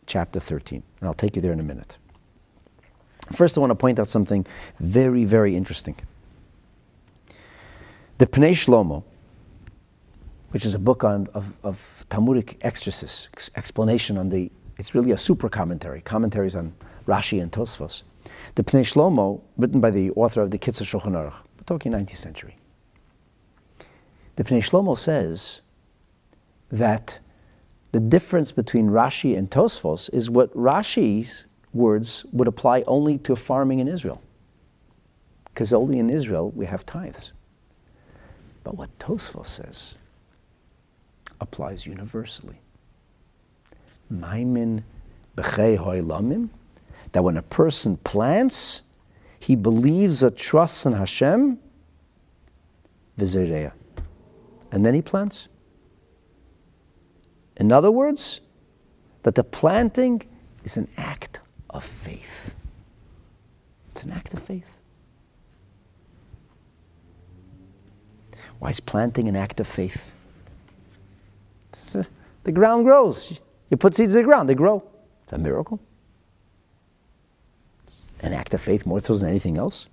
[0.06, 0.82] chapter 13.
[1.00, 1.98] And I'll take you there in a minute.
[3.32, 4.44] First, I want to point out something
[4.80, 5.94] very, very interesting.
[8.20, 9.02] The Pnei Shlomo,
[10.50, 15.16] which is a book on, of, of Talmudic exegesis, explanation on the, it's really a
[15.16, 16.74] super commentary, commentaries on
[17.08, 18.02] Rashi and Tosfos.
[18.56, 22.18] The Pnei Shlomo, written by the author of the Kitzur Shulchan Aruch, we're talking 19th
[22.18, 22.58] century.
[24.36, 25.62] The Pnei Shlomo says
[26.68, 27.20] that
[27.92, 33.78] the difference between Rashi and Tosfos is what Rashi's words would apply only to farming
[33.78, 34.20] in Israel.
[35.46, 37.32] Because only in Israel we have tithes.
[38.62, 39.94] But what Tosfos says
[41.40, 42.60] applies universally.
[44.12, 44.82] Maimin
[47.12, 48.82] that when a person plants,
[49.38, 51.58] he believes or trusts in Hashem,
[53.18, 53.72] vizireya.
[54.70, 55.48] And then he plants.
[57.56, 58.40] In other words,
[59.22, 60.22] that the planting
[60.64, 62.54] is an act of faith.
[63.90, 64.79] It's an act of faith.
[68.60, 70.12] Why is planting an act of faith?
[71.94, 72.04] Uh,
[72.44, 73.40] the ground grows.
[73.70, 74.84] You put seeds in the ground, they grow.
[75.24, 75.80] It's a miracle.
[77.84, 79.86] It's an act of faith more so than anything else.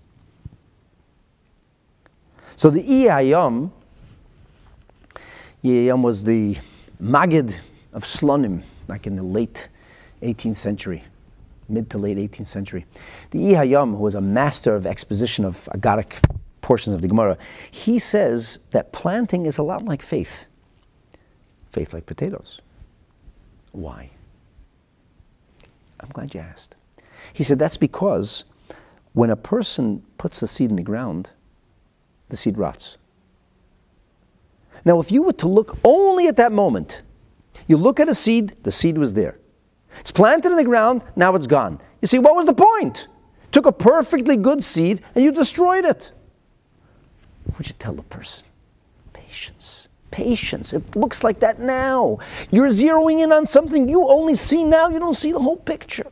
[2.55, 3.71] So the Iyayam,
[5.63, 6.57] Iyayam was the
[7.01, 7.59] Magid
[7.93, 9.69] of Slonim, like in the late
[10.21, 11.03] 18th century
[11.69, 12.85] mid to late 18th century.
[13.31, 16.23] The Ihayam, who was a master of exposition of Aggadic
[16.67, 17.37] portions of the Gemara,
[17.71, 20.47] he says that planting is a lot like faith.
[21.71, 22.59] Faith like potatoes.
[23.71, 24.09] Why?
[26.01, 26.75] I'm glad you asked.
[27.31, 28.43] He said that's because
[29.13, 31.29] when a person puts the seed in the ground,
[32.27, 32.97] the seed rots.
[34.83, 37.01] Now, if you were to look only at that moment,
[37.67, 39.39] you look at a seed, the seed was there.
[40.01, 41.79] It's planted in the ground, now it's gone.
[42.01, 43.07] You see, what was the point?
[43.53, 46.11] Took a perfectly good seed and you destroyed it.
[47.57, 48.45] Would you tell the person?
[49.13, 49.87] Patience.
[50.11, 50.73] Patience.
[50.73, 52.19] It looks like that now.
[52.51, 56.07] You're zeroing in on something you only see now, you don't see the whole picture.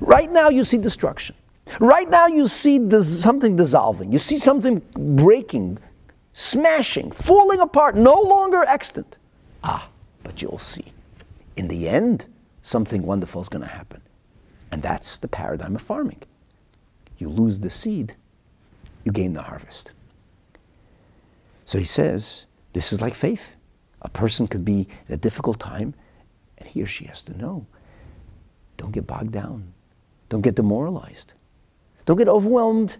[0.00, 1.36] Right now, you see destruction.
[1.80, 4.12] Right now, you see dis- something dissolving.
[4.12, 5.78] You see something breaking,
[6.32, 9.18] smashing, falling apart, no longer extant.
[9.62, 9.88] Ah,
[10.22, 10.86] but you'll see.
[11.56, 12.26] In the end,
[12.62, 14.02] something wonderful is going to happen.
[14.70, 16.22] And that's the paradigm of farming.
[17.18, 18.16] You lose the seed,
[19.04, 19.92] you gain the harvest.
[21.64, 23.56] So he says, this is like faith.
[24.02, 25.94] A person could be in a difficult time,
[26.58, 27.66] and he or she has to know
[28.76, 29.72] don't get bogged down,
[30.28, 31.34] don't get demoralized,
[32.04, 32.96] don't get overwhelmed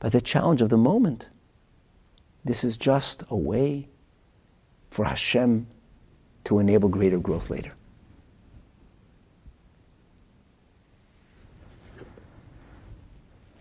[0.00, 1.28] by the challenge of the moment.
[2.44, 3.88] This is just a way
[4.90, 5.66] for Hashem
[6.44, 7.72] to enable greater growth later.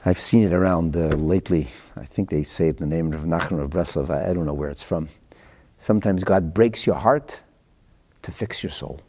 [0.07, 1.67] I've seen it around uh, lately.
[1.97, 4.09] I think they say it in the name of Nachman of Breslov.
[4.09, 5.09] I, I don't know where it's from.
[5.79, 7.41] Sometimes God breaks your heart
[8.21, 9.01] to fix your soul.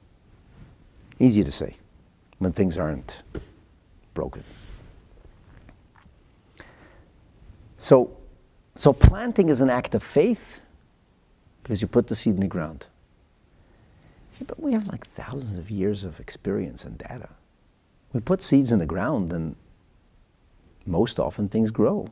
[1.20, 1.76] Easy to say
[2.38, 3.22] when things aren't
[4.12, 4.42] broken.
[7.76, 8.16] So,
[8.74, 10.60] so planting is an act of faith
[11.62, 12.86] because you put the seed in the ground.
[14.40, 17.28] Yeah, but we have like thousands of years of experience and data.
[18.12, 19.54] We put seeds in the ground and
[20.88, 22.08] most often things grow.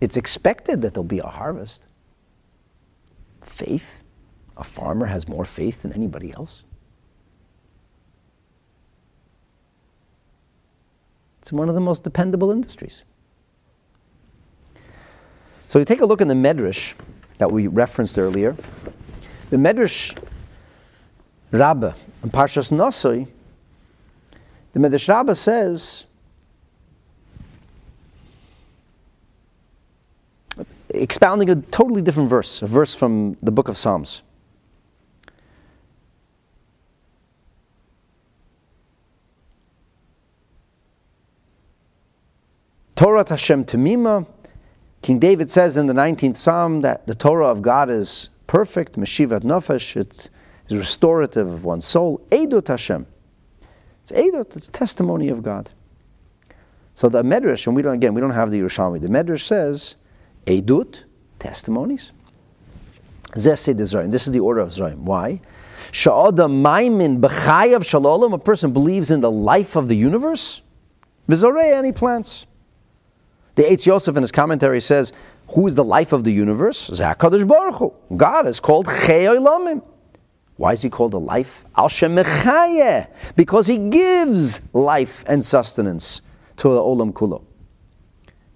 [0.00, 1.84] It's expected that there'll be a harvest.
[3.42, 4.04] Faith,
[4.56, 6.64] a farmer has more faith than anybody else.
[11.40, 13.04] It's one of the most dependable industries.
[15.68, 16.94] So you take a look in the Medrash
[17.38, 18.56] that we referenced earlier.
[19.50, 20.16] The Medrash
[21.52, 23.28] Rabbah in Parshas Nosoi
[24.76, 26.04] the Medrash Rabbah says,
[30.90, 34.20] expounding a totally different verse, a verse from the book of Psalms.
[42.96, 44.26] Torah Hashem Tamima.
[45.00, 49.40] King David says in the 19th Psalm that the Torah of God is perfect, Meshivat
[49.40, 50.28] Nefesh, it
[50.68, 52.20] is restorative of one's soul.
[52.30, 53.06] Edut Hashem.
[54.08, 55.72] It's Eidot, it's testimony of God.
[56.94, 59.00] So the Medrash, and we don't again we don't have the Yerushalmi.
[59.00, 59.96] The Medrash says,
[60.46, 61.02] Eidut,
[61.40, 62.12] testimonies.
[63.34, 64.98] This is the order of Zraim.
[64.98, 65.40] Why?
[65.90, 68.32] Sha'oda maimin b'chayav shalom.
[68.32, 70.62] A person believes in the life of the universe.
[71.28, 72.46] V'zorei any plants.
[73.56, 75.12] The Eitz Yosef in his commentary says,
[75.54, 76.90] "Who is the life of the universe?
[76.90, 77.92] Zakadosh Baruch Hu.
[78.16, 79.82] God is called Cheyolamim.
[80.56, 81.64] Why is he called a life?
[81.76, 81.88] Al
[83.36, 86.22] because he gives life and sustenance
[86.56, 87.44] to the olam kulo.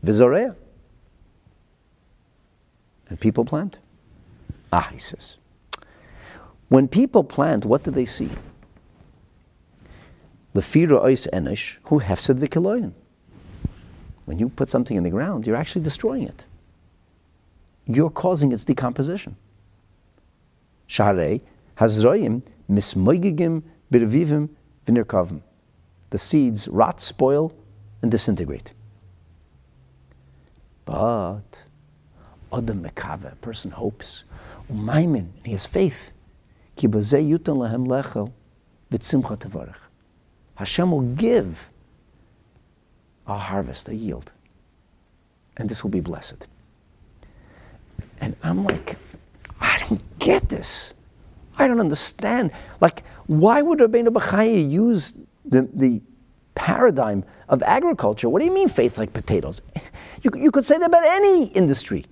[0.04, 0.56] Vizorea.
[3.08, 3.78] And people plant.
[4.72, 5.36] Ah, he says.
[6.68, 8.30] When people plant, what do they see?
[10.54, 12.92] Lefira ois enish who hefsed v'kiloyin.
[14.24, 16.44] When you put something in the ground, you're actually destroying it.
[17.86, 19.36] You're causing its decomposition.
[20.88, 21.40] Sharei
[21.80, 24.50] Hazroyim mismoigigim birvivim.
[26.10, 27.52] The seeds rot, spoil,
[28.02, 28.72] and disintegrate.
[30.84, 31.62] But
[32.52, 34.24] Adam Mekave, a person hopes,
[34.70, 36.10] Umaimin, and he has faith.
[40.54, 41.70] Hashem will give
[43.26, 44.32] a harvest, a yield,
[45.56, 46.48] and this will be blessed.
[48.20, 48.96] And I'm like,
[49.60, 50.94] I don't get this.
[51.60, 52.52] I don't understand.
[52.80, 55.14] Like, why would Rabbeinu Bechaya use
[55.44, 56.00] the, the
[56.54, 58.30] paradigm of agriculture?
[58.30, 59.60] What do you mean faith like potatoes?
[60.22, 62.06] You, you could say that about any industry.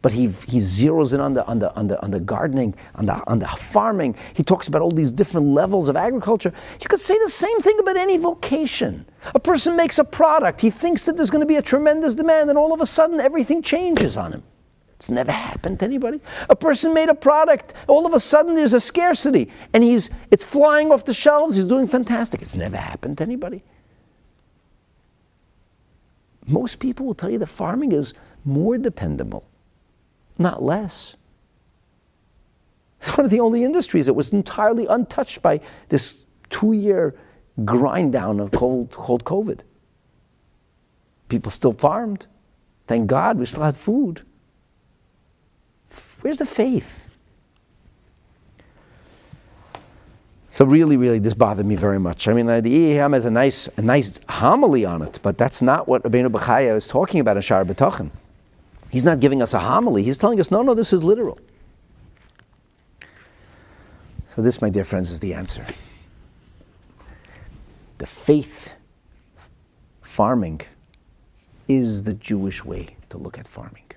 [0.00, 3.06] But he, he zeroes in on the, on, the, on, the, on the gardening, on
[3.06, 4.16] the, on the farming.
[4.34, 6.52] He talks about all these different levels of agriculture.
[6.80, 9.06] You could say the same thing about any vocation.
[9.34, 12.48] A person makes a product, he thinks that there's going to be a tremendous demand,
[12.48, 14.42] and all of a sudden everything changes on him.
[15.02, 16.20] It's never happened to anybody.
[16.48, 20.44] A person made a product, all of a sudden there's a scarcity, and he's it's
[20.44, 22.40] flying off the shelves, he's doing fantastic.
[22.40, 23.64] It's never happened to anybody.
[26.46, 28.14] Most people will tell you that farming is
[28.44, 29.42] more dependable,
[30.38, 31.16] not less.
[33.00, 37.16] It's one of the only industries that was entirely untouched by this two year
[37.64, 39.62] grind down of cold, cold COVID.
[41.28, 42.28] People still farmed.
[42.86, 44.22] Thank God we still had food.
[46.22, 47.08] Where's the faith?
[50.48, 52.28] So really, really, this bothered me very much.
[52.28, 55.62] I mean, uh, the Iyam has a nice, a nice homily on it, but that's
[55.62, 58.10] not what Rabbeinu Bechaya is talking about in Shar B'Tachin.
[58.90, 60.02] He's not giving us a homily.
[60.02, 61.38] He's telling us, no, no, this is literal.
[64.34, 65.64] So this, my dear friends, is the answer.
[67.96, 68.74] The faith
[70.02, 70.60] farming
[71.66, 73.91] is the Jewish way to look at farming.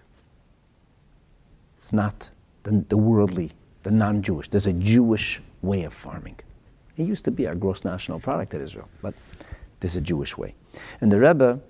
[1.86, 2.32] It's not
[2.64, 3.52] the, the worldly,
[3.84, 4.48] the non-Jewish.
[4.48, 6.40] There's a Jewish way of farming.
[6.98, 9.14] It used to be our gross national product in Israel, but
[9.80, 10.56] there's a Jewish way.
[11.00, 11.62] And the Rebbe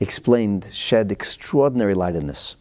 [0.00, 2.56] explained, shed extraordinary light on this.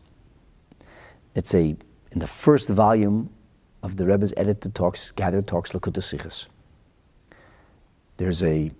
[1.35, 1.75] It's a,
[2.13, 3.31] in the first volume
[3.83, 6.47] of the Rebbe's edited talks, gathered talks, Likkutei Sichos.
[8.15, 8.71] There's a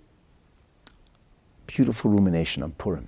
[1.66, 3.06] beautiful rumination on Purim.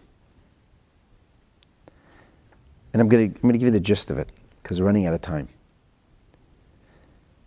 [2.93, 4.29] And I'm going to I'm going to give you the gist of it
[4.65, 5.47] because we're running out of time.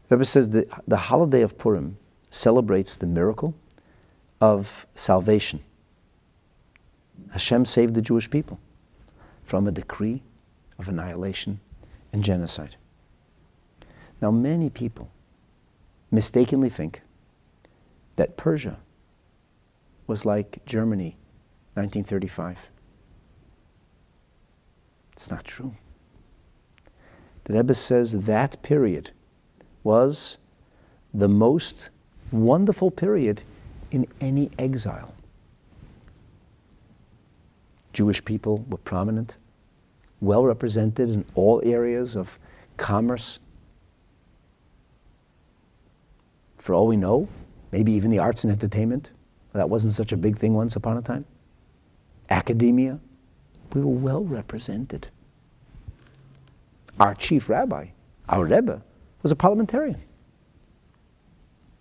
[0.08, 1.98] The Rebbe says that the holiday of Purim
[2.30, 3.56] celebrates the miracle
[4.40, 5.62] of salvation.
[7.32, 8.60] Hashem saved the Jewish people
[9.44, 10.22] from a decree
[10.78, 11.60] of annihilation
[12.14, 12.76] and genocide.
[14.22, 15.10] Now, many people
[16.12, 17.02] mistakenly think
[18.16, 18.78] that Persia
[20.06, 21.16] was like Germany,
[21.74, 22.70] 1935.
[25.14, 25.74] It's not true.
[27.48, 29.12] The Rebbe says that period
[29.82, 30.38] was
[31.14, 31.90] the most
[32.30, 33.44] wonderful period
[33.90, 35.14] in any exile.
[37.94, 39.38] Jewish people were prominent,
[40.20, 42.38] well represented in all areas of
[42.76, 43.40] commerce.
[46.58, 47.30] For all we know,
[47.72, 49.12] maybe even the arts and entertainment.
[49.54, 51.24] That wasn't such a big thing once upon a time.
[52.30, 53.00] Academia,
[53.74, 55.08] we were well represented.
[57.00, 57.88] Our chief rabbi,
[58.28, 58.82] our Rebbe,
[59.22, 60.02] was a parliamentarian.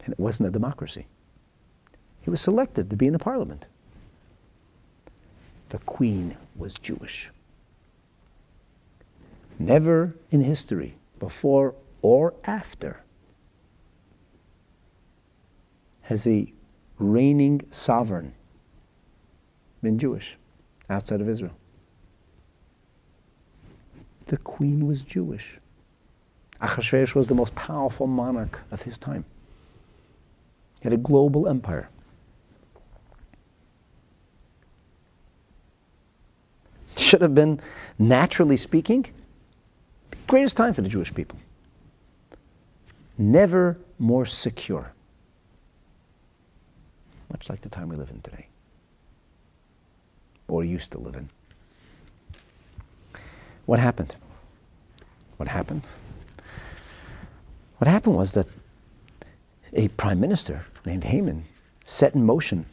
[0.05, 1.07] And it wasn't a democracy.
[2.21, 3.67] He was selected to be in the parliament.
[5.71, 7.31] The queen was Jewish.
[9.59, 13.03] Never in history, before or after,
[16.03, 16.53] has a
[16.99, 18.33] reigning sovereign
[19.83, 20.37] been Jewish
[20.89, 21.57] outside of Israel.
[24.27, 25.59] The queen was Jewish.
[26.61, 29.25] Achashverosh was the most powerful monarch of his time.
[30.81, 31.89] He had a global empire.
[36.97, 37.61] Should have been,
[37.99, 39.07] naturally speaking,
[40.11, 41.39] the greatest time for the Jewish people.
[43.19, 44.93] Never more secure.
[47.31, 48.49] Much like the time we live in today,
[50.49, 51.29] or used to live in.
[53.67, 54.17] What happened?
[55.37, 55.83] What happened?
[57.79, 58.47] What happened was that
[59.73, 61.45] a prime minister named Haman
[61.85, 62.65] set in motion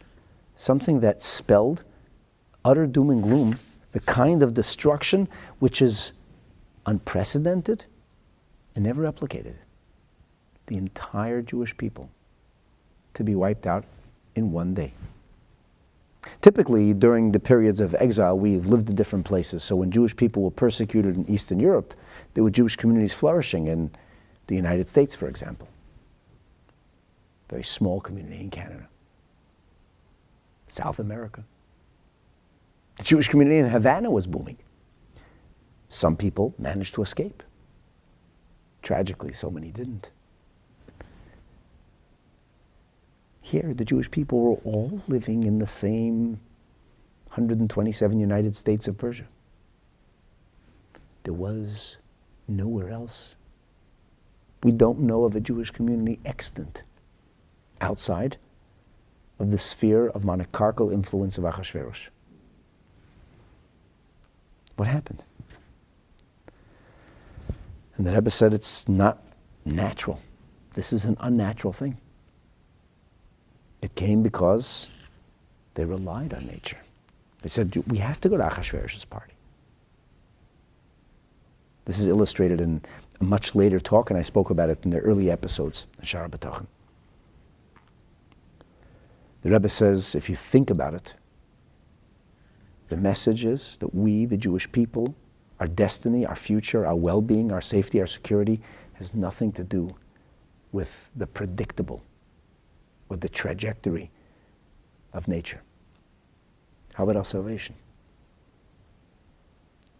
[0.55, 1.83] something that spelled
[2.63, 3.59] utter doom and gloom,
[3.91, 5.27] the kind of destruction
[5.59, 6.13] which is
[6.85, 7.85] unprecedented
[8.75, 9.55] and never replicated.
[10.67, 12.09] The entire Jewish people
[13.15, 13.83] to be wiped out
[14.35, 14.93] in one day.
[16.41, 19.63] Typically, during the periods of exile, we've lived in different places.
[19.63, 21.93] So when Jewish people were persecuted in Eastern Europe,
[22.33, 23.91] there were Jewish communities flourishing in
[24.47, 25.67] the United States, for example.
[27.49, 28.87] Very small community in Canada.
[30.67, 31.43] South America.
[32.97, 34.57] The Jewish community in Havana was booming.
[35.89, 37.43] Some people managed to escape.
[38.81, 40.09] Tragically, so many didn't.
[43.43, 46.39] Here, the Jewish people were all living in the same
[47.27, 49.25] 127 United States of Persia.
[51.23, 51.97] There was
[52.47, 53.35] nowhere else.
[54.63, 56.83] We don't know of a Jewish community extant
[57.81, 58.37] outside
[59.39, 62.07] of the sphere of monarchical influence of Achashverosh.
[64.77, 65.25] What happened?
[67.97, 69.21] And the Rebbe said it's not
[69.65, 70.21] natural.
[70.75, 71.97] This is an unnatural thing.
[73.83, 74.87] It came because
[75.73, 76.77] they relied on nature.
[77.41, 79.33] They said, we have to go to Achashverosh's party.
[81.83, 82.81] This is illustrated in
[83.19, 86.29] a much later talk, and I spoke about it in the early episodes in Sha'ar
[86.29, 86.65] HaBitachon.
[89.41, 91.15] The Rebbe says, if you think about it,
[92.87, 95.13] the message is that we, the Jewish people,
[95.59, 98.61] our destiny, our future, our well being, our safety, our security,
[98.93, 99.93] has nothing to do
[100.71, 102.01] with the predictable
[103.13, 104.09] with the trajectory
[105.13, 105.61] of nature.
[106.95, 107.75] How about our salvation?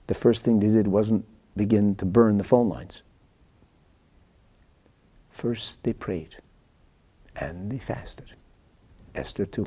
[0.08, 1.24] The first thing they did wasn't
[1.56, 3.04] begin to burn the phone lines.
[5.30, 6.38] First, they prayed.
[7.36, 8.34] and they fasted.
[9.16, 9.66] Esther too.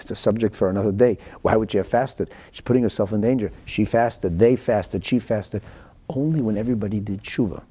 [0.00, 1.18] It's a subject for another day.
[1.42, 2.28] Why would she have fasted?
[2.50, 3.52] She's putting herself in danger.
[3.64, 5.62] She fasted, they fasted, she fasted.
[6.08, 7.62] Only when everybody did tshuva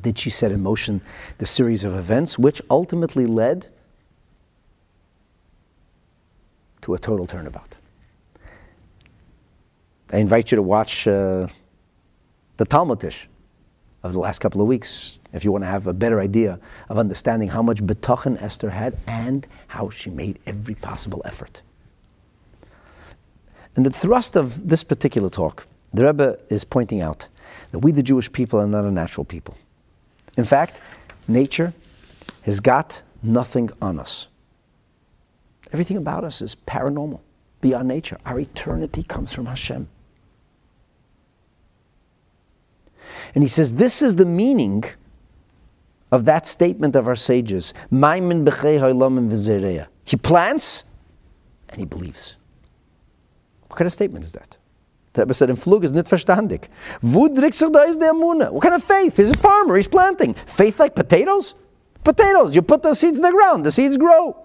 [0.00, 1.00] did she set in motion
[1.38, 3.68] the series of events which ultimately led
[6.84, 7.78] to a total turnabout.
[10.12, 11.48] I invite you to watch uh,
[12.58, 13.24] the Talmudish
[14.02, 16.98] of the last couple of weeks if you want to have a better idea of
[16.98, 21.62] understanding how much bitachon Esther had and how she made every possible effort.
[23.76, 27.28] And the thrust of this particular talk, the Rebbe is pointing out
[27.70, 29.56] that we, the Jewish people, are not a natural people.
[30.36, 30.82] In fact,
[31.26, 31.72] nature
[32.42, 34.28] has got nothing on us.
[35.74, 37.18] Everything about us is paranormal,
[37.60, 38.16] beyond nature.
[38.24, 39.88] Our eternity comes from Hashem.
[43.34, 44.84] And he says this is the meaning
[46.12, 47.74] of that statement of our sages.
[47.90, 48.00] He
[50.16, 50.84] plants
[51.70, 52.36] and he believes.
[53.66, 54.56] What kind of statement is that?
[55.14, 55.90] The Rebbe said, in Flug is
[58.04, 58.52] Amuna?
[58.52, 59.16] What kind of faith?
[59.16, 60.34] He's a farmer, he's planting.
[60.34, 61.56] Faith like potatoes?
[62.04, 62.54] Potatoes.
[62.54, 64.43] You put the seeds in the ground, the seeds grow.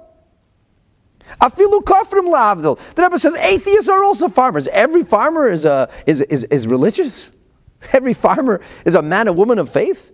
[1.41, 2.80] Afilu kafrim lavdil.
[2.95, 4.68] The Rebbe says atheists are also farmers.
[4.69, 7.31] Every farmer is, a, is, is, is religious.
[7.93, 10.11] Every farmer is a man, a woman of faith.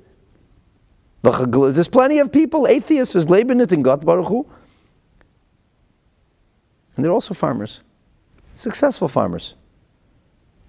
[1.24, 4.46] There's plenty of people, atheists, who's Leibnit in Gott Baruch Hu.
[6.96, 7.82] And they're also farmers,
[8.54, 9.56] successful farmers.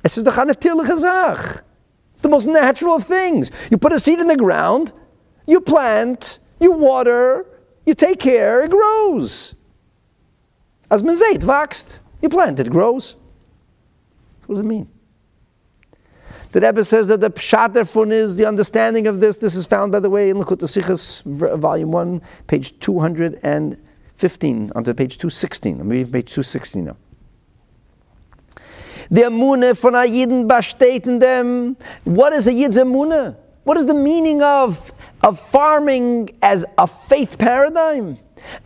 [0.02, 0.24] It's the
[2.28, 3.50] most natural of things.
[3.70, 4.92] You put a seed in the ground,
[5.46, 7.44] you plant, you water,
[7.84, 9.55] you take care, it grows.
[10.90, 11.98] As man it wächst.
[12.22, 13.16] You plant, it grows.
[14.40, 14.88] So what does it mean?
[16.52, 19.36] The Rebbe says that the pshat therefore is the understanding of this.
[19.36, 21.22] This is found, by the way, in Likkutei Sichos,
[21.58, 25.80] volume 1, page 215, onto page 216.
[25.80, 26.96] I'm reading page 216 now.
[29.10, 31.76] The Amune von a Yidden in dem.
[32.04, 33.36] What is a Yid's Amune?
[33.64, 34.92] What is the meaning of,
[35.22, 38.18] of farming as a faith paradigm?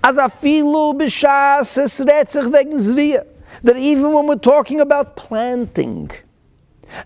[0.02, 3.26] As a filu b'shas es retzich.
[3.62, 6.10] That even when we're talking about planting,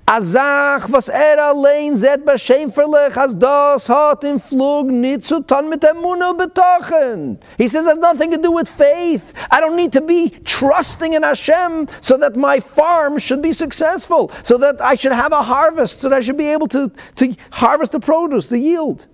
[0.07, 5.83] Azach, was er allein zet beschämferlich, als das hat im Flug nicht zu tun mit
[5.83, 7.39] dem Munel betochen.
[7.59, 9.33] He says it has nothing to do with faith.
[9.51, 14.31] I don't need to be trusting in Hashem so that my farm should be successful,
[14.43, 17.37] so that I should have a harvest, so that I should be able to, to
[17.51, 19.07] harvest the produce, the yield.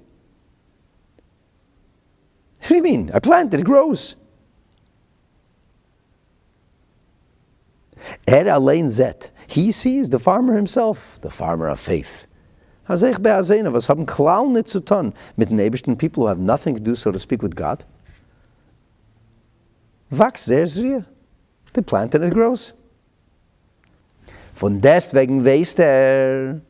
[2.60, 3.10] What do you mean?
[3.12, 4.16] I plant it, it grows.
[8.28, 9.30] Er allein zet.
[9.46, 12.26] He sees the farmer himself, the farmer of faith.
[12.88, 14.46] Hazech be'azena, was haben klar
[15.36, 17.84] mit den people who have nothing to do, so to speak, with God.
[20.10, 21.04] Wachs sehr sehr.
[21.72, 22.74] They plant and it grows.
[24.54, 26.60] Von deswegen weiß er,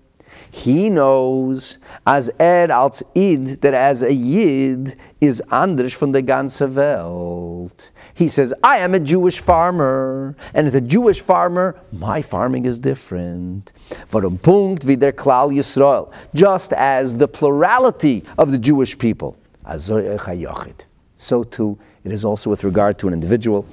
[0.50, 6.74] he knows, as er als Id, that as a Yid is anders von der ganze
[6.74, 7.92] Welt.
[8.14, 12.78] He says, I am a Jewish farmer, and as a Jewish farmer, my farming is
[12.78, 13.72] different.
[14.12, 19.36] Warum Punkt wie der Klal Yisrael, just as the plurality of the Jewish people.
[21.16, 23.66] So too, it is also with regard to an individual.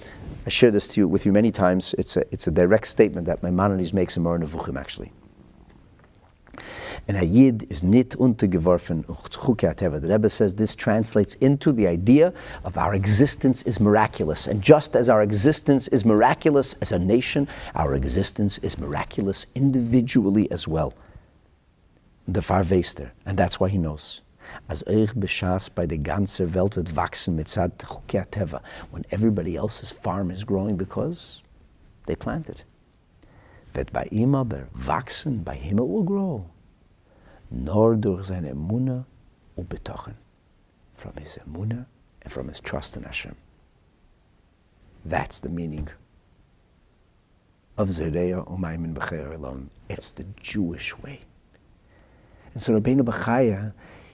[0.45, 1.95] I share this to you, with you many times.
[1.97, 5.11] It's a, it's a direct statement that Maimonides makes in Moreh Nevuchim, actually.
[7.07, 12.33] And a Yid is nit untergeworfen The Rebbe says this translates into the idea
[12.65, 14.45] of our existence is miraculous.
[14.45, 20.51] And just as our existence is miraculous as a nation, our existence is miraculous individually
[20.51, 20.93] as well.
[22.27, 23.13] The Farvester.
[23.25, 24.21] And that's why he knows.
[24.67, 28.61] As euch beschas bei der ganze Welt wird wachsen mit Teva,
[28.91, 31.41] when everybody else's farm is growing because
[32.05, 32.63] they planted.
[33.73, 36.45] Wird bei ihm aber wachsen, bei him it will grow
[37.49, 39.05] nor durch seine Emunah
[39.55, 40.15] und Betochen.
[40.95, 41.85] From his Emunah
[42.21, 43.35] and from his trust in Hashem.
[45.05, 45.87] That's the meaning
[47.77, 49.69] of Zereya Umaymin B'Cheir alone.
[49.89, 51.21] It's the Jewish way.
[52.53, 53.73] And so Rabbeinu Bachaya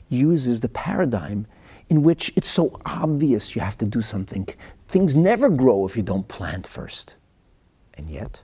[0.10, 1.48] uses the paradigm
[1.90, 4.48] in which it's so obvious you have to do something.
[4.88, 7.16] Things never grow if you don't plant first.
[7.96, 8.42] And yet,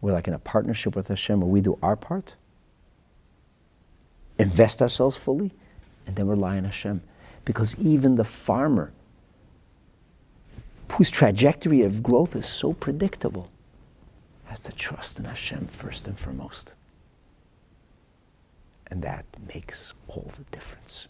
[0.00, 2.36] we're like in a partnership with Hashem where we do our part
[4.42, 5.52] invest ourselves fully,
[6.06, 7.02] and then rely on Hashem.
[7.44, 8.92] Because even the farmer,
[10.92, 13.48] whose trajectory of growth is so predictable,
[14.44, 16.74] has to trust in Hashem first and foremost.
[18.88, 19.24] And that
[19.54, 21.08] makes all the difference.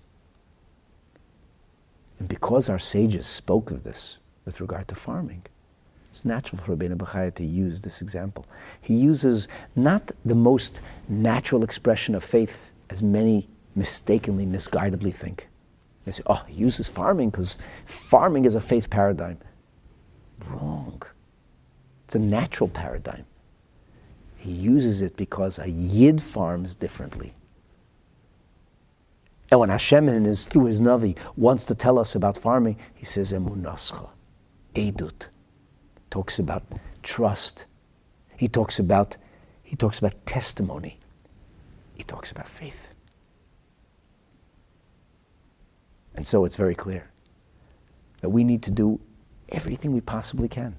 [2.19, 5.43] And because our sages spoke of this with regard to farming,
[6.11, 8.47] it's natural for Rabbeinu Bachaya to use this example.
[8.81, 15.49] He uses not the most natural expression of faith, as many mistakenly, misguidedly think.
[16.05, 17.57] They say, oh, he uses farming because
[17.87, 19.39] farming is a faith paradigm.
[20.47, 21.03] Wrong.
[22.05, 23.25] It's a natural paradigm.
[24.37, 27.33] He uses it because a yid farms differently.
[29.51, 33.07] And when Hashem, in his, through his Navi, wants to tell us about farming, he
[33.07, 34.11] says, Emunascha,
[34.75, 35.29] Edut.
[36.11, 36.65] Talks about
[37.03, 37.65] trust.
[38.37, 39.17] He talks about,
[39.63, 40.99] he talks about testimony.
[42.03, 42.89] He talks about faith.
[46.17, 47.09] And so it's very clear
[48.23, 48.99] that we need to do
[49.51, 50.75] everything we possibly can.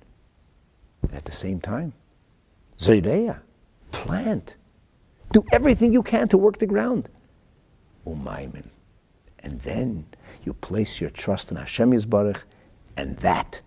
[1.13, 1.93] At the same time,
[2.77, 3.39] Zoideya,
[3.91, 4.57] plant.
[5.31, 7.07] Do everything you can to work the ground.
[8.05, 8.69] Umaimin.
[9.39, 10.05] And then
[10.43, 12.43] you place your trust in Hashem Yisbarach,
[12.97, 13.61] and that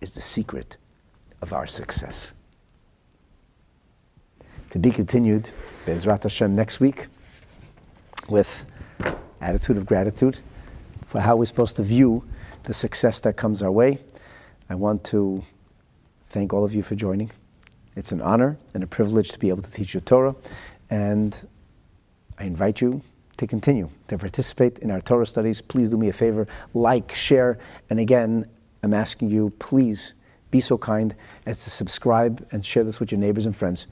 [0.00, 0.76] is the secret
[1.42, 2.32] of our success.
[4.74, 5.50] To be continued,
[5.86, 7.06] Bezrat Hashem, next week
[8.28, 8.66] with
[9.40, 10.40] attitude of gratitude
[11.06, 12.24] for how we're supposed to view
[12.64, 13.98] the success that comes our way.
[14.68, 15.44] I want to
[16.26, 17.30] thank all of you for joining.
[17.94, 20.34] It's an honor and a privilege to be able to teach you Torah,
[20.90, 21.46] and
[22.36, 23.00] I invite you
[23.36, 25.60] to continue to participate in our Torah studies.
[25.60, 27.58] Please do me a favor, like, share,
[27.90, 28.50] and again,
[28.82, 30.14] I'm asking you, please
[30.50, 31.14] be so kind
[31.46, 33.86] as to subscribe and share this with your neighbors and friends.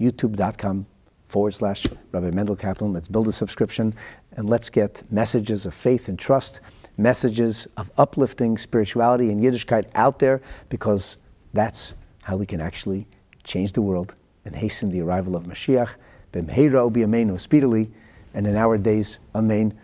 [0.00, 0.86] YouTube.com
[1.26, 2.92] forward slash Rabbi Mendel Kaplan.
[2.92, 3.94] Let's build a subscription
[4.36, 6.60] and let's get messages of faith and trust,
[6.96, 11.16] messages of uplifting spirituality and Yiddishkeit out there because
[11.52, 13.06] that's how we can actually
[13.42, 14.14] change the world
[14.44, 15.96] and hasten the arrival of Mashiach.
[16.32, 17.90] B'mheira u'biyameinu speedily
[18.32, 19.78] and in our days, Amen.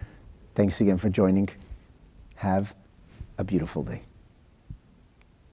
[0.54, 1.48] Thanks again for joining.
[2.36, 2.74] Have
[3.38, 4.09] a beautiful day.